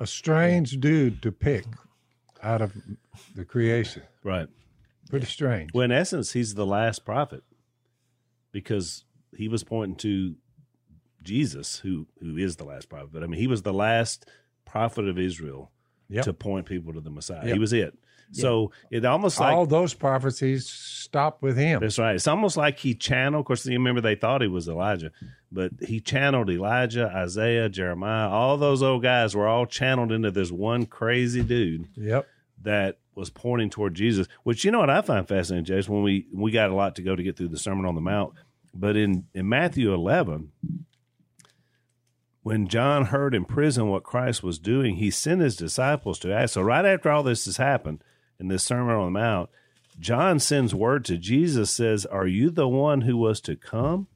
A 0.00 0.06
strange 0.06 0.78
dude 0.80 1.22
to 1.22 1.32
pick 1.32 1.64
out 2.42 2.62
of 2.62 2.72
the 3.34 3.44
creation. 3.44 4.02
Right. 4.22 4.48
Pretty 5.10 5.26
strange. 5.26 5.70
Well, 5.74 5.84
in 5.84 5.92
essence, 5.92 6.32
he's 6.32 6.54
the 6.54 6.66
last 6.66 7.04
prophet 7.04 7.42
because 8.52 9.04
he 9.36 9.48
was 9.48 9.64
pointing 9.64 9.96
to 9.96 10.36
Jesus, 11.22 11.78
who 11.78 12.06
who 12.20 12.36
is 12.36 12.56
the 12.56 12.64
last 12.64 12.88
prophet. 12.88 13.10
But 13.12 13.22
I 13.22 13.26
mean, 13.26 13.40
he 13.40 13.46
was 13.46 13.62
the 13.62 13.72
last 13.72 14.28
prophet 14.64 15.08
of 15.08 15.18
Israel 15.18 15.72
yep. 16.08 16.24
to 16.24 16.32
point 16.32 16.66
people 16.66 16.92
to 16.92 17.00
the 17.00 17.10
Messiah. 17.10 17.44
Yep. 17.44 17.54
He 17.54 17.58
was 17.58 17.72
it. 17.72 17.98
So 18.32 18.72
it 18.90 19.04
almost 19.04 19.40
like 19.40 19.54
all 19.54 19.66
those 19.66 19.94
prophecies 19.94 20.68
stop 20.68 21.42
with 21.42 21.56
him. 21.56 21.80
That's 21.80 21.98
right. 21.98 22.14
It's 22.14 22.26
almost 22.26 22.56
like 22.56 22.78
he 22.78 22.94
channeled. 22.94 23.40
Of 23.40 23.46
course, 23.46 23.66
you 23.66 23.72
remember 23.72 24.00
they 24.00 24.14
thought 24.14 24.42
he 24.42 24.48
was 24.48 24.68
Elijah, 24.68 25.10
but 25.50 25.72
he 25.80 26.00
channeled 26.00 26.50
Elijah, 26.50 27.10
Isaiah, 27.14 27.68
Jeremiah. 27.68 28.28
All 28.28 28.56
those 28.56 28.82
old 28.82 29.02
guys 29.02 29.34
were 29.34 29.48
all 29.48 29.66
channeled 29.66 30.12
into 30.12 30.30
this 30.30 30.50
one 30.50 30.86
crazy 30.86 31.42
dude. 31.42 31.88
Yep. 31.96 32.26
That 32.62 32.98
was 33.14 33.30
pointing 33.30 33.70
toward 33.70 33.94
Jesus. 33.94 34.26
Which 34.42 34.64
you 34.64 34.70
know 34.70 34.80
what 34.80 34.90
I 34.90 35.00
find 35.00 35.26
fascinating, 35.26 35.64
Jason. 35.64 35.94
When 35.94 36.02
we 36.02 36.26
we 36.32 36.50
got 36.50 36.70
a 36.70 36.74
lot 36.74 36.96
to 36.96 37.02
go 37.02 37.16
to 37.16 37.22
get 37.22 37.36
through 37.36 37.48
the 37.48 37.58
Sermon 37.58 37.86
on 37.86 37.94
the 37.94 38.00
Mount, 38.00 38.34
but 38.74 38.96
in 38.96 39.26
in 39.32 39.48
Matthew 39.48 39.94
eleven, 39.94 40.52
when 42.42 42.66
John 42.66 43.06
heard 43.06 43.34
in 43.34 43.44
prison 43.44 43.88
what 43.88 44.02
Christ 44.02 44.42
was 44.42 44.58
doing, 44.58 44.96
he 44.96 45.10
sent 45.10 45.40
his 45.40 45.56
disciples 45.56 46.18
to 46.20 46.32
ask. 46.32 46.54
So, 46.54 46.62
right 46.62 46.84
after 46.84 47.10
all 47.10 47.22
this 47.22 47.44
has 47.44 47.58
happened 47.58 48.02
in 48.38 48.48
this 48.48 48.64
Sermon 48.64 48.94
on 48.94 49.06
the 49.06 49.18
Mount, 49.18 49.50
John 49.98 50.38
sends 50.38 50.74
word 50.74 51.04
to 51.06 51.18
Jesus, 51.18 51.70
says, 51.70 52.06
Are 52.06 52.26
you 52.26 52.50
the 52.50 52.68
one 52.68 53.02
who 53.02 53.16
was 53.16 53.40
to 53.42 53.56
come? 53.56 54.06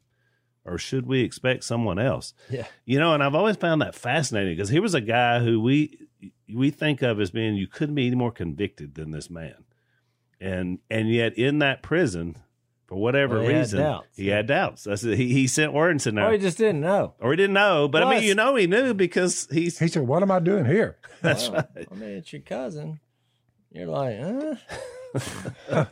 Or 0.65 0.79
should 0.79 1.07
we 1.07 1.23
expect 1.23 1.65
someone 1.65 1.99
else? 1.99 2.35
Yeah. 2.49 2.67
You 2.85 3.01
know, 3.01 3.15
and 3.15 3.23
I've 3.23 3.35
always 3.35 3.57
found 3.57 3.83
that 3.83 3.97
fascinating 3.97 4.55
because 4.55 4.69
he 4.69 4.79
was 4.79 4.95
a 4.95 5.01
guy 5.01 5.41
who 5.41 5.61
we 5.61 5.99
we 6.53 6.71
think 6.71 7.03
of 7.03 7.21
as 7.21 7.33
being 7.33 7.57
you 7.57 7.67
couldn't 7.67 7.97
be 7.97 8.07
any 8.07 8.15
more 8.15 8.31
convicted 8.31 8.95
than 8.95 9.11
this 9.11 9.29
man. 9.29 9.65
And 10.41 10.79
and 10.89 11.13
yet 11.13 11.37
in 11.37 11.59
that 11.59 11.83
prison, 11.83 12.37
for 12.87 12.97
whatever 12.97 13.41
well, 13.41 13.49
he 13.49 13.55
reason, 13.55 13.81
had 13.81 14.01
he 14.15 14.29
had 14.29 14.47
doubts. 14.47 14.85
That's, 14.85 15.03
he, 15.03 15.33
he 15.33 15.47
sent 15.47 15.73
word 15.73 15.91
and 15.93 16.03
said 16.03 16.15
no. 16.15 16.27
Or 16.27 16.33
he 16.33 16.39
just 16.39 16.59
didn't 16.59 16.81
know. 16.81 17.15
Or 17.19 17.31
he 17.31 17.37
didn't 17.37 17.55
know. 17.55 17.89
But 17.89 18.03
Plus, 18.03 18.13
I 18.13 18.19
mean, 18.19 18.29
you 18.29 18.35
know, 18.35 18.55
he 18.55 18.67
knew 18.67 18.95
because 18.95 19.49
he's. 19.51 19.79
He 19.79 19.89
said, 19.89 20.07
What 20.07 20.23
am 20.23 20.31
I 20.31 20.41
doing 20.41 20.65
here? 20.65 20.99
That's 21.23 21.49
well, 21.49 21.67
right. 21.75 21.89
I 21.91 21.95
mean, 21.95 22.11
it's 22.11 22.33
your 22.33 22.43
cousin. 22.43 23.01
You're 23.73 23.87
like, 23.87 24.21
huh? 24.21 24.55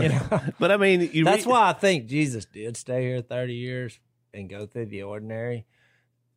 you 0.00 0.08
know, 0.08 0.40
but 0.58 0.72
I 0.72 0.76
mean, 0.76 1.24
that's 1.24 1.46
why 1.46 1.68
I 1.68 1.72
think 1.72 2.06
Jesus 2.06 2.44
did 2.44 2.76
stay 2.76 3.02
here 3.02 3.22
30 3.22 3.54
years 3.54 3.98
and 4.34 4.48
go 4.48 4.66
through 4.66 4.86
the 4.86 5.02
ordinary 5.02 5.66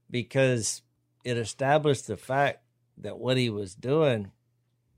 because 0.10 0.82
it 1.24 1.38
established 1.38 2.08
the 2.08 2.18
fact 2.18 2.60
that 2.98 3.18
what 3.18 3.38
he 3.38 3.50
was 3.50 3.76
doing 3.76 4.32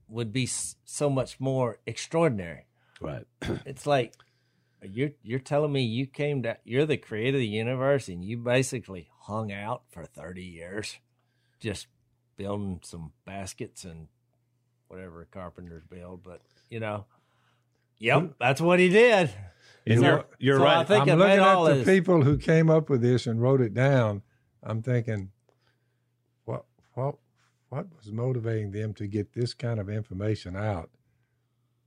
would 0.08 0.32
be 0.32 0.46
so 0.46 1.10
much 1.10 1.40
more 1.40 1.78
extraordinary. 1.86 2.66
Right. 3.00 3.26
It's 3.66 3.86
like 3.86 4.14
you're 4.82 5.10
you're 5.22 5.38
telling 5.38 5.72
me 5.72 5.82
you 5.82 6.06
came 6.06 6.42
to 6.44 6.56
you're 6.64 6.86
the 6.86 6.96
creator 6.96 7.36
of 7.36 7.40
the 7.40 7.46
universe 7.46 8.08
and 8.08 8.24
you 8.24 8.36
basically 8.38 9.08
hung 9.22 9.52
out 9.52 9.82
for 9.90 10.04
30 10.04 10.42
years 10.42 10.98
just 11.58 11.88
building 12.36 12.80
some 12.84 13.12
baskets 13.24 13.84
and 13.84 14.08
whatever 14.88 15.22
a 15.22 15.26
carpenters 15.26 15.82
build 15.88 16.22
but 16.22 16.40
you 16.70 16.80
know 16.80 17.04
yep 17.98 18.34
that's 18.40 18.60
what 18.60 18.78
he 18.78 18.88
did 18.88 19.30
you're, 19.84 20.24
you're 20.38 20.58
so 20.58 20.64
right 20.64 20.78
I 20.78 20.84
think 20.84 21.08
i'm 21.08 21.18
looking 21.18 21.38
at 21.38 21.64
the 21.64 21.74
this. 21.76 21.86
people 21.86 22.22
who 22.22 22.36
came 22.36 22.68
up 22.68 22.90
with 22.90 23.00
this 23.00 23.26
and 23.26 23.40
wrote 23.40 23.60
it 23.60 23.72
down 23.72 24.22
i'm 24.62 24.82
thinking 24.82 25.30
what 26.44 26.64
what 26.94 27.16
what 27.70 27.86
was 27.96 28.12
motivating 28.12 28.70
them 28.72 28.94
to 28.94 29.06
get 29.06 29.32
this 29.32 29.54
kind 29.54 29.80
of 29.80 29.88
information 29.88 30.56
out 30.56 30.90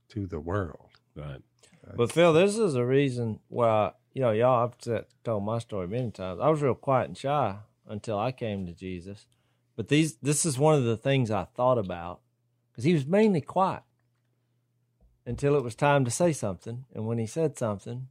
to 0.08 0.26
the 0.26 0.40
world 0.40 0.88
right 1.14 1.42
uh, 1.86 1.92
but 1.96 2.12
Phil, 2.12 2.32
this 2.32 2.56
is 2.56 2.74
a 2.74 2.84
reason 2.84 3.40
why 3.48 3.92
you 4.12 4.22
know 4.22 4.30
y'all. 4.30 4.70
I've 4.88 5.04
told 5.24 5.44
my 5.44 5.58
story 5.58 5.88
many 5.88 6.10
times. 6.10 6.40
I 6.40 6.48
was 6.48 6.62
real 6.62 6.74
quiet 6.74 7.08
and 7.08 7.18
shy 7.18 7.56
until 7.86 8.18
I 8.18 8.32
came 8.32 8.66
to 8.66 8.72
Jesus. 8.72 9.26
But 9.74 9.88
these, 9.88 10.16
this 10.16 10.44
is 10.44 10.58
one 10.58 10.74
of 10.74 10.84
the 10.84 10.96
things 10.96 11.30
I 11.30 11.44
thought 11.44 11.78
about 11.78 12.20
because 12.72 12.84
he 12.84 12.94
was 12.94 13.06
mainly 13.06 13.40
quiet 13.40 13.82
until 15.26 15.54
it 15.56 15.62
was 15.62 15.74
time 15.74 16.04
to 16.04 16.10
say 16.10 16.32
something, 16.32 16.84
and 16.94 17.06
when 17.06 17.18
he 17.18 17.26
said 17.26 17.56
something, 17.56 18.08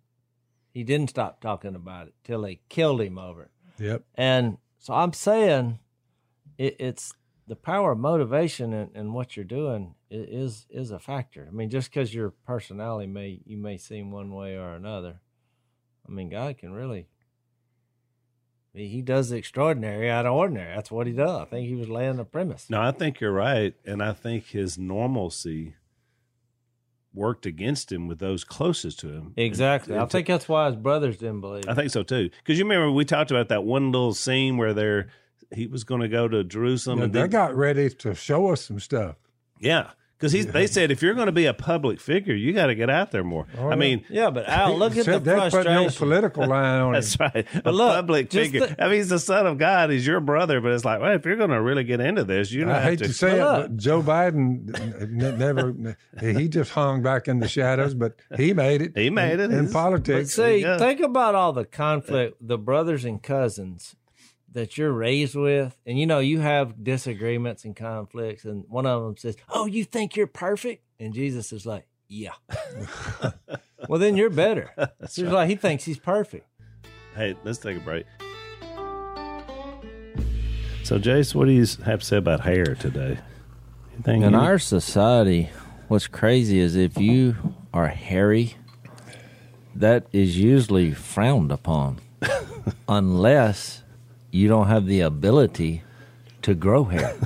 he 0.73 0.83
didn't 0.83 1.09
stop 1.09 1.41
talking 1.41 1.75
about 1.75 2.07
it 2.07 2.13
till 2.23 2.41
they 2.41 2.61
killed 2.69 3.01
him 3.01 3.17
over 3.17 3.43
it. 3.43 3.51
Yep. 3.79 4.03
And 4.15 4.57
so 4.77 4.93
I'm 4.93 5.13
saying 5.13 5.79
it, 6.57 6.77
it's 6.79 7.13
the 7.47 7.55
power 7.55 7.91
of 7.91 7.99
motivation 7.99 8.71
and, 8.71 8.91
and 8.95 9.13
what 9.13 9.35
you're 9.35 9.43
doing 9.43 9.95
is 10.09 10.67
is 10.69 10.91
a 10.91 10.99
factor. 10.99 11.47
I 11.47 11.53
mean, 11.53 11.69
just 11.69 11.91
because 11.91 12.13
your 12.13 12.31
personality 12.45 13.07
may 13.07 13.41
you 13.45 13.57
may 13.57 13.77
seem 13.77 14.11
one 14.11 14.33
way 14.33 14.55
or 14.55 14.75
another, 14.75 15.19
I 16.07 16.11
mean, 16.11 16.29
God 16.29 16.57
can 16.57 16.71
really 16.71 17.07
he 18.73 19.01
does 19.01 19.29
the 19.29 19.37
extraordinary 19.37 20.09
out 20.09 20.25
of 20.25 20.33
ordinary. 20.33 20.73
That's 20.75 20.91
what 20.91 21.07
he 21.07 21.13
does. 21.13 21.41
I 21.41 21.45
think 21.45 21.67
he 21.67 21.75
was 21.75 21.89
laying 21.89 22.17
the 22.17 22.23
premise. 22.23 22.69
No, 22.69 22.81
I 22.81 22.91
think 22.91 23.19
you're 23.19 23.31
right, 23.31 23.73
and 23.85 24.01
I 24.01 24.13
think 24.13 24.47
his 24.47 24.77
normalcy 24.77 25.75
worked 27.13 27.45
against 27.45 27.91
him 27.91 28.07
with 28.07 28.19
those 28.19 28.43
closest 28.43 28.99
to 28.99 29.09
him. 29.09 29.33
Exactly. 29.35 29.97
I 29.97 30.05
think 30.05 30.27
that's 30.27 30.47
why 30.47 30.67
his 30.67 30.77
brothers 30.77 31.17
didn't 31.17 31.41
believe. 31.41 31.65
I 31.67 31.73
think 31.73 31.91
so 31.91 32.03
too. 32.03 32.29
Because 32.37 32.57
you 32.57 32.63
remember 32.63 32.91
we 32.91 33.03
talked 33.03 33.31
about 33.31 33.49
that 33.49 33.63
one 33.65 33.91
little 33.91 34.13
scene 34.13 34.57
where 34.57 34.73
they're 34.73 35.09
he 35.53 35.67
was 35.67 35.83
going 35.83 35.99
to 35.99 36.07
go 36.07 36.29
to 36.29 36.43
Jerusalem. 36.45 36.99
Yeah, 36.99 37.05
and 37.05 37.13
they 37.13 37.27
got 37.27 37.55
ready 37.55 37.89
to 37.89 38.15
show 38.15 38.47
us 38.51 38.61
some 38.61 38.79
stuff. 38.79 39.17
Yeah, 39.59 39.89
Because 40.21 40.33
he's 40.33 40.45
they 40.45 40.67
said 40.67 40.91
if 40.91 41.01
you're 41.01 41.15
going 41.15 41.25
to 41.25 41.31
be 41.31 41.47
a 41.47 41.53
public 41.53 41.99
figure, 41.99 42.35
you 42.35 42.53
got 42.53 42.67
to 42.67 42.75
get 42.75 42.91
out 42.91 43.09
there 43.09 43.23
more. 43.23 43.47
Oh, 43.57 43.67
I 43.67 43.69
yeah. 43.71 43.75
mean, 43.75 44.05
Yeah, 44.07 44.29
but 44.29 44.47
Al, 44.47 44.77
look 44.77 44.91
at 44.91 44.97
the 44.97 45.03
Said 45.03 45.23
that 45.25 45.51
put 45.51 45.65
no 45.65 45.73
frustration. 45.89 45.97
political 45.97 46.45
line 46.47 46.81
on 46.81 46.89
it. 46.95 47.01
that's 47.01 47.19
right. 47.19 47.47
a 47.65 47.71
look, 47.71 47.95
public 47.95 48.31
figure. 48.31 48.67
the- 48.67 48.83
I 48.83 48.87
mean, 48.87 48.97
he's 48.97 49.09
the 49.09 49.17
son 49.17 49.47
of 49.47 49.57
God. 49.57 49.89
He's 49.89 50.05
your 50.05 50.19
brother, 50.19 50.61
but 50.61 50.73
it's 50.73 50.85
like, 50.85 51.01
well, 51.01 51.13
if 51.15 51.25
you're 51.25 51.37
going 51.37 51.49
to 51.49 51.59
really 51.61 51.83
get 51.83 51.99
into 52.01 52.23
this, 52.23 52.51
you 52.51 52.61
don't 52.61 52.69
I 52.69 52.75
have 52.81 52.83
hate 52.83 52.99
to. 52.99 53.05
to 53.07 53.13
say 53.13 53.39
it, 53.39 53.43
Look. 53.43 53.61
but 53.69 53.77
Joe 53.77 54.03
Biden 54.03 55.09
never, 55.09 55.97
he 56.21 56.47
just 56.47 56.71
hung 56.71 57.01
back 57.01 57.27
in 57.27 57.39
the 57.39 57.47
shadows, 57.47 57.93
but 57.95 58.15
he 58.37 58.53
made 58.53 58.81
it. 58.83 58.95
He 58.95 59.09
made 59.09 59.39
it. 59.39 59.45
in, 59.45 59.51
in 59.51 59.59
He's- 59.61 59.73
But 59.73 59.79
politics. 59.79 60.33
see, 60.35 60.57
Yeah. 60.57 60.77
think 60.77 60.99
about 60.99 61.33
all 61.35 61.51
the 61.53 61.65
conflict, 61.65 62.37
the 62.39 62.57
brothers 62.59 63.05
and 63.05 63.21
cousins 63.23 63.95
that 64.53 64.77
you're 64.77 64.91
raised 64.91 65.35
with, 65.35 65.75
and 65.85 65.97
you 65.99 66.05
know 66.05 66.19
you 66.19 66.39
have 66.39 66.83
disagreements 66.83 67.65
and 67.65 67.75
conflicts, 67.75 68.45
and 68.45 68.65
one 68.67 68.85
of 68.85 69.03
them 69.03 69.17
says, 69.17 69.35
"Oh, 69.49 69.65
you 69.65 69.83
think 69.83 70.15
you're 70.15 70.27
perfect," 70.27 70.83
and 70.99 71.13
Jesus 71.13 71.51
is 71.53 71.65
like, 71.65 71.85
"Yeah." 72.07 72.33
well, 73.87 73.99
then 73.99 74.15
you're 74.17 74.29
better. 74.29 74.71
He's 75.01 75.19
like 75.19 75.49
he 75.49 75.55
thinks 75.55 75.83
he's 75.83 75.99
perfect. 75.99 76.47
Hey, 77.15 77.35
let's 77.43 77.59
take 77.59 77.77
a 77.77 77.81
break. 77.81 78.05
So, 80.83 80.97
Jase, 80.97 81.33
what 81.35 81.45
do 81.45 81.51
you 81.51 81.65
have 81.85 81.99
to 82.01 82.05
say 82.05 82.17
about 82.17 82.41
hair 82.41 82.75
today? 82.75 83.17
Anything 83.93 84.23
In 84.23 84.33
you- 84.33 84.39
our 84.39 84.59
society, 84.59 85.49
what's 85.87 86.07
crazy 86.07 86.59
is 86.59 86.75
if 86.75 86.97
you 86.97 87.35
are 87.73 87.87
hairy, 87.87 88.55
that 89.75 90.07
is 90.11 90.37
usually 90.37 90.91
frowned 90.91 91.51
upon, 91.51 91.99
unless 92.89 93.83
you 94.31 94.47
don't 94.47 94.67
have 94.67 94.85
the 94.85 95.01
ability 95.01 95.83
to 96.43 96.53
grow 96.55 96.83
hair. 96.85 97.13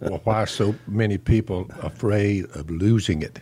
Well, 0.00 0.20
why 0.24 0.42
are 0.42 0.46
so 0.46 0.74
many 0.88 1.16
people 1.16 1.70
afraid 1.80 2.46
of 2.56 2.68
losing 2.70 3.22
it? 3.22 3.38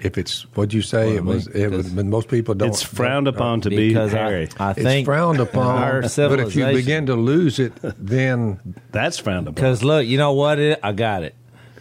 If 0.00 0.18
it's 0.18 0.42
what 0.56 0.72
you 0.72 0.82
say, 0.82 1.06
Well, 1.10 1.16
it 1.16 1.24
was. 1.24 1.46
It 1.48 1.68
was. 1.70 1.88
because- 1.90 2.04
most 2.04 2.28
people 2.28 2.54
don't. 2.54 2.68
it's 2.68 2.82
frowned 2.82 3.26
don't- 3.26 3.34
upon 3.36 3.60
to 3.62 3.70
be 3.70 3.92
hairy. 3.94 4.48
I, 4.58 4.68
I 4.68 4.70
It's 4.72 4.82
think 4.82 5.04
frowned 5.06 5.38
upon. 5.40 5.66
our 5.82 6.00
But 6.02 6.40
if 6.40 6.56
you 6.56 6.66
begin 6.66 7.06
to 7.06 7.14
lose 7.14 7.58
it, 7.60 7.72
then 7.98 8.58
That's 8.90 9.18
frowned 9.18 9.46
upon. 9.46 9.54
Because 9.54 9.84
look, 9.84 10.04
you 10.06 10.18
know 10.18 10.32
what? 10.32 10.58
It, 10.58 10.80
I 10.82 10.92
got 10.92 11.22
it. 11.22 11.34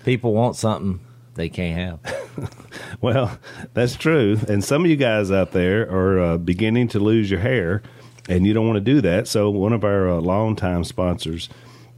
People 0.05 0.33
want 0.33 0.55
something 0.55 0.99
they 1.35 1.49
can't 1.49 2.01
have. 2.03 2.49
Well, 3.01 3.37
that's 3.73 3.95
true. 3.95 4.37
And 4.47 4.63
some 4.63 4.83
of 4.83 4.89
you 4.91 4.95
guys 4.97 5.31
out 5.31 5.51
there 5.51 5.89
are 5.89 6.19
uh, 6.19 6.37
beginning 6.37 6.89
to 6.89 6.99
lose 6.99 7.31
your 7.31 7.39
hair, 7.39 7.81
and 8.29 8.45
you 8.47 8.53
don't 8.53 8.65
want 8.65 8.77
to 8.77 8.81
do 8.81 9.01
that. 9.01 9.27
So, 9.27 9.49
one 9.49 9.73
of 9.73 9.83
our 9.83 10.09
uh, 10.09 10.21
longtime 10.21 10.85
sponsors, 10.85 11.49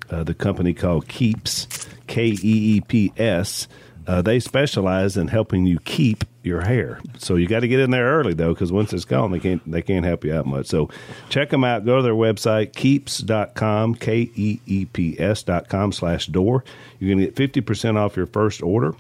uh, 0.10 0.24
the 0.24 0.34
company 0.34 0.74
called 0.74 1.08
Keeps, 1.08 1.88
K 2.08 2.30
E 2.30 2.38
E 2.42 2.82
P 2.82 3.14
S, 3.18 3.68
uh, 4.08 4.22
they 4.22 4.40
specialize 4.40 5.18
in 5.18 5.28
helping 5.28 5.68
you 5.68 5.80
keep 5.82 6.24
your 6.44 6.62
hair. 6.62 7.00
So 7.20 7.36
you 7.36 7.48
got 7.48 7.60
to 7.60 7.68
get 7.68 7.80
in 7.80 7.92
there 7.92 8.18
early 8.18 8.34
though, 8.34 8.54
because 8.54 8.72
once 8.72 8.94
it's 8.94 9.06
gone, 9.06 9.32
they 9.32 9.40
can't 9.40 9.70
they 9.70 9.82
can't 9.82 10.06
help 10.06 10.26
you 10.26 10.34
out 10.34 10.48
much. 10.48 10.66
So 10.66 10.90
check 11.30 11.52
them 11.52 11.64
out. 11.64 11.86
Go 11.86 11.98
to 11.98 12.02
their 12.02 12.14
website 12.14 12.74
keeps.com, 12.74 13.96
k 13.96 14.32
e 14.36 14.60
e 14.66 14.86
p 14.86 15.20
s 15.20 15.44
dot 15.44 15.70
com 15.70 15.92
slash 15.92 16.28
door. 16.28 16.64
You're 17.00 17.14
gonna 17.14 17.28
get 17.28 17.36
fifty 17.36 17.62
percent 17.62 17.98
off 17.98 18.18
your 18.18 18.26
first 18.26 18.64
order 18.64 18.96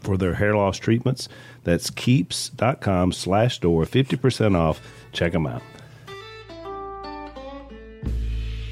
for 0.00 0.16
their 0.16 0.34
hair 0.34 0.54
loss 0.56 0.78
treatments. 0.78 1.28
That's 1.64 1.90
keeps.com 1.90 3.12
slash 3.12 3.58
door, 3.58 3.84
50% 3.84 4.56
off. 4.56 4.80
Check 5.12 5.32
them 5.32 5.46
out. 5.46 5.62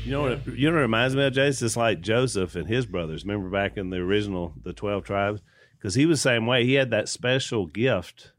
You 0.07 0.13
know 0.13 0.23
what? 0.23 0.33
It, 0.33 0.47
you 0.47 0.69
know 0.69 0.75
what 0.77 0.79
it 0.79 0.83
reminds 0.83 1.17
me 1.17 1.25
of, 1.27 1.33
Jase? 1.33 1.61
It's 1.63 1.77
like 1.77 2.01
Joseph 2.01 2.55
and 2.55 2.69
his 2.69 2.87
brothers. 2.87 3.25
Remember 3.25 3.51
back 3.51 3.77
in 3.77 3.91
the 3.91 3.97
original, 3.97 4.55
the 4.63 4.73
twelve 4.73 5.03
tribes, 5.05 5.43
because 5.77 5.95
he 5.97 6.07
was 6.07 6.19
the 6.23 6.29
same 6.29 6.47
way. 6.47 6.65
He 6.65 6.75
had 6.75 6.91
that 6.91 7.09
special 7.09 7.67
gift 7.67 8.33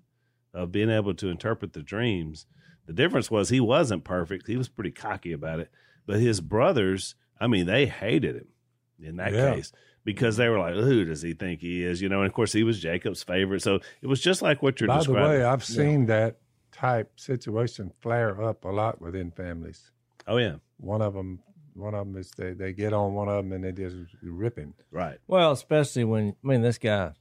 of 0.53 0.71
being 0.71 0.89
able 0.89 1.13
to 1.15 1.27
interpret 1.27 1.73
the 1.73 1.83
dreams. 1.83 2.45
The 2.85 2.93
difference 2.93 3.29
was 3.29 3.49
he 3.49 3.59
wasn't 3.59 4.05
perfect. 4.05 4.47
He 4.47 4.55
was 4.55 4.69
pretty 4.69 4.91
cocky 4.91 5.33
about 5.33 5.59
it. 5.59 5.69
But 6.05 6.21
his 6.21 6.39
brothers, 6.39 7.15
I 7.39 7.47
mean, 7.47 7.65
they 7.65 7.85
hated 7.85 8.37
him 8.37 8.47
in 9.03 9.17
that 9.17 9.33
Yeah. 9.33 9.55
case 9.55 9.73
because 10.05 10.37
they 10.37 10.47
were 10.47 10.59
like, 10.59 10.75
"Who 10.75 11.03
does 11.03 11.21
he 11.21 11.33
think 11.33 11.59
he 11.59 11.83
is?" 11.83 12.01
You 12.01 12.07
know. 12.07 12.19
And 12.21 12.27
of 12.27 12.33
course, 12.33 12.53
he 12.53 12.63
was 12.63 12.79
Jacob's 12.79 13.23
favorite. 13.23 13.61
So 13.61 13.81
it 14.01 14.07
was 14.07 14.21
just 14.21 14.41
like 14.41 14.63
what 14.63 14.79
you're 14.79 14.87
by 14.87 14.93
the 14.93 14.99
describing. 14.99 15.29
way, 15.39 15.43
I've 15.43 15.65
seen 15.65 16.05
that 16.05 16.37
type 16.71 17.19
situation 17.19 17.91
flare 17.99 18.41
up 18.41 18.63
a 18.63 18.69
lot 18.69 19.01
within 19.01 19.31
families. 19.31 19.91
oh 20.27 20.37
yeah, 20.37 20.55
One 20.77 21.01
of 21.01 21.13
them, 21.13 21.39
one 21.77 21.93
of 21.93 22.05
them 22.07 22.17
is 22.17 22.31
they, 22.31 22.53
they 22.53 22.73
get 22.73 22.93
on 22.93 23.13
one 23.13 23.27
of 23.29 23.35
them 23.43 23.51
and 23.53 23.63
they 23.63 23.71
just 23.71 23.95
rip 24.21 24.57
him. 24.57 24.73
right. 24.91 25.17
Well, 25.27 25.51
especially 25.51 26.03
when 26.03 26.35
I 26.43 26.47
mean 26.47 26.61
this 26.61 26.77
guy, 26.77 27.11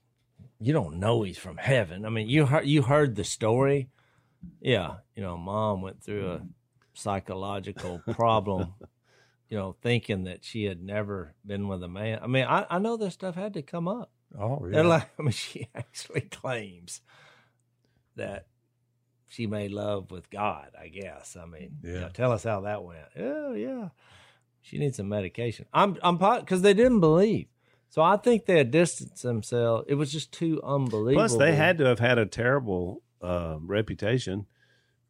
you 0.58 0.72
don't 0.72 0.98
know 0.98 1.22
he's 1.22 1.38
from 1.38 1.56
heaven. 1.58 2.04
I 2.04 2.08
mean, 2.10 2.28
you 2.28 2.46
heard 2.46 2.66
you 2.66 2.82
heard 2.82 3.14
the 3.16 3.24
story. 3.24 3.88
Yeah, 4.60 4.96
you 5.14 5.22
know, 5.22 5.36
mom 5.36 5.82
went 5.82 6.02
through 6.02 6.30
a 6.30 6.42
psychological 6.94 8.02
problem. 8.12 8.74
You 9.48 9.56
know, 9.56 9.76
thinking 9.80 10.24
that 10.24 10.44
she 10.44 10.64
had 10.64 10.82
never 10.82 11.34
been 11.46 11.68
with 11.68 11.82
a 11.84 11.88
man. 11.88 12.18
I 12.20 12.26
mean, 12.26 12.44
I, 12.48 12.66
I 12.68 12.78
know 12.80 12.96
this 12.96 13.14
stuff 13.14 13.36
had 13.36 13.54
to 13.54 13.62
come 13.62 13.86
up. 13.86 14.10
Oh 14.36 14.64
yeah. 14.66 14.72
They're 14.72 14.84
like, 14.84 15.08
I 15.18 15.22
mean, 15.22 15.30
she 15.30 15.68
actually 15.74 16.22
claims 16.22 17.00
that 18.16 18.46
she 19.28 19.46
made 19.46 19.70
love 19.70 20.10
with 20.10 20.30
God. 20.30 20.70
I 20.80 20.88
guess. 20.88 21.36
I 21.40 21.46
mean, 21.46 21.76
you 21.82 21.92
Yeah. 21.92 22.00
know, 22.00 22.08
tell 22.08 22.32
us 22.32 22.42
how 22.44 22.62
that 22.62 22.82
went. 22.82 23.04
Oh 23.18 23.52
yeah, 23.54 23.90
she 24.66 24.78
needs 24.78 24.96
some 24.96 25.08
medication. 25.08 25.66
I'm 25.72 25.96
I'm 26.02 26.16
because 26.18 26.62
they 26.62 26.74
didn't 26.74 27.00
believe. 27.00 27.46
So 27.88 28.02
I 28.02 28.16
think 28.16 28.46
they 28.46 28.58
had 28.58 28.70
distanced 28.72 29.22
themselves. 29.22 29.84
It 29.88 29.94
was 29.94 30.10
just 30.10 30.32
too 30.32 30.60
unbelievable. 30.64 31.20
Plus, 31.22 31.36
they 31.36 31.54
had 31.54 31.78
to 31.78 31.84
have 31.84 32.00
had 32.00 32.18
a 32.18 32.26
terrible 32.26 33.00
uh, 33.22 33.56
reputation 33.60 34.46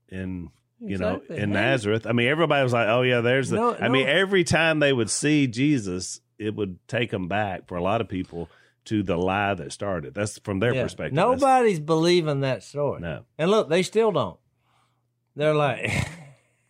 in 0.09 0.51
you 0.79 0.97
Exactly. 0.97 1.37
know 1.39 1.43
in. 1.43 1.51
Nazareth. 1.53 2.07
I 2.07 2.13
mean, 2.13 2.29
everybody 2.29 2.63
was 2.63 2.75
like, 2.75 2.89
"Oh 2.89 3.01
yeah, 3.03 3.23
there's 3.23 3.49
the." 3.49 3.57
No, 3.57 3.75
I 3.75 3.89
mean, 3.89 4.07
every 4.07 4.45
time 4.45 4.79
they 4.79 4.93
would 4.93 5.09
see 5.09 5.47
Jesus, 5.47 6.21
it 6.39 6.55
would 6.55 6.79
take 6.87 7.11
them 7.11 7.29
back 7.29 7.67
for 7.67 7.77
a 7.77 7.83
lot 7.83 8.03
of 8.03 8.09
people 8.09 8.51
to 8.85 9.03
the 9.03 9.17
lie 9.17 9.55
that 9.55 9.73
started. 9.73 10.13
That's 10.15 10.39
from 10.41 10.61
their 10.61 10.75
Yeah. 10.75 10.83
perspective. 10.83 11.17
That's- 11.17 11.41
Nobody's 11.41 11.81
believing 11.81 12.41
that 12.41 12.63
story. 12.63 13.01
No. 13.01 13.25
And 13.39 13.51
look, 13.51 13.69
they 13.71 13.83
still 13.83 14.13
don't. 14.13 14.39
They're 15.35 15.55
like, 15.55 15.91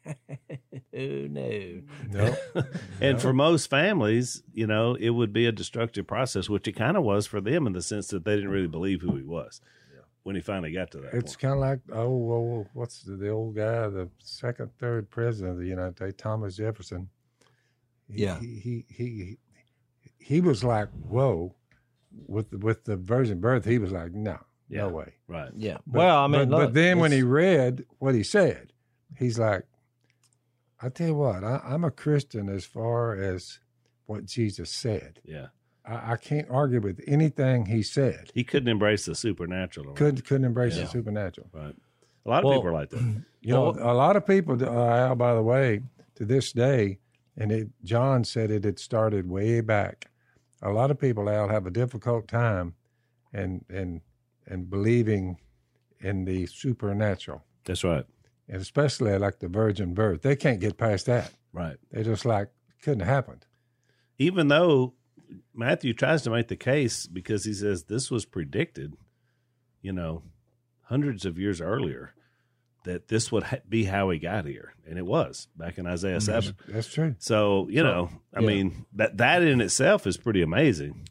oh 0.97 1.27
no. 1.29 1.83
no. 2.11 2.37
And 3.01 3.21
for 3.21 3.33
most 3.33 3.69
families, 3.69 4.43
you 4.53 4.67
know, 4.67 4.95
it 4.95 5.11
would 5.11 5.33
be 5.33 5.47
a 5.47 5.53
destructive 5.53 6.07
process, 6.07 6.49
which 6.49 6.67
it 6.67 6.73
kind 6.73 6.97
of 6.97 7.03
was 7.05 7.27
for 7.27 7.41
them 7.41 7.67
in 7.67 7.73
the 7.73 7.83
sense 7.83 8.09
that 8.09 8.25
they 8.25 8.35
didn't 8.37 8.51
really 8.51 8.67
believe 8.67 9.03
who 9.03 9.17
he 9.17 9.23
was 9.23 9.61
when 10.23 10.35
he 10.35 10.43
finally 10.43 10.73
got 10.73 10.91
to 10.91 10.99
that 10.99 11.15
It's 11.15 11.37
kind 11.37 11.55
of 11.55 11.61
like 11.61 11.79
oh, 11.93 12.33
oh, 12.33 12.67
what's 12.73 13.03
the, 13.03 13.15
the 13.17 13.29
old 13.29 13.55
guy, 13.55 13.87
the 13.89 14.09
second, 14.19 14.71
third 14.79 15.09
president 15.09 15.53
of 15.53 15.59
the 15.61 15.69
United 15.69 15.97
States, 15.97 16.15
Thomas 16.21 16.57
Jefferson. 16.57 17.09
He, 18.11 18.23
Yeah. 18.25 18.41
he 18.41 18.57
he 18.59 18.85
he 18.89 19.39
he 20.19 20.41
was 20.41 20.65
like, 20.65 20.89
whoa, 20.91 21.55
with 22.27 22.51
the, 22.51 22.59
with 22.59 22.85
the 22.85 22.97
virgin 22.97 23.39
birth. 23.41 23.65
He 23.65 23.79
was 23.79 23.93
like, 23.93 24.13
no, 24.15 24.39
Yeah. 24.69 24.81
no 24.83 24.89
way. 24.89 25.15
Right. 25.29 25.51
Yeah. 25.57 25.79
But- 25.87 25.99
well, 25.99 26.19
I 26.19 26.27
mean, 26.27 26.49
but, 26.49 26.49
look, 26.49 26.67
but 26.69 26.75
then 26.75 26.99
when 26.99 27.13
he 27.13 27.23
read 27.23 27.85
what 27.99 28.15
he 28.17 28.25
said, 28.25 28.73
he's 29.17 29.39
like, 29.39 29.65
I 30.83 30.89
tell 30.91 31.09
you 31.09 31.15
what, 31.15 31.43
I, 31.45 31.61
I'm 31.65 31.85
a 31.85 31.91
Christian 31.91 32.49
as 32.49 32.65
far 32.65 33.15
as 33.15 33.59
what 34.07 34.27
Jesus 34.27 34.71
said. 34.71 35.21
Yeah. 35.25 35.47
I, 35.87 36.13
I 36.13 36.17
can't 36.17 36.47
argue 36.51 36.81
with 36.81 37.01
anything 37.07 37.67
he 37.67 37.83
said. 37.83 38.31
He 38.35 38.45
couldn't 38.45 38.69
embrace 38.69 39.07
the 39.07 39.15
supernatural. 39.15 39.95
Couldn't 39.95 40.25
couldn't 40.25 40.45
embrace 40.45 40.77
Yeah. 40.77 40.85
the 40.85 40.89
supernatural. 40.91 41.49
Right. 41.53 41.75
A 42.25 42.29
lot 42.29 42.39
of 42.41 42.45
Well, 42.45 42.59
people 42.59 42.69
are 42.71 42.73
like 42.73 42.91
that. 42.91 43.23
You 43.47 43.53
know, 43.53 43.69
a 43.79 43.95
lot 43.95 44.17
of 44.17 44.27
people, 44.27 44.61
uh, 44.61 44.69
Al, 44.69 45.15
by 45.15 45.33
the 45.33 45.43
way, 45.43 45.83
to 46.17 46.25
this 46.25 46.51
day, 46.53 46.99
and 47.37 47.53
it, 47.53 47.69
John 47.85 48.25
said 48.25 48.51
it 48.51 48.65
had 48.65 48.81
started 48.81 49.31
way 49.31 49.61
back. 49.61 50.11
A 50.63 50.71
lot 50.71 50.91
of 50.91 50.99
people, 50.99 51.31
Al, 51.31 51.47
have 51.49 51.65
a 51.65 51.71
difficult 51.71 52.27
time 52.27 52.75
and 53.33 53.65
and 53.71 54.01
and 54.49 54.69
believing 54.69 55.39
in 56.01 56.25
the 56.25 56.47
supernatural, 56.47 57.45
That's 57.65 57.85
right. 57.85 58.05
And 58.49 58.61
especially 58.61 59.17
like 59.19 59.39
the 59.39 59.49
virgin 59.49 59.95
birth. 59.95 60.23
They 60.23 60.37
can't 60.37 60.61
get 60.61 60.77
past 60.77 61.07
that. 61.07 61.33
Right. 61.53 61.77
They 61.91 62.03
just 62.03 62.25
like 62.25 62.49
couldn't 62.83 63.01
have 63.01 63.09
happened. 63.09 63.47
Even 64.19 64.49
though 64.49 64.95
Matthew 65.55 65.93
tries 65.93 66.23
to 66.23 66.31
make 66.31 66.49
the 66.49 66.57
case 66.57 67.07
because 67.07 67.45
he 67.45 67.53
says 67.53 67.85
this 67.85 68.11
was 68.11 68.25
predicted, 68.25 68.95
you 69.83 69.93
know, 69.93 70.23
hundreds 70.85 71.25
of 71.25 71.39
years 71.39 71.61
earlier, 71.61 72.15
that 72.85 73.09
this 73.09 73.31
would 73.33 73.43
ha- 73.43 73.57
be 73.69 73.85
how 73.85 74.11
he 74.11 74.19
got 74.19 74.47
here, 74.47 74.75
and 74.89 74.97
it 74.99 75.05
was 75.05 75.49
back 75.57 75.77
in 75.77 75.87
Isaiah 75.87 76.19
mm, 76.19 76.23
seven. 76.23 76.57
That's 76.69 76.93
true. 76.93 77.17
So 77.19 77.67
you 77.69 77.83
know, 77.83 78.09
I 78.33 78.41
yeah. 78.41 78.47
mean 78.47 78.87
that 78.95 79.19
that 79.19 79.43
in 79.43 79.61
itself 79.61 80.07
is 80.07 80.17
pretty 80.17 80.41
amazing 80.41 81.09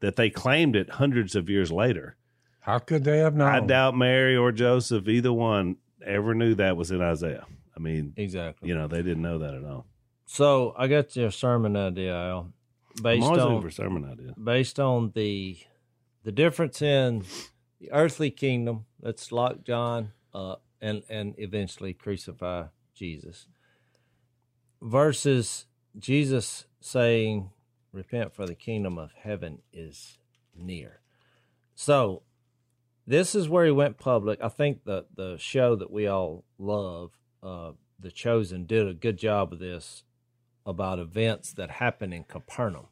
that 0.00 0.16
they 0.16 0.30
claimed 0.30 0.76
it 0.76 0.90
hundreds 0.90 1.34
of 1.34 1.50
years 1.50 1.72
later. 1.72 2.16
How 2.60 2.78
could 2.78 3.04
they 3.04 3.18
have 3.18 3.34
known? 3.34 3.48
I 3.48 3.60
doubt 3.60 3.96
Mary 3.96 4.36
or 4.36 4.52
Joseph, 4.52 5.08
either 5.08 5.32
one, 5.32 5.76
ever 6.06 6.34
knew 6.34 6.54
that 6.54 6.76
was 6.76 6.90
in 6.90 7.02
Isaiah. 7.02 7.46
I 7.76 7.80
mean, 7.80 8.14
exactly. 8.16 8.68
you 8.68 8.74
know, 8.74 8.88
they 8.88 9.02
didn't 9.02 9.22
know 9.22 9.38
that 9.38 9.54
at 9.54 9.64
all. 9.64 9.86
So 10.26 10.74
I 10.76 10.88
got 10.88 11.14
your 11.14 11.30
sermon 11.30 11.76
idea, 11.76 12.14
Al. 12.14 12.52
Based 13.02 13.22
on 13.22 13.70
sermon 13.70 14.04
ideas. 14.10 14.32
based 14.42 14.80
on 14.80 15.12
the 15.14 15.58
the 16.24 16.32
difference 16.32 16.80
in 16.80 17.24
the 17.78 17.92
earthly 17.92 18.30
kingdom. 18.30 18.86
Let's 19.00 19.30
lock 19.30 19.64
John 19.64 20.12
up 20.32 20.62
and 20.80 21.02
and 21.08 21.34
eventually 21.36 21.92
crucify 21.92 22.64
Jesus. 22.94 23.46
Versus 24.80 25.66
Jesus 25.98 26.66
saying, 26.80 27.50
"Repent, 27.92 28.34
for 28.34 28.46
the 28.46 28.54
kingdom 28.54 28.96
of 28.98 29.12
heaven 29.12 29.60
is 29.72 30.18
near." 30.54 31.00
So, 31.74 32.22
this 33.06 33.34
is 33.34 33.48
where 33.48 33.64
he 33.64 33.70
went 33.70 33.98
public. 33.98 34.40
I 34.42 34.48
think 34.48 34.84
the 34.84 35.06
the 35.14 35.36
show 35.38 35.76
that 35.76 35.90
we 35.90 36.06
all 36.06 36.44
love, 36.58 37.12
uh, 37.42 37.72
The 38.00 38.10
Chosen, 38.10 38.66
did 38.66 38.88
a 38.88 38.94
good 38.94 39.16
job 39.18 39.52
of 39.52 39.58
this 39.58 40.04
about 40.64 40.98
events 40.98 41.52
that 41.52 41.70
happen 41.70 42.12
in 42.12 42.24
Capernaum. 42.24 42.86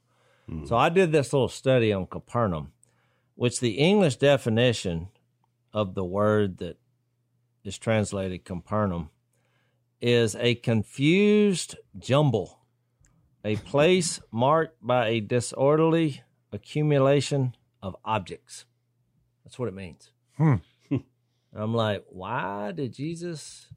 So 0.66 0.76
I 0.76 0.90
did 0.90 1.10
this 1.10 1.32
little 1.32 1.48
study 1.48 1.90
on 1.90 2.06
Capernaum, 2.06 2.72
which 3.34 3.60
the 3.60 3.78
English 3.78 4.16
definition 4.16 5.08
of 5.72 5.94
the 5.94 6.04
word 6.04 6.58
that 6.58 6.76
is 7.64 7.78
translated 7.78 8.44
Capernaum 8.44 9.08
is 10.02 10.36
a 10.36 10.54
confused 10.56 11.76
jumble, 11.98 12.60
a 13.42 13.56
place 13.56 14.20
marked 14.30 14.86
by 14.86 15.08
a 15.08 15.20
disorderly 15.20 16.22
accumulation 16.52 17.56
of 17.82 17.96
objects. 18.04 18.66
That's 19.54 19.60
what 19.60 19.68
it 19.68 19.74
means. 19.74 20.10
Hmm. 20.36 20.54
I'm 21.54 21.74
like, 21.74 22.04
why 22.08 22.72
did 22.72 22.92
Jesus 22.92 23.68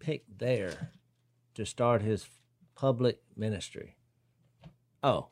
pick 0.00 0.24
there 0.36 0.90
to 1.54 1.64
start 1.64 2.02
his 2.02 2.26
public 2.74 3.22
ministry? 3.34 3.96
Oh, 5.02 5.28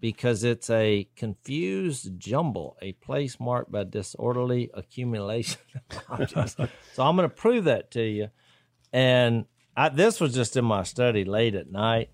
because 0.00 0.42
it's 0.42 0.68
a 0.70 1.08
confused 1.14 2.18
jumble, 2.18 2.76
a 2.82 2.94
place 2.94 3.38
marked 3.38 3.70
by 3.70 3.84
disorderly 3.84 4.70
accumulation 4.74 5.60
of 5.76 6.02
objects. 6.08 6.56
so 6.92 7.04
I'm 7.04 7.14
going 7.14 7.30
to 7.30 7.32
prove 7.32 7.66
that 7.66 7.92
to 7.92 8.02
you. 8.02 8.30
And 8.92 9.44
I, 9.76 9.90
this 9.90 10.18
was 10.18 10.34
just 10.34 10.56
in 10.56 10.64
my 10.64 10.82
study 10.82 11.24
late 11.24 11.54
at 11.54 11.70
night. 11.70 12.10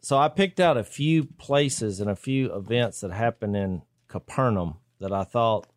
So 0.00 0.18
I 0.18 0.30
picked 0.30 0.58
out 0.58 0.76
a 0.76 0.82
few 0.82 1.26
places 1.26 2.00
and 2.00 2.10
a 2.10 2.16
few 2.16 2.52
events 2.52 3.02
that 3.02 3.12
happened 3.12 3.54
in 3.54 3.82
Capernaum 4.08 4.78
that 4.98 5.12
I 5.12 5.22
thought 5.22 5.68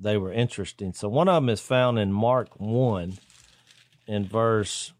they 0.00 0.16
were 0.16 0.32
interesting. 0.32 0.92
So 0.92 1.08
one 1.08 1.28
of 1.28 1.42
them 1.42 1.50
is 1.50 1.60
found 1.60 1.98
in 1.98 2.12
Mark 2.12 2.58
1 2.58 3.18
in 4.06 4.26
verse. 4.26 4.92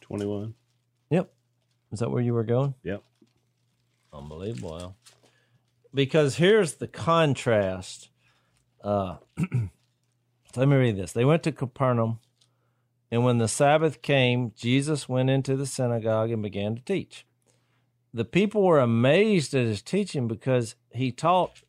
21. 0.00 0.54
Yep. 1.10 1.32
Is 1.92 2.00
that 2.00 2.10
where 2.10 2.22
you 2.22 2.34
were 2.34 2.44
going? 2.44 2.74
Yep. 2.82 3.02
Unbelievable. 4.12 4.96
Because 5.94 6.36
here's 6.36 6.74
the 6.74 6.88
contrast. 6.88 8.10
Uh, 8.82 9.16
let 10.56 10.68
me 10.68 10.76
read 10.76 10.96
this. 10.96 11.12
They 11.12 11.24
went 11.24 11.42
to 11.44 11.52
Capernaum, 11.52 12.18
and 13.10 13.24
when 13.24 13.38
the 13.38 13.48
Sabbath 13.48 14.02
came, 14.02 14.52
Jesus 14.56 15.08
went 15.08 15.30
into 15.30 15.56
the 15.56 15.66
synagogue 15.66 16.30
and 16.30 16.42
began 16.42 16.76
to 16.76 16.82
teach. 16.82 17.26
The 18.12 18.24
people 18.24 18.62
were 18.62 18.80
amazed 18.80 19.54
at 19.54 19.66
his 19.66 19.82
teaching 19.82 20.26
because 20.26 20.74
he 20.90 21.12
taught 21.12 21.62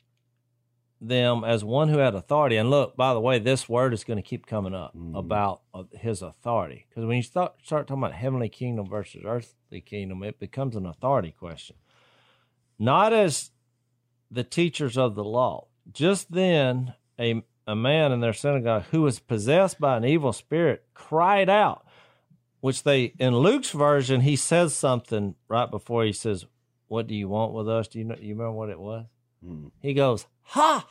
them 1.02 1.44
as 1.44 1.64
one 1.64 1.90
who 1.90 1.98
had 1.98 2.14
authority. 2.14 2.58
And 2.58 2.70
look, 2.70 2.96
by 2.96 3.14
the 3.14 3.20
way, 3.20 3.40
this 3.40 3.68
word 3.68 3.94
is 3.94 4.04
going 4.04 4.18
to 4.18 4.24
keep 4.24 4.46
coming 4.46 4.76
up 4.76 4.96
about 5.16 5.62
uh, 5.74 5.84
his 6.00 6.22
authority. 6.22 6.86
Because 6.88 7.06
when 7.06 7.18
you 7.18 7.24
start, 7.24 7.56
start 7.64 7.88
talking 7.88 8.04
about 8.04 8.14
heavenly 8.14 8.50
kingdom 8.50 8.88
versus 8.88 9.24
earthly 9.26 9.82
kingdom, 9.82 10.22
it 10.22 10.40
becomes 10.40 10.76
an 10.76 10.86
authority 10.86 11.32
question 11.32 11.76
not 12.82 13.14
as 13.14 13.52
the 14.32 14.44
teachers 14.44 14.98
of 14.98 15.14
the 15.14 15.24
law. 15.24 15.68
Just 15.94 16.32
then, 16.32 16.96
a, 17.20 17.44
a 17.68 17.76
man 17.76 18.12
in 18.12 18.22
their 18.22 18.34
synagogue 18.34 18.86
who 18.90 19.04
was 19.04 19.20
possessed 19.20 19.80
by 19.80 19.98
an 19.98 20.04
evil 20.04 20.34
spirit 20.34 20.84
cried 20.96 21.48
out, 21.48 21.86
which 22.60 22.82
they, 22.82 23.14
in 23.20 23.38
Luke's 23.38 23.70
version, 23.70 24.22
he 24.22 24.36
says 24.36 24.76
something 24.76 25.36
right 25.48 25.70
before 25.70 26.04
he 26.04 26.12
says, 26.12 26.48
What 26.88 27.06
do 27.06 27.14
you 27.14 27.30
want 27.30 27.54
with 27.54 27.70
us? 27.70 27.88
Do 27.88 28.00
you 28.00 28.06
know, 28.06 28.16
you 28.20 28.34
remember 28.34 28.54
what 28.54 28.70
it 28.70 28.80
was? 28.80 29.06
Hmm. 29.46 29.68
He 29.80 29.94
goes, 29.94 30.26
Ha! 30.52 30.88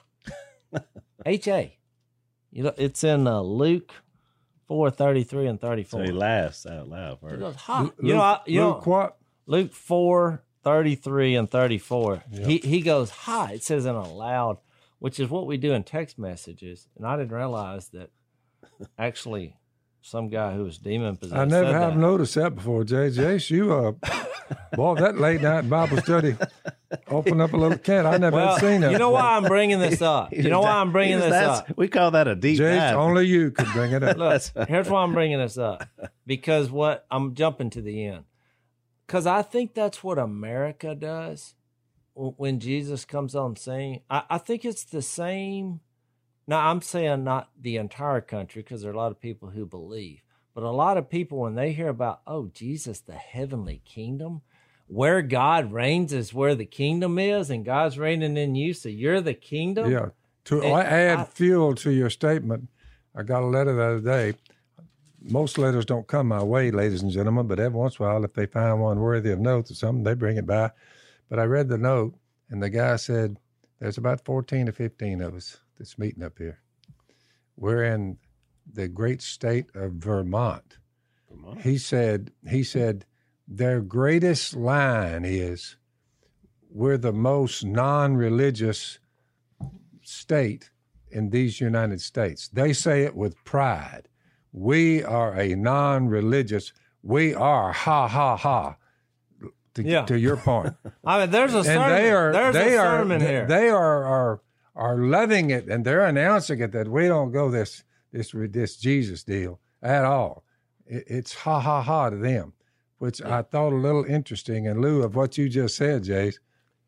H 1.26 1.48
A. 1.48 1.76
You 2.50 2.64
know, 2.64 2.74
it's 2.76 3.04
in 3.04 3.26
uh, 3.26 3.40
Luke 3.40 3.92
4 4.68 4.90
33 4.90 5.46
and 5.46 5.61
So 5.61 5.66
34. 5.68 6.02
he 6.04 6.12
laughs 6.12 6.66
out 6.66 6.88
loud 6.88 7.18
he 7.20 7.28
first. 7.28 7.40
goes, 7.40 7.54
Ha! 7.56 7.80
Luke, 7.82 7.94
You 8.02 8.14
know, 8.14 8.20
I, 8.20 8.40
you 8.46 8.61
know, 8.61 8.68
Luke 8.74 8.86
what? 8.86 9.16
Luke 9.46 9.72
4, 9.72 10.42
33 10.64 11.34
and 11.36 11.50
34. 11.50 12.22
He 12.30 12.58
he 12.58 12.80
goes, 12.82 13.11
ha. 13.11 13.48
It 13.52 13.62
says 13.64 13.84
in 13.86 13.94
a 13.94 14.06
loud, 14.08 14.58
which 14.98 15.18
is 15.18 15.28
what 15.28 15.46
we 15.46 15.56
do 15.56 15.72
in 15.72 15.82
text 15.84 16.18
messages. 16.18 16.88
And 16.96 17.06
I 17.06 17.16
didn't 17.16 17.32
realize 17.32 17.88
that 17.88 18.11
actually 18.98 19.56
some 20.02 20.28
guy 20.28 20.54
who 20.54 20.64
was 20.64 20.78
demon 20.78 21.16
possessed. 21.16 21.38
I 21.38 21.44
never 21.44 21.66
said 21.72 21.74
have 21.80 21.94
that. 21.94 22.00
noticed 22.00 22.34
that 22.36 22.54
before, 22.54 22.84
JJ. 22.84 23.50
You, 23.50 23.72
uh, 23.72 23.92
boy, 24.74 24.94
that 24.96 25.18
late 25.18 25.40
night 25.42 25.68
Bible 25.68 25.98
study 25.98 26.36
open 27.09 27.41
up 27.41 27.53
a 27.53 27.57
little 27.57 27.78
can. 27.78 28.07
I 28.07 28.16
never 28.16 28.36
Well, 28.36 28.59
seen 28.59 28.80
that. 28.80 28.93
you 28.93 28.99
know 28.99 29.11
why 29.11 29.36
I'm 29.36 29.45
bringing 29.45 29.78
this 29.78 30.03
up? 30.03 30.32
You 30.32 30.49
know 30.49 30.61
why 30.61 30.72
I'm 30.72 30.93
bringing 30.93 31.18
this 31.20 31.32
up? 31.32 31.76
We 31.76 31.88
call 31.88 32.11
that 32.12 32.26
a 32.28 32.34
deep 32.34 32.59
Jase, 32.59 32.76
dive. 32.78 32.97
only 32.97 33.26
you 33.26 33.51
could 33.51 33.68
bring 33.72 33.93
it 33.93 34.03
up. 34.03 34.16
Look, 34.16 34.68
here's 34.68 34.88
why 34.88 35.03
I'm 35.03 35.12
bringing 35.12 35.38
this 35.38 35.57
up. 35.59 35.88
Because 36.26 36.70
what 36.70 37.07
I'm 37.11 37.34
jumping 37.34 37.70
to 37.70 37.82
the 37.82 38.07
end. 38.07 38.24
Because 39.07 39.26
I 39.26 39.43
think 39.43 39.74
that's 39.74 40.03
what 40.05 40.18
America 40.18 40.95
does 40.95 41.55
when 42.14 42.61
Jesus 42.61 43.05
comes 43.05 43.34
on 43.34 43.57
scene. 43.57 44.01
I, 44.11 44.22
I 44.30 44.38
think 44.38 44.64
it's 44.64 44.84
the 44.84 45.03
same. 45.03 45.80
Now, 46.47 46.68
I'm 46.68 46.82
saying 46.82 47.22
not 47.24 47.51
the 47.61 47.76
entire 47.76 48.20
country 48.20 48.62
because 48.62 48.82
there 48.82 48.91
are 48.91 48.95
a 48.95 48.99
lot 48.99 49.12
of 49.12 49.20
people 49.20 49.51
who 49.51 49.64
believe, 49.66 50.22
but 50.55 50.64
a 50.64 50.70
lot 50.70 50.97
of 50.97 51.09
people, 51.09 51.38
when 51.38 51.55
they 51.55 51.72
hear 51.72 51.88
about, 51.88 52.22
oh, 52.26 52.51
Jesus, 52.53 53.01
the 53.01 53.14
heavenly 53.14 53.82
kingdom, 53.84 54.43
where 54.93 55.22
God 55.22 55.72
reigns 55.72 56.12
is 56.12 56.34
where 56.34 56.57
the 56.57 56.66
kingdom 56.66 57.16
is, 57.18 57.49
and 57.49 57.64
God's 57.64 57.97
reigning 57.97 58.36
in 58.36 58.57
you, 58.57 58.74
so 58.74 58.88
you're 58.88 59.20
the 59.20 59.34
kingdom. 59.34 59.88
Yeah. 59.91 60.07
To 60.47 60.61
And 60.62 60.72
add 60.82 61.18
I- 61.20 61.24
fuel 61.24 61.76
to 61.76 61.93
your 61.93 62.11
statement, 62.11 62.68
I 63.14 63.22
got 63.22 63.43
a 63.43 63.47
letter 63.47 63.72
the 63.74 63.82
other 63.82 64.01
day. 64.01 64.38
Most 65.22 65.59
letters 65.59 65.84
don't 65.84 66.09
come 66.09 66.26
my 66.28 66.43
way, 66.43 66.70
ladies 66.72 67.03
and 67.03 67.11
gentlemen, 67.12 67.47
but 67.47 67.61
every 67.61 67.78
once 67.78 67.99
in 68.01 68.05
a 68.05 68.09
while, 68.09 68.24
if 68.24 68.32
they 68.32 68.47
find 68.47 68.80
one 68.80 68.99
worthy 68.99 69.30
of 69.30 69.38
note 69.38 69.70
or 69.70 69.74
something, 69.74 70.03
they 70.03 70.14
bring 70.14 70.38
it 70.38 70.47
by. 70.47 70.70
But 71.28 71.38
I 71.38 71.45
read 71.45 71.68
the 71.68 71.78
note, 71.78 72.14
and 72.49 72.61
the 72.62 72.70
guy 72.70 72.97
said, 72.97 73.36
There's 73.78 73.99
about 73.99 74.24
14 74.24 74.66
to 74.66 74.72
15 74.72 75.20
of 75.20 75.34
us 75.36 75.59
that's 75.78 75.99
meeting 75.99 76.22
up 76.24 76.38
here. 76.38 76.61
We're 77.57 77.84
in 77.84 78.18
the 78.72 78.88
great 78.88 79.22
state 79.22 79.66
of 79.74 79.93
Vermont. 79.93 80.78
Vermont. 81.30 81.61
He 81.61 81.78
said, 81.78 82.32
he 82.49 82.64
said, 82.64 83.05
their 83.53 83.80
greatest 83.80 84.55
line 84.55 85.24
is, 85.24 85.76
we're 86.70 86.96
the 86.96 87.12
most 87.12 87.64
non-religious 87.64 89.01
state 90.03 90.70
in 91.11 91.30
these 91.30 91.61
United 91.61 92.01
States. 92.01 92.48
They 92.48 92.72
say 92.72 93.03
it 93.03 93.16
with 93.16 93.42
pride. 93.44 94.09
We 94.53 95.03
are 95.03 95.34
a 95.34 95.55
non-religious. 95.57 96.72
We 97.03 97.34
are 97.34 97.72
ha 97.72 98.07
ha 98.09 98.36
ha. 98.36 98.76
To, 99.74 99.82
Yeah. 99.84 100.05
to 100.07 100.18
your 100.18 100.36
point, 100.36 100.74
I 101.05 101.20
mean, 101.20 101.30
there's 101.30 101.55
a 101.55 101.59
and 101.59 101.66
sermon. 101.66 101.90
they 101.90 102.11
are 102.11 102.32
there's 102.32 102.55
they 102.55 102.74
a 102.76 102.80
are 102.80 102.98
sermon 102.98 103.20
here. 103.20 103.46
they 103.46 103.68
are 103.68 104.05
are 104.05 104.40
are 104.74 104.98
loving 104.98 105.51
it, 105.51 105.68
and 105.68 105.84
they're 105.84 106.05
announcing 106.05 106.61
it 106.61 106.72
that 106.72 106.88
we 106.88 107.07
don't 107.07 107.30
go 107.30 107.51
this 107.51 107.84
this 108.12 108.32
this 108.34 108.76
Jesus 108.76 109.22
deal 109.22 109.61
at 109.80 110.05
all. 110.05 110.42
It, 110.86 111.05
it's 111.07 111.34
ha 111.34 111.61
ha 111.61 111.82
ha 111.82 112.11
to 112.11 112.16
them, 112.16 112.53
which 113.01 113.20
I 113.22 113.40
thought 113.40 113.72
a 113.72 113.76
little 113.76 114.05
interesting 114.05 114.66
in 114.66 114.80
lieu 114.82 115.03
of 115.03 115.16
what 115.16 115.36
you 115.38 115.48
just 115.48 115.74
said, 115.74 116.05
Jase. 116.05 116.38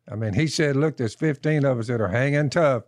I 0.09 0.15
mean, 0.15 0.33
he 0.35 0.45
said, 0.47 0.75
"Look, 0.75 0.95
there's 0.97 1.15
15 1.15 1.65
of 1.65 1.79
us 1.79 1.87
that 1.87 1.99
are 1.99 2.07
hanging 2.09 2.49
tough," 2.51 2.83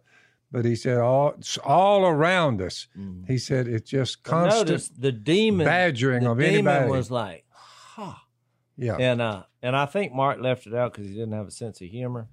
but 0.51 0.63
he 0.63 0.76
said, 0.76 0.99
"All 0.99 1.34
it's 1.38 1.57
all 1.57 2.05
around 2.05 2.61
us." 2.61 2.88
He 3.28 3.39
said, 3.39 3.67
"It's 3.67 3.89
just 3.89 4.21
constant." 4.23 4.69
Notice 4.69 4.89
the 4.89 5.11
demon 5.11 5.65
badgering 5.65 6.23
the 6.26 6.32
of 6.32 6.38
demon 6.38 6.53
anybody. 6.67 6.91
was 6.91 7.09
like, 7.09 7.45
ha. 7.49 8.23
yeah, 8.78 8.95
And 8.99 9.21
uh 9.21 9.43
and 9.63 9.76
I 9.76 9.88
think 9.88 10.13
Mark 10.13 10.39
left 10.39 10.67
it 10.67 10.76
out 10.76 10.93
because 10.93 11.07
he 11.07 11.13
didn't 11.15 11.34
have 11.34 11.47
a 11.47 11.51
sense 11.51 11.82
of 11.82 11.88
humor. 11.88 12.28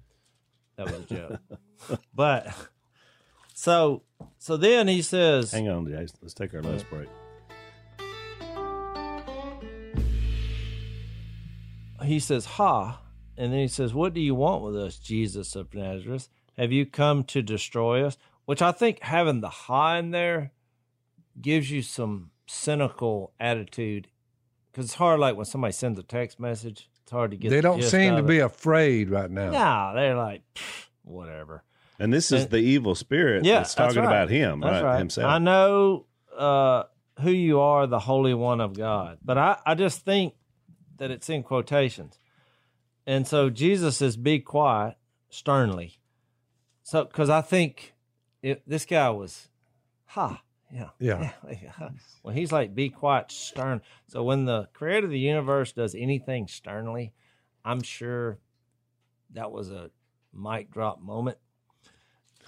That 0.75 0.91
was 0.91 1.09
a 1.09 1.15
joke. 1.15 1.99
but 2.13 2.47
so 3.55 4.03
so 4.37 4.57
then 4.57 4.87
he 4.87 5.01
says 5.01 5.51
Hang 5.51 5.69
on, 5.69 5.85
guys. 5.85 6.13
Let's 6.21 6.35
take 6.35 6.53
our 6.53 6.61
last 6.61 6.87
break. 6.89 7.09
He 12.05 12.19
says, 12.19 12.45
Ha. 12.45 12.99
And 13.37 13.51
then 13.51 13.59
he 13.59 13.67
says, 13.67 13.93
What 13.93 14.13
do 14.13 14.21
you 14.21 14.35
want 14.35 14.63
with 14.63 14.75
us, 14.77 14.97
Jesus 14.97 15.55
of 15.55 15.73
Nazareth? 15.73 16.29
Have 16.57 16.71
you 16.71 16.85
come 16.85 17.23
to 17.25 17.41
destroy 17.41 18.05
us? 18.05 18.17
Which 18.45 18.61
I 18.61 18.71
think 18.71 19.01
having 19.01 19.41
the 19.41 19.49
ha 19.49 19.95
in 19.95 20.11
there 20.11 20.51
gives 21.41 21.71
you 21.71 21.81
some 21.81 22.29
cynical 22.45 23.33
attitude. 23.39 24.07
Because 24.71 24.85
it's 24.85 24.93
hard, 24.95 25.19
like 25.19 25.35
when 25.35 25.45
somebody 25.45 25.71
sends 25.73 25.97
a 25.99 26.03
text 26.03 26.39
message, 26.39 26.89
it's 27.01 27.11
hard 27.11 27.31
to 27.31 27.37
get 27.37 27.49
they 27.49 27.57
the 27.57 27.61
don't 27.61 27.79
gist 27.79 27.91
seem 27.91 28.13
of 28.13 28.19
to 28.19 28.25
it. 28.25 28.27
be 28.27 28.39
afraid 28.39 29.09
right 29.09 29.29
now. 29.31 29.49
No, 29.51 29.91
they're 29.95 30.15
like, 30.17 30.41
whatever. 31.03 31.63
And 31.99 32.11
this 32.13 32.31
is 32.31 32.43
And- 32.43 32.51
the 32.51 32.57
evil 32.57 32.95
spirit 32.95 33.45
Yeah, 33.45 33.57
that's 33.59 33.75
that's 33.75 33.93
talking 33.93 34.07
right. 34.07 34.15
about 34.15 34.29
him, 34.29 34.59
That's 34.59 34.73
right? 34.73 34.83
right. 34.83 34.97
Himself. 34.99 35.27
I 35.31 35.37
know 35.39 36.05
uh, 36.37 36.83
who 37.21 37.31
you 37.31 37.59
are, 37.59 37.85
the 37.87 37.99
Holy 37.99 38.33
One 38.33 38.61
of 38.61 38.73
God. 38.73 39.19
But 39.23 39.37
I, 39.37 39.57
I 39.65 39.75
just 39.75 40.01
think 40.01 40.33
that 41.03 41.11
it's 41.11 41.29
in 41.29 41.43
quotations. 41.43 42.17
And 43.05 43.27
so 43.27 43.49
Jesus 43.49 43.97
says, 43.97 44.15
be 44.15 44.39
quiet 44.39 44.95
sternly. 45.29 45.99
So, 46.81 47.03
because 47.03 47.29
I 47.29 47.41
think 47.41 47.93
it, 48.41 48.63
this 48.65 48.85
guy 48.85 49.09
was, 49.09 49.49
ha, 50.05 50.41
yeah. 50.71 50.91
Yeah. 50.99 51.31
yeah. 51.61 51.89
When 52.21 52.37
he's 52.37 52.53
like, 52.53 52.73
be 52.73 52.89
quiet, 52.89 53.31
stern. 53.31 53.81
So 54.07 54.23
when 54.23 54.45
the 54.45 54.69
creator 54.71 55.07
of 55.07 55.11
the 55.11 55.19
universe 55.19 55.73
does 55.73 55.93
anything 55.93 56.47
sternly, 56.47 57.11
I'm 57.65 57.83
sure 57.83 58.39
that 59.33 59.51
was 59.51 59.71
a 59.71 59.91
mic 60.33 60.71
drop 60.71 61.01
moment. 61.01 61.37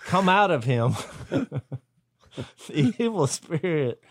Come 0.06 0.30
out 0.30 0.50
of 0.50 0.64
him. 0.64 0.96
the 1.30 2.94
evil 3.00 3.28
spirit 3.28 4.02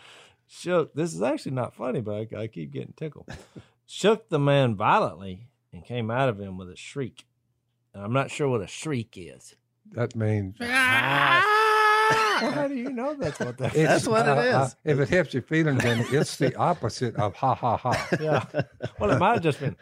shook. 0.45 0.93
This 0.93 1.15
is 1.15 1.23
actually 1.23 1.53
not 1.53 1.73
funny, 1.73 2.01
but 2.01 2.31
I, 2.31 2.41
I 2.41 2.47
keep 2.47 2.71
getting 2.71 2.93
tickled. 2.95 3.27
Shook 3.85 4.29
the 4.29 4.39
man 4.39 4.75
violently 4.75 5.47
and 5.73 5.85
came 5.85 6.09
out 6.11 6.29
of 6.29 6.39
him 6.39 6.57
with 6.57 6.69
a 6.69 6.75
shriek. 6.75 7.25
And 7.93 8.03
I'm 8.03 8.13
not 8.13 8.31
sure 8.31 8.47
what 8.49 8.61
a 8.61 8.67
shriek 8.67 9.13
is. 9.17 9.55
That 9.91 10.15
means 10.15 10.55
well, 10.59 10.69
how 12.51 12.67
do 12.67 12.75
you 12.75 12.89
know 12.89 13.13
that's 13.15 13.39
what 13.39 13.57
that 13.59 13.75
it's, 13.75 13.87
That's 13.87 14.07
what 14.07 14.27
it 14.27 14.29
uh, 14.29 14.59
uh, 14.59 14.69
if 14.83 14.99
it 14.99 15.09
helps 15.09 15.33
your 15.33 15.43
feelings, 15.43 15.83
then 15.83 16.05
it's 16.09 16.37
the 16.37 16.55
opposite 16.55 17.15
of 17.15 17.35
ha 17.35 17.53
ha 17.55 17.77
ha. 17.77 18.07
Yeah. 18.19 18.45
Well, 18.99 19.11
it 19.11 19.19
might 19.19 19.33
have 19.33 19.43
just 19.43 19.59
been. 19.59 19.75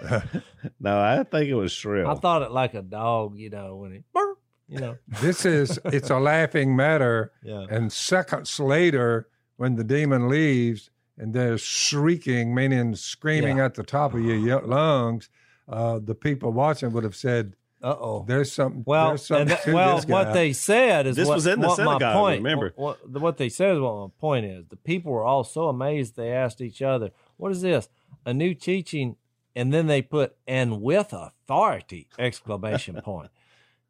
no, 0.80 0.98
I 1.00 1.22
think 1.24 1.48
it 1.48 1.54
was 1.54 1.70
shrill. 1.72 2.08
I 2.08 2.14
thought 2.14 2.42
it 2.42 2.50
like 2.50 2.74
a 2.74 2.82
dog, 2.82 3.36
you 3.36 3.50
know, 3.50 3.76
when 3.76 3.92
it, 3.92 4.04
burp, 4.12 4.38
you 4.68 4.78
know. 4.78 4.96
This 5.20 5.44
is 5.44 5.78
it's 5.84 6.10
a 6.10 6.18
laughing 6.18 6.74
matter, 6.74 7.32
Yeah. 7.42 7.66
and 7.70 7.92
seconds 7.92 8.58
later, 8.58 9.28
when 9.56 9.76
the 9.76 9.84
demon 9.84 10.28
leaves 10.28 10.90
and 11.18 11.32
they're 11.34 11.58
shrieking, 11.58 12.54
meaning 12.54 12.94
screaming 12.94 13.58
Yeah. 13.58 13.66
at 13.66 13.74
the 13.74 13.82
top 13.82 14.14
of 14.14 14.20
your 14.20 14.60
lungs, 14.62 15.28
uh, 15.68 15.98
the 16.02 16.14
people 16.14 16.52
watching 16.52 16.92
would 16.92 17.04
have 17.04 17.16
said, 17.16 17.54
Uh 17.82 17.96
oh. 18.00 18.24
"There's 18.28 18.52
something. 18.52 18.84
Well, 18.86 19.08
there's 19.08 19.26
something 19.26 19.42
and 19.42 19.50
that- 19.50 19.62
to 19.64 19.72
well, 19.74 19.96
this 19.96 20.04
guy." 20.04 20.12
what 20.12 20.32
they 20.34 20.52
said 20.52 21.06
is 21.08 21.16
This 21.16 21.26
what, 21.26 21.34
was 21.34 21.46
in 21.48 21.60
the 21.60 21.66
what 21.66 21.78
my 21.78 21.84
synagogue, 21.84 22.14
point. 22.14 22.38
remember? 22.42 22.72
What, 22.76 23.10
what, 23.10 23.20
what 23.22 23.36
they 23.38 23.48
said 23.48 23.74
is 23.74 23.80
what 23.80 23.96
my 24.06 24.08
point 24.20 24.46
is. 24.46 24.66
The 24.68 24.76
people 24.76 25.10
were 25.10 25.24
all 25.24 25.42
so 25.42 25.66
amazed 25.68 26.14
they 26.14 26.30
asked 26.30 26.60
each 26.60 26.80
other, 26.80 27.10
"What 27.38 27.50
is 27.50 27.60
this? 27.60 27.88
A 28.24 28.32
new 28.32 28.54
teaching?" 28.54 29.16
And 29.56 29.72
then 29.72 29.88
they 29.88 30.00
put 30.00 30.36
"and 30.46 30.80
with 30.80 31.12
authority!" 31.12 32.06
exclamation 32.20 33.00
point. 33.04 33.30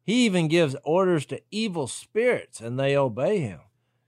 He 0.01 0.25
even 0.25 0.47
gives 0.47 0.75
orders 0.83 1.25
to 1.27 1.41
evil 1.51 1.85
spirits, 1.87 2.59
and 2.61 2.79
they 2.79 2.97
obey 2.97 3.39
him. 3.41 3.59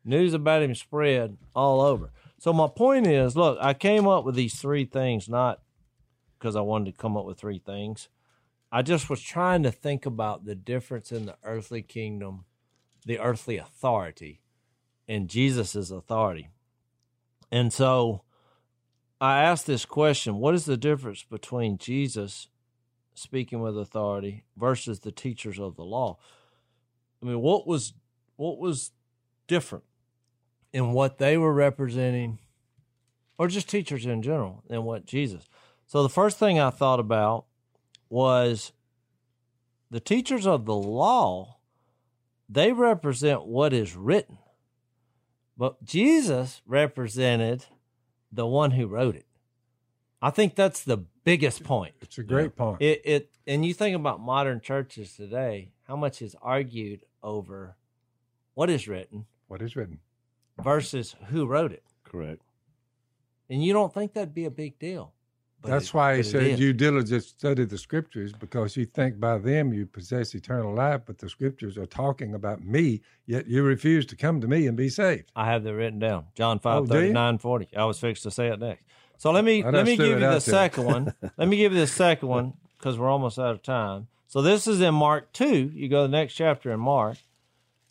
News 0.03 0.33
about 0.33 0.63
him 0.63 0.73
spread 0.75 1.37
all 1.55 1.79
over. 1.79 2.09
So 2.45 2.53
my 2.53 2.67
point 2.67 3.07
is, 3.07 3.35
look, 3.35 3.57
I 3.59 3.73
came 3.73 4.07
up 4.07 4.23
with 4.23 4.35
these 4.35 4.53
three 4.53 4.85
things 4.85 5.27
not 5.27 5.63
because 6.37 6.55
I 6.55 6.61
wanted 6.61 6.93
to 6.93 7.01
come 7.01 7.17
up 7.17 7.25
with 7.25 7.39
three 7.39 7.57
things. 7.57 8.07
I 8.71 8.83
just 8.83 9.09
was 9.09 9.19
trying 9.19 9.63
to 9.63 9.71
think 9.71 10.05
about 10.05 10.45
the 10.45 10.53
difference 10.53 11.11
in 11.11 11.25
the 11.25 11.37
earthly 11.43 11.81
kingdom, 11.81 12.45
the 13.03 13.17
earthly 13.17 13.57
authority, 13.57 14.41
and 15.07 15.27
Jesus' 15.27 15.89
authority. 15.89 16.49
And 17.51 17.73
so 17.73 18.21
I 19.19 19.41
asked 19.41 19.65
this 19.65 19.85
question 19.85 20.35
what 20.35 20.53
is 20.53 20.65
the 20.65 20.77
difference 20.77 21.23
between 21.23 21.79
Jesus 21.79 22.47
speaking 23.15 23.59
with 23.59 23.75
authority 23.75 24.43
versus 24.55 24.99
the 24.99 25.11
teachers 25.11 25.59
of 25.59 25.77
the 25.77 25.83
law? 25.83 26.19
I 27.23 27.25
mean, 27.25 27.41
what 27.41 27.65
was 27.65 27.93
what 28.35 28.59
was 28.59 28.91
different 29.47 29.85
in 30.75 30.91
what 30.91 31.19
they 31.19 31.37
were 31.37 31.53
representing, 31.53 32.39
or 33.37 33.47
just 33.47 33.69
teachers 33.69 34.05
in 34.05 34.21
general, 34.21 34.63
than 34.67 34.83
what 34.83 35.05
Jesus? 35.05 35.47
So 35.87 36.03
the 36.03 36.09
first 36.09 36.37
thing 36.37 36.59
I 36.59 36.69
thought 36.69 36.99
about 36.99 37.45
was 38.09 38.73
the 39.89 39.99
teachers 39.99 40.45
of 40.45 40.65
the 40.65 40.75
law, 40.75 41.59
they 42.49 42.73
represent 42.73 43.45
what 43.45 43.71
is 43.71 43.95
written. 43.95 44.37
But 45.57 45.83
Jesus 45.85 46.61
represented 46.65 47.65
the 48.29 48.45
one 48.45 48.71
who 48.71 48.87
wrote 48.87 49.15
it. 49.15 49.25
I 50.21 50.29
think 50.29 50.55
that's 50.55 50.83
the 50.83 50.97
biggest 51.23 51.63
point. 51.63 51.93
it's 52.01 52.17
a 52.17 52.23
great 52.23 52.57
point. 52.57 52.81
It, 52.81 53.01
it 53.05 53.29
and 53.47 53.65
you 53.65 53.73
think 53.73 53.95
about 53.95 54.19
modern 54.19 54.59
churches 54.59 55.15
today, 55.15 55.71
how 55.83 55.95
much 55.95 56.21
is 56.21 56.35
argued 56.41 57.05
over 57.23 57.77
what 58.55 58.69
is 58.69 58.89
written 58.89 59.27
what 59.47 59.61
is 59.61 59.75
written? 59.75 59.99
Versus 60.63 61.15
who 61.27 61.45
wrote 61.45 61.71
it. 61.71 61.83
Correct. 62.03 62.41
And 63.49 63.63
you 63.63 63.73
don't 63.73 63.93
think 63.93 64.13
that'd 64.13 64.33
be 64.33 64.45
a 64.45 64.51
big 64.51 64.79
deal. 64.79 65.13
but 65.61 65.69
That's 65.71 65.87
it- 65.87 65.93
why 65.93 66.15
he 66.15 66.21
but 66.21 66.27
it 66.27 66.31
said 66.31 66.43
is. 66.43 66.59
you 66.59 66.73
diligently 66.73 67.19
study 67.27 67.65
the 67.65 67.77
scriptures 67.77 68.33
because 68.33 68.75
you 68.77 68.85
think 68.85 69.19
by 69.19 69.37
them 69.37 69.73
you 69.73 69.85
possess 69.85 70.33
eternal 70.35 70.73
life, 70.73 71.01
but 71.05 71.17
the 71.17 71.29
scriptures 71.29 71.77
are 71.77 71.85
talking 71.85 72.33
about 72.33 72.63
me, 72.63 73.01
yet 73.25 73.47
you 73.47 73.63
refuse 73.63 74.05
to 74.07 74.15
come 74.15 74.41
to 74.41 74.47
me 74.47 74.67
and 74.67 74.75
be 74.77 74.89
saved. 74.89 75.31
I 75.35 75.45
have 75.45 75.63
that 75.63 75.73
written 75.73 75.99
down. 75.99 76.25
John 76.35 76.57
Oh, 76.57 76.59
five 76.59 76.83
do 76.85 76.93
thirty 76.93 77.07
you? 77.07 77.13
nine 77.13 77.37
forty. 77.37 77.67
I 77.75 77.85
was 77.85 77.99
fixed 77.99 78.23
to 78.23 78.31
say 78.31 78.47
it 78.47 78.59
next. 78.59 78.83
So 79.17 79.31
let 79.31 79.43
me 79.45 79.63
I 79.63 79.69
let 79.71 79.85
me 79.85 79.95
give 79.97 80.07
you 80.07 80.19
the 80.19 80.39
second 80.39 80.85
one. 80.85 81.13
let 81.37 81.47
me 81.47 81.57
give 81.57 81.73
you 81.73 81.79
the 81.79 81.87
second 81.87 82.27
one 82.29 82.53
because 82.77 82.97
we're 82.99 83.09
almost 83.09 83.39
out 83.39 83.51
of 83.51 83.61
time. 83.63 84.07
So 84.27 84.41
this 84.41 84.67
is 84.67 84.81
in 84.81 84.93
Mark 84.93 85.31
two. 85.33 85.71
You 85.73 85.87
go 85.89 86.03
to 86.03 86.07
the 86.07 86.17
next 86.17 86.33
chapter 86.33 86.71
in 86.71 86.79
Mark 86.79 87.17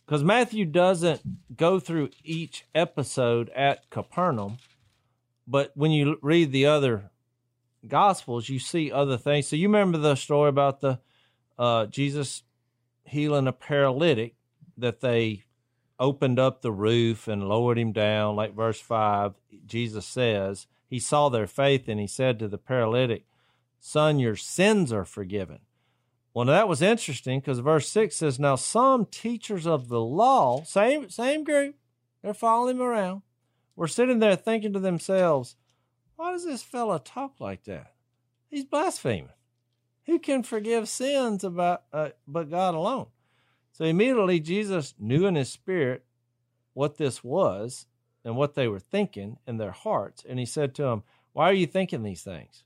because 0.04 0.22
Matthew 0.22 0.64
doesn't 0.64 1.56
go 1.56 1.80
through 1.80 2.10
each 2.22 2.64
episode 2.74 3.48
at 3.50 3.88
Capernaum, 3.90 4.58
but 5.46 5.72
when 5.74 5.90
you 5.90 6.18
read 6.22 6.52
the 6.52 6.66
other 6.66 7.10
gospels, 7.86 8.48
you 8.48 8.58
see 8.58 8.92
other 8.92 9.16
things. 9.16 9.48
So 9.48 9.56
you 9.56 9.68
remember 9.68 9.98
the 9.98 10.14
story 10.14 10.48
about 10.48 10.80
the 10.80 11.00
uh, 11.58 11.86
Jesus 11.86 12.42
healing 13.04 13.46
a 13.46 13.52
paralytic 13.52 14.34
that 14.76 15.00
they 15.00 15.44
opened 15.98 16.38
up 16.38 16.60
the 16.60 16.72
roof 16.72 17.28
and 17.28 17.48
lowered 17.48 17.78
him 17.78 17.92
down, 17.92 18.36
like 18.36 18.54
verse 18.54 18.80
5, 18.80 19.34
Jesus 19.66 20.06
says, 20.06 20.66
He 20.88 20.98
saw 20.98 21.28
their 21.28 21.46
faith 21.46 21.88
and 21.88 22.00
he 22.00 22.06
said 22.06 22.38
to 22.38 22.48
the 22.48 22.58
paralytic, 22.58 23.24
Son, 23.78 24.18
your 24.18 24.36
sins 24.36 24.92
are 24.92 25.04
forgiven. 25.04 25.60
Well, 26.34 26.46
that 26.46 26.66
was 26.66 26.82
interesting 26.82 27.38
because 27.38 27.60
verse 27.60 27.88
6 27.88 28.16
says, 28.16 28.40
Now 28.40 28.56
some 28.56 29.06
teachers 29.06 29.68
of 29.68 29.88
the 29.88 30.00
law, 30.00 30.64
same, 30.64 31.08
same 31.08 31.44
group, 31.44 31.76
they're 32.22 32.34
following 32.34 32.76
him 32.76 32.82
around, 32.82 33.22
were 33.76 33.86
sitting 33.86 34.18
there 34.18 34.34
thinking 34.34 34.72
to 34.72 34.80
themselves, 34.80 35.54
Why 36.16 36.32
does 36.32 36.44
this 36.44 36.62
fella 36.62 36.98
talk 36.98 37.34
like 37.38 37.64
that? 37.64 37.94
He's 38.50 38.64
blaspheming. 38.64 39.28
Who 40.06 40.18
can 40.18 40.42
forgive 40.42 40.88
sins 40.88 41.44
about, 41.44 41.84
uh, 41.92 42.10
but 42.26 42.50
God 42.50 42.74
alone? 42.74 43.06
So 43.72 43.84
immediately 43.84 44.40
Jesus 44.40 44.94
knew 44.98 45.26
in 45.26 45.36
his 45.36 45.50
spirit 45.50 46.04
what 46.72 46.96
this 46.96 47.22
was 47.22 47.86
and 48.24 48.36
what 48.36 48.54
they 48.54 48.66
were 48.66 48.80
thinking 48.80 49.38
in 49.46 49.58
their 49.58 49.70
hearts. 49.70 50.24
And 50.28 50.38
he 50.38 50.46
said 50.46 50.74
to 50.74 50.82
them, 50.82 51.04
Why 51.32 51.48
are 51.48 51.54
you 51.54 51.66
thinking 51.66 52.02
these 52.02 52.22
things? 52.22 52.64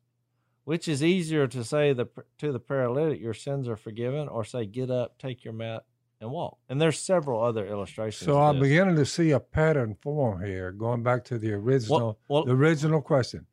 Which 0.69 0.87
is 0.87 1.03
easier 1.03 1.47
to 1.47 1.65
say 1.65 1.95
the, 1.95 2.11
to 2.37 2.53
the 2.53 2.61
paralytic, 2.61 3.23
Your 3.23 3.33
sins 3.33 3.71
are 3.71 3.77
forgiven, 3.77 4.29
or 4.29 4.45
say, 4.45 4.67
Get 4.67 4.91
up, 4.91 5.17
take 5.19 5.43
your 5.43 5.55
mat, 5.55 5.85
and 6.21 6.31
walk? 6.31 6.59
And 6.69 6.79
there's 6.79 6.99
several 6.99 7.43
other 7.43 7.67
illustrations. 7.67 8.27
So 8.27 8.39
I'm 8.39 8.61
beginning 8.61 8.97
to 8.97 9.07
see 9.07 9.31
a 9.31 9.41
pattern 9.41 9.97
form 10.03 10.45
here, 10.45 10.73
going 10.73 11.03
back 11.03 11.25
to 11.25 11.39
the 11.39 11.55
original 11.55 12.19
well- 12.29 12.45
the 12.45 12.53
original 12.53 13.01
question. 13.01 13.47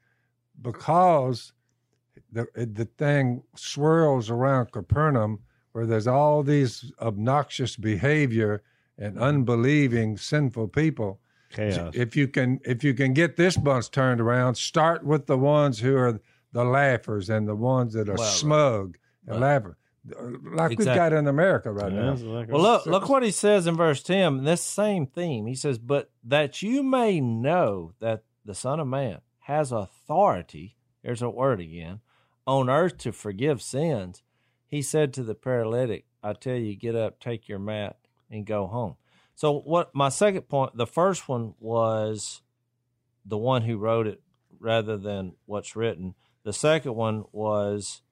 Because 0.61 1.53
the 2.33 2.47
the 2.53 2.89
thing 2.97 3.43
swirls 3.55 4.29
around 4.29 4.73
Capernaum 4.73 5.39
where 5.71 5.85
there's 5.85 6.07
all 6.07 6.43
these 6.43 6.91
obnoxious 6.99 7.77
behavior 7.77 8.61
and 8.97 9.17
unbelieving 9.17 10.17
sinful 10.17 10.67
people. 10.67 11.21
Chaos. 11.49 11.91
If 11.93 12.17
you 12.17 12.27
can 12.27 12.59
if 12.65 12.83
you 12.83 12.93
can 12.93 13.13
get 13.13 13.37
this 13.37 13.55
bunch 13.55 13.89
turned 13.89 14.19
around, 14.19 14.55
start 14.55 15.05
with 15.05 15.27
the 15.27 15.37
ones 15.37 15.79
who 15.79 15.95
are 15.95 16.19
the 16.55 16.63
laughers 16.63 17.29
and 17.29 17.45
the 17.45 17.55
ones 17.55 17.93
that 17.93 18.07
are 18.07 18.13
Well, 18.15 18.23
right. 18.23 18.31
smug 18.31 18.97
and 19.27 19.41
Right. 19.41 19.41
laugher. 19.41 19.77
Like 20.53 20.77
we've 20.77 20.85
got 20.85 21.11
in 21.11 21.27
America 21.27 21.69
right 21.69 21.91
now. 21.91 22.15
Well, 22.15 22.61
look, 22.61 22.85
look 22.85 23.09
what 23.09 23.23
he 23.23 23.31
says 23.31 23.67
in 23.67 23.75
verse 23.75 24.01
10, 24.01 24.45
this 24.45 24.61
same 24.61 25.05
theme. 25.05 25.47
He 25.47 25.55
says, 25.55 25.77
But 25.79 26.11
that 26.23 26.61
you 26.61 26.81
may 26.81 27.19
know 27.19 27.93
that 27.99 28.23
the 28.45 28.55
Son 28.55 28.79
of 28.79 28.87
Man 28.87 29.19
has 29.39 29.73
authority, 29.73 30.77
there's 31.03 31.21
a 31.21 31.29
word 31.29 31.59
again, 31.59 31.99
on 32.47 32.69
earth 32.69 32.99
to 32.99 33.11
forgive 33.11 33.61
sins, 33.61 34.23
he 34.65 34.81
said 34.81 35.11
to 35.13 35.23
the 35.23 35.35
paralytic, 35.35 36.05
I 36.23 36.33
tell 36.33 36.55
you, 36.55 36.75
get 36.75 36.95
up, 36.95 37.19
take 37.19 37.49
your 37.49 37.59
mat, 37.59 37.97
and 38.31 38.45
go 38.45 38.67
home. 38.67 38.95
So, 39.33 39.59
what 39.59 39.93
my 39.93 40.07
second 40.09 40.43
point, 40.43 40.77
the 40.77 40.87
first 40.87 41.27
one 41.27 41.55
was 41.59 42.41
the 43.25 43.37
one 43.37 43.63
who 43.63 43.77
wrote 43.77 44.07
it 44.07 44.21
rather 44.59 44.97
than 44.97 45.33
what's 45.45 45.75
written. 45.75 46.15
The 46.45 46.53
second 46.53 46.93
one 46.95 47.25
was 47.31 48.03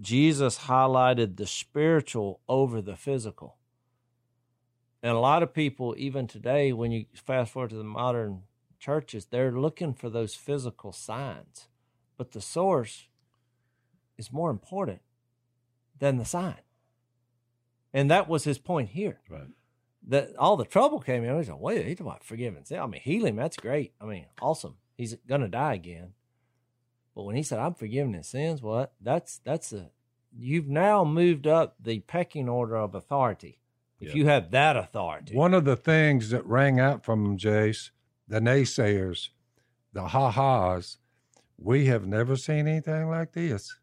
Jesus 0.00 0.60
highlighted 0.60 1.36
the 1.36 1.46
spiritual 1.46 2.40
over 2.48 2.80
the 2.80 2.94
physical. 2.94 3.56
And 5.02 5.12
a 5.12 5.18
lot 5.18 5.42
of 5.42 5.52
people, 5.52 5.96
even 5.98 6.28
today, 6.28 6.72
when 6.72 6.92
you 6.92 7.06
fast 7.12 7.52
forward 7.52 7.70
to 7.70 7.76
the 7.76 7.82
modern 7.82 8.42
churches, 8.78 9.26
they're 9.26 9.50
looking 9.50 9.94
for 9.94 10.08
those 10.08 10.36
physical 10.36 10.92
signs. 10.92 11.66
But 12.16 12.30
the 12.30 12.40
source 12.40 13.08
is 14.16 14.32
more 14.32 14.50
important 14.50 15.00
than 15.98 16.18
the 16.18 16.24
sign. 16.24 16.60
And 17.92 18.08
that 18.12 18.28
was 18.28 18.44
his 18.44 18.58
point 18.58 18.90
here. 18.90 19.18
Right. 19.28 19.48
That 20.06 20.36
all 20.36 20.56
the 20.56 20.64
trouble 20.64 21.00
came 21.00 21.24
in. 21.24 21.36
He's 21.36 21.48
like, 21.48 21.60
wait, 21.60 21.84
he's 21.84 22.00
about 22.00 22.22
forgiving 22.22 22.64
sin. 22.64 22.78
I 22.78 22.86
mean, 22.86 23.00
healing, 23.02 23.34
that's 23.34 23.56
great. 23.56 23.92
I 24.00 24.04
mean, 24.04 24.26
awesome. 24.40 24.76
He's 24.96 25.16
gonna 25.26 25.48
die 25.48 25.74
again. 25.74 26.12
But 27.16 27.24
when 27.24 27.34
he 27.34 27.42
said, 27.42 27.58
I'm 27.58 27.74
forgiving 27.74 28.12
his 28.12 28.28
sins, 28.28 28.62
what? 28.62 28.92
that's 29.00 29.38
that's 29.38 29.72
a 29.72 29.90
you've 30.38 30.68
now 30.68 31.02
moved 31.02 31.46
up 31.46 31.74
the 31.82 32.00
pecking 32.00 32.46
order 32.48 32.76
of 32.76 32.94
authority. 32.94 33.58
If 33.98 34.10
Yeah. 34.10 34.14
you 34.16 34.26
have 34.26 34.50
that 34.50 34.76
authority. 34.76 35.34
One 35.34 35.54
of 35.54 35.64
the 35.64 35.76
things 35.76 36.28
that 36.28 36.44
rang 36.44 36.78
out 36.78 37.02
from 37.02 37.24
them, 37.24 37.38
Jase, 37.38 37.90
the 38.28 38.38
naysayers, 38.40 39.30
the 39.94 40.08
ha-has, 40.08 40.98
we 41.56 41.86
have 41.86 42.06
never 42.06 42.36
seen 42.36 42.68
anything 42.68 43.08
like 43.08 43.32
this. 43.32 43.78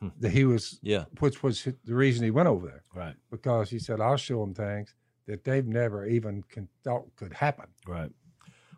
Hmm. 0.00 0.08
That 0.20 0.30
he 0.32 0.44
was, 0.46 0.78
Yeah. 0.82 1.04
which 1.20 1.42
was 1.42 1.64
the 1.64 1.94
reason 1.94 2.24
he 2.24 2.30
went 2.30 2.48
over 2.48 2.66
there, 2.66 2.84
Right. 2.94 3.16
because 3.30 3.68
he 3.68 3.78
said, 3.78 4.00
"I'll 4.00 4.16
show 4.16 4.40
them 4.40 4.54
things 4.54 4.94
that 5.26 5.44
they've 5.44 5.66
never 5.66 6.06
even 6.06 6.42
con- 6.44 6.68
thought 6.82 7.14
could 7.16 7.34
happen." 7.34 7.66
Right. 7.86 8.12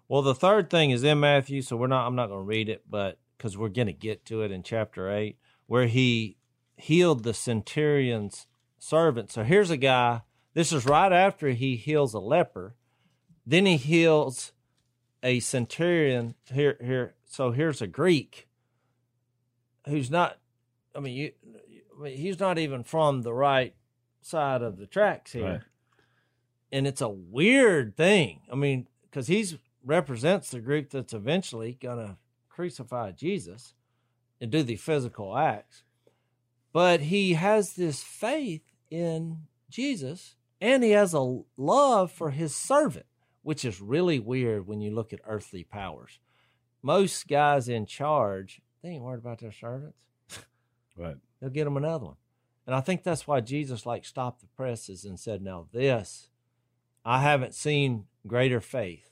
Well, 0.09 0.22
the 0.22 0.35
third 0.35 0.68
thing 0.68 0.91
is 0.91 1.05
in 1.05 1.20
Matthew, 1.20 1.62
so 1.62 1.76
we're 1.76 1.87
not. 1.87 2.07
I'm 2.09 2.16
not 2.16 2.26
going 2.29 2.41
to 2.41 2.45
read 2.45 2.68
it, 2.68 2.83
but 2.91 3.18
because 3.39 3.57
we're 3.57 3.68
going 3.68 3.86
to 3.86 3.93
get 3.95 4.26
to 4.26 4.43
it 4.43 4.51
in 4.51 4.62
chapter 4.62 5.11
eight, 5.11 5.39
where 5.66 5.86
he 5.86 6.36
healed 6.76 7.22
the 7.22 7.32
centurion's 7.32 8.47
servant. 8.78 9.32
So 9.32 9.45
here's 9.45 9.70
a 9.70 9.76
guy. 9.76 10.22
This 10.55 10.72
is 10.72 10.84
right 10.84 11.12
after 11.12 11.51
he 11.51 11.76
heals 11.76 12.12
a 12.14 12.18
leper. 12.20 12.74
Then 13.47 13.64
he 13.64 13.76
heals 13.76 14.53
a 15.22 15.41
centurion. 15.41 16.34
Here, 16.53 16.76
here. 16.84 17.14
So 17.24 17.53
here's 17.53 17.80
a 17.80 17.86
Greek 17.86 18.49
who's 19.86 20.11
not. 20.11 20.39
I 20.95 21.01
mean, 21.01 21.16
you. 21.16 21.32
I 21.99 22.03
mean, 22.03 22.16
he's 22.16 22.39
not 22.39 22.59
even 22.59 22.84
from 22.84 23.22
the 23.22 23.32
right 23.34 23.74
side 24.20 24.62
of 24.62 24.76
the 24.76 24.86
tracks 24.86 25.32
here 25.32 25.45
Right. 25.45 25.61
and 26.70 26.86
it's 26.86 27.01
a 27.01 27.09
weird 27.09 27.97
thing. 27.97 28.43
I 28.53 28.57
mean, 28.57 28.86
because 29.03 29.26
he's 29.26 29.57
represents 29.84 30.51
the 30.51 30.61
group 30.61 30.91
that's 30.91 31.12
eventually 31.14 31.78
gonna 31.80 32.18
crucify 32.59 33.12
Jesus 33.12 33.74
and 34.40 34.50
do 34.50 34.64
the 34.64 34.74
physical 34.74 35.38
acts, 35.38 35.84
but 36.72 37.02
he 37.02 37.34
has 37.34 37.74
this 37.74 38.02
faith 38.02 38.64
in 38.90 39.42
Jesus 39.70 40.34
and 40.61 40.82
he 40.82 40.90
has 40.90 41.14
a 41.14 41.38
love 41.56 42.11
for 42.11 42.32
his 42.32 42.56
servant, 42.56 43.06
which 43.42 43.64
is 43.64 43.80
really 43.80 44.18
weird 44.18 44.66
when 44.66 44.80
you 44.80 44.92
look 44.92 45.12
at 45.12 45.20
earthly 45.24 45.62
powers. 45.62 46.18
Most 46.82 47.28
guys 47.28 47.68
in 47.68 47.86
charge, 47.86 48.61
they 48.82 48.88
ain't 48.88 49.04
worried 49.04 49.20
about 49.20 49.38
their 49.38 49.52
servants 49.52 49.98
Right. 50.96 51.16
they'll 51.40 51.50
get 51.50 51.62
them 51.62 51.76
another 51.76 52.06
one. 52.06 52.16
And 52.66 52.74
I 52.74 52.80
think 52.80 53.04
that's 53.04 53.28
why 53.28 53.40
Jesus 53.40 53.86
like 53.86 54.04
stopped 54.04 54.40
the 54.40 54.48
presses 54.48 55.04
and 55.04 55.18
said, 55.20 55.42
"Now 55.42 55.68
this, 55.72 56.28
I 57.04 57.22
haven't 57.22 57.54
seen 57.54 58.06
greater 58.26 58.61
faith." 58.61 59.07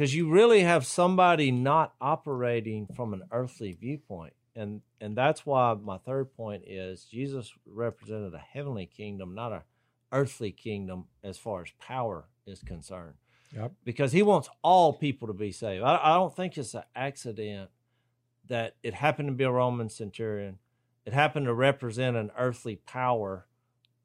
Because 0.00 0.14
you 0.14 0.30
really 0.30 0.62
have 0.62 0.86
somebody 0.86 1.50
not 1.50 1.92
operating 2.00 2.86
from 2.96 3.12
an 3.12 3.22
earthly 3.30 3.72
viewpoint, 3.72 4.32
and 4.56 4.80
and 4.98 5.14
that's 5.14 5.44
why 5.44 5.74
my 5.74 5.98
third 5.98 6.32
point 6.34 6.62
is 6.66 7.04
Jesus 7.04 7.52
represented 7.66 8.32
a 8.32 8.38
heavenly 8.38 8.86
kingdom, 8.86 9.34
not 9.34 9.52
a 9.52 9.64
earthly 10.10 10.52
kingdom 10.52 11.04
as 11.22 11.36
far 11.36 11.60
as 11.60 11.68
power 11.78 12.24
is 12.46 12.62
concerned. 12.62 13.16
Yep. 13.54 13.72
Because 13.84 14.12
he 14.12 14.22
wants 14.22 14.48
all 14.62 14.94
people 14.94 15.28
to 15.28 15.34
be 15.34 15.52
saved. 15.52 15.84
I, 15.84 16.00
I 16.02 16.14
don't 16.14 16.34
think 16.34 16.56
it's 16.56 16.72
an 16.72 16.84
accident 16.96 17.68
that 18.48 18.76
it 18.82 18.94
happened 18.94 19.28
to 19.28 19.34
be 19.34 19.44
a 19.44 19.50
Roman 19.50 19.90
centurion 19.90 20.60
it 21.04 21.12
happened 21.12 21.44
to 21.44 21.52
represent 21.52 22.16
an 22.16 22.30
earthly 22.38 22.76
power 22.76 23.46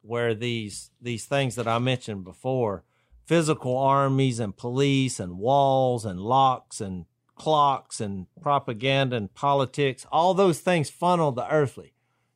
where 0.02 0.34
these 0.34 0.92
these 1.02 1.24
things 1.24 1.56
that 1.56 1.70
I 1.70 1.80
mentioned 1.80 2.26
before 2.26 2.84
physical 3.26 3.78
armies 3.78 4.40
and 4.40 4.56
police 4.56 5.20
and 5.20 5.38
walls 5.38 6.06
and 6.06 6.20
locks 6.20 6.80
and 6.80 7.06
clocks 7.36 8.00
and 8.00 8.28
propaganda 8.42 9.16
and 9.16 9.34
politics 9.34 10.06
all 10.12 10.34
those 10.34 10.60
things 10.60 10.90
funnel 10.90 11.32
the 11.32 11.52
earthly 11.52 11.94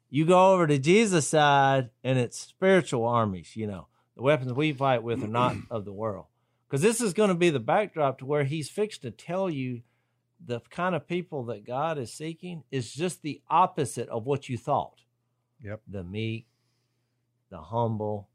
you 0.10 0.26
go 0.26 0.54
over 0.54 0.68
to 0.68 0.78
Jesus 0.78 1.28
side 1.28 1.90
and 2.04 2.20
it's 2.20 2.38
spiritual 2.38 3.06
armies 3.06 3.56
you 3.56 3.66
know 3.66 3.88
the 4.16 4.24
weapons 4.24 4.52
we 4.52 4.74
fight 4.74 5.04
with 5.04 5.24
are 5.24 5.28
not 5.28 5.56
of 5.72 5.86
the 5.86 5.94
world 5.94 6.26
because 6.68 6.82
this 6.82 7.02
is 7.02 7.14
going 7.14 7.30
to 7.30 7.36
be 7.36 7.50
the 7.50 7.60
backdrop 7.60 8.20
to 8.20 8.26
where 8.26 8.44
he's 8.44 8.70
fixed 8.70 9.02
to 9.02 9.12
tell 9.12 9.50
you 9.50 9.82
the 10.46 10.60
kind 10.70 10.96
of 10.96 11.08
people 11.08 11.46
that 11.46 11.66
God 11.66 11.98
is 11.98 12.14
seeking 12.14 12.64
is 12.72 12.94
just 12.94 13.22
the 13.22 13.42
opposite 13.50 14.08
of 14.10 14.26
what 14.26 14.48
you 14.50 14.58
thought. 14.58 15.02
Yep. 15.62 15.82
The 15.88 16.04
meek, 16.04 16.48
the 17.50 17.60
humble, 17.60 18.30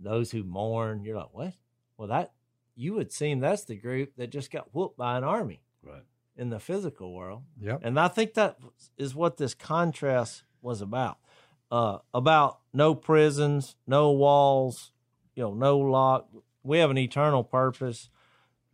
those 0.00 0.30
who 0.30 0.42
mourn. 0.42 1.04
You're 1.04 1.18
like, 1.18 1.32
what? 1.32 1.52
Well, 1.96 2.08
that 2.08 2.32
you 2.74 2.94
would 2.94 3.12
seem 3.12 3.40
that's 3.40 3.64
the 3.64 3.76
group 3.76 4.12
that 4.16 4.30
just 4.30 4.50
got 4.50 4.74
whooped 4.74 4.96
by 4.98 5.16
an 5.16 5.24
army 5.24 5.62
Right. 5.82 6.02
in 6.36 6.50
the 6.50 6.60
physical 6.60 7.14
world. 7.14 7.42
Yep. 7.60 7.80
And 7.82 7.98
I 7.98 8.08
think 8.08 8.34
that 8.34 8.58
is 8.98 9.14
what 9.14 9.36
this 9.38 9.54
contrast 9.54 10.42
was 10.60 10.80
about. 10.82 11.18
Uh, 11.70 11.98
about 12.14 12.60
no 12.72 12.94
prisons, 12.94 13.76
no 13.86 14.12
walls, 14.12 14.92
you 15.34 15.42
know, 15.42 15.54
no 15.54 15.78
lock. 15.78 16.28
We 16.62 16.78
have 16.78 16.90
an 16.90 16.98
eternal 16.98 17.42
purpose. 17.42 18.08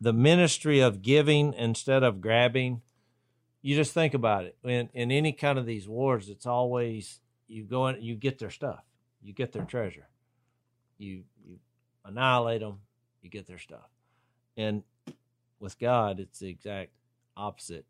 The 0.01 0.13
ministry 0.13 0.79
of 0.79 1.01
giving 1.01 1.53
instead 1.53 2.03
of 2.03 2.19
grabbing. 2.21 2.81
You 3.61 3.75
just 3.75 3.93
think 3.93 4.13
about 4.13 4.43
it. 4.43 4.57
In 4.63 4.89
in 4.93 5.09
any 5.11 5.31
kind 5.31 5.57
of 5.57 5.65
these 5.65 5.87
wars, 5.87 6.27
it's 6.27 6.45
always 6.45 7.21
you 7.47 7.63
go 7.63 7.87
in, 7.87 8.01
you 8.01 8.15
get 8.15 8.37
their 8.37 8.49
stuff, 8.49 8.83
you 9.21 9.31
get 9.33 9.53
their 9.53 9.63
treasure, 9.63 10.07
you 10.97 11.23
you 11.45 11.59
annihilate 12.03 12.59
them, 12.61 12.81
you 13.23 13.29
get 13.29 13.47
their 13.47 13.57
stuff. 13.57 13.89
And 14.55 14.83
with 15.59 15.79
God, 15.79 16.19
it's 16.19 16.39
the 16.39 16.49
exact 16.49 16.91
opposite. 17.35 17.85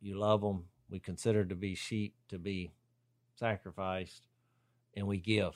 You 0.00 0.18
love 0.18 0.42
them. 0.42 0.64
We 0.90 1.00
consider 1.00 1.44
to 1.44 1.54
be 1.54 1.74
sheep 1.74 2.14
to 2.28 2.38
be 2.38 2.70
sacrificed, 3.36 4.26
and 4.96 5.06
we 5.06 5.18
give. 5.18 5.54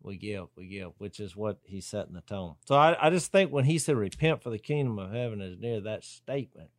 We 0.00 0.16
give, 0.16 0.46
we 0.54 0.66
give, 0.66 0.92
which 0.98 1.18
is 1.18 1.34
what 1.34 1.58
he's 1.64 1.86
setting 1.86 2.14
the 2.14 2.20
tone. 2.20 2.54
So 2.66 2.76
I, 2.76 3.06
I 3.06 3.10
just 3.10 3.32
think 3.32 3.50
when 3.50 3.64
he 3.64 3.78
said, 3.78 3.96
repent 3.96 4.42
for 4.42 4.50
the 4.50 4.58
kingdom 4.58 4.98
of 4.98 5.12
heaven 5.12 5.40
is 5.40 5.58
near, 5.58 5.80
that 5.80 6.04
statement 6.04 6.70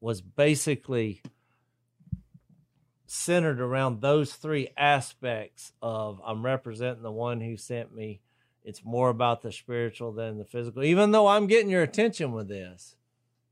was 0.00 0.22
basically 0.22 1.20
centered 3.06 3.60
around 3.60 4.00
those 4.00 4.32
three 4.32 4.68
aspects 4.76 5.72
of 5.82 6.20
I'm 6.24 6.44
representing 6.44 7.02
the 7.02 7.12
one 7.12 7.40
who 7.40 7.56
sent 7.56 7.94
me. 7.94 8.22
It's 8.64 8.82
more 8.84 9.10
about 9.10 9.42
the 9.42 9.52
spiritual 9.52 10.12
than 10.12 10.38
the 10.38 10.44
physical, 10.44 10.82
even 10.84 11.10
though 11.10 11.26
I'm 11.28 11.46
getting 11.46 11.68
your 11.70 11.82
attention 11.82 12.32
with 12.32 12.48
this, 12.48 12.96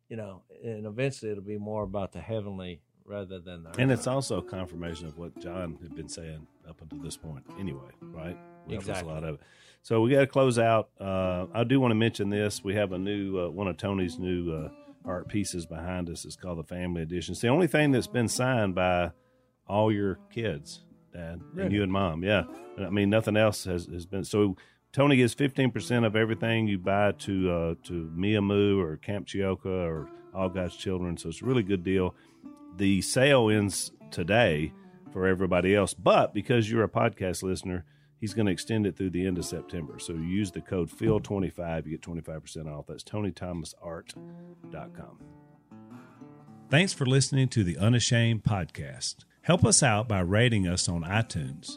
you 0.09 0.17
know, 0.17 0.43
and 0.65 0.87
eventually 0.87 1.31
it'll 1.31 1.45
be 1.45 1.59
more 1.59 1.83
about 1.83 2.13
the 2.13 2.21
heavenly 2.21 2.81
rather 3.05 3.39
than 3.41 3.63
the 3.65 3.71
And 3.71 3.79
earthly. 3.81 3.95
it's 3.95 4.07
also 4.07 4.39
a 4.39 4.43
confirmation 4.43 5.07
of 5.09 5.19
what 5.19 5.39
John 5.39 5.77
had 5.83 5.95
been 5.95 6.09
saying 6.09 6.47
up 6.69 6.81
until 6.81 6.99
this 7.01 7.17
point, 7.17 7.45
anyway, 7.59 7.91
right? 8.01 8.37
Reference 8.67 8.89
Exactly. 8.89 9.11
A 9.11 9.15
lot 9.15 9.25
of 9.25 9.35
it. 9.35 9.41
So 9.83 10.01
we 10.01 10.11
got 10.13 10.21
to 10.21 10.27
close 10.29 10.59
out. 10.59 10.91
Uh, 11.01 11.47
I 11.53 11.65
do 11.65 11.81
want 11.81 11.91
to 11.91 11.97
mention 11.97 12.31
this. 12.31 12.63
We 12.63 12.75
have 12.77 12.93
a 12.93 12.99
new 12.99 13.39
uh, 13.39 13.49
one 13.51 13.67
of 13.67 13.77
Tony's 13.77 14.17
new 14.19 14.53
uh, 14.53 14.69
art 15.05 15.27
pieces 15.29 15.67
behind 15.67 16.09
us. 16.09 16.25
It's 16.25 16.37
called 16.37 16.59
the 16.59 16.63
Family 16.65 17.03
Edition. 17.03 17.33
It's 17.33 17.41
the 17.41 17.49
only 17.49 17.67
thing 17.67 17.91
that's 17.91 18.07
been 18.07 18.29
signed 18.29 18.77
by 18.77 19.11
all 19.67 19.91
your 19.91 20.21
kids, 20.33 20.85
Dad, 21.13 21.41
and 21.59 21.73
you 21.73 21.83
and 21.83 21.91
Mom. 21.91 22.23
Yeah, 22.23 22.45
I 22.79 22.91
mean 22.91 23.11
nothing 23.11 23.37
else 23.37 23.65
has, 23.65 23.87
has 23.87 24.07
been. 24.07 24.23
So 24.25 24.57
Tony 24.93 25.17
gives 25.17 25.35
fifteen 25.35 25.71
percent 25.71 26.05
of 26.05 26.17
everything 26.17 26.69
you 26.69 26.79
buy 26.79 27.13
to 27.13 27.51
uh, 27.51 27.75
to 27.85 28.11
Miamu 28.15 28.83
or 28.83 28.97
Camp 28.99 29.27
Ch-Yo-Ca 29.27 29.69
or 29.69 30.09
All 30.35 30.49
God's 30.49 30.77
Children. 30.77 31.17
So 31.17 31.31
it's 31.31 31.43
a 31.43 31.47
really 31.47 31.63
good 31.63 31.83
deal. 31.83 32.15
The 32.77 33.03
sale 33.03 33.51
ends 33.51 33.93
today 34.11 34.73
for 35.13 35.27
everybody 35.27 35.75
else, 35.75 35.95
but 35.95 36.35
because 36.35 36.71
you're 36.71 36.85
a 36.85 36.89
podcast 36.89 37.43
listener, 37.43 37.85
he's 38.19 38.35
going 38.35 38.47
to 38.47 38.53
extend 38.53 38.87
it 38.87 38.97
through 38.97 39.11
the 39.11 39.27
end 39.27 39.37
of 39.37 39.45
September. 39.45 39.99
So 39.99 40.15
use 40.15 40.51
the 40.51 40.63
code 40.63 40.91
PHIL25, 40.91 41.87
you 41.87 41.93
get 41.93 42.03
25% 42.03 42.67
off. 42.67 42.87
That's 42.87 43.05
TonyThomasArt.com. 43.05 45.19
Thanks 46.71 46.95
for 46.95 47.05
listening 47.05 47.49
to 47.49 47.65
the 47.65 47.77
Unashamed 47.77 48.45
podcast. 48.45 49.25
Help 49.43 49.65
us 49.65 49.83
out 49.83 50.09
by 50.09 50.21
rating 50.21 50.67
us 50.67 50.89
on 50.89 51.03
iTunes. 51.03 51.77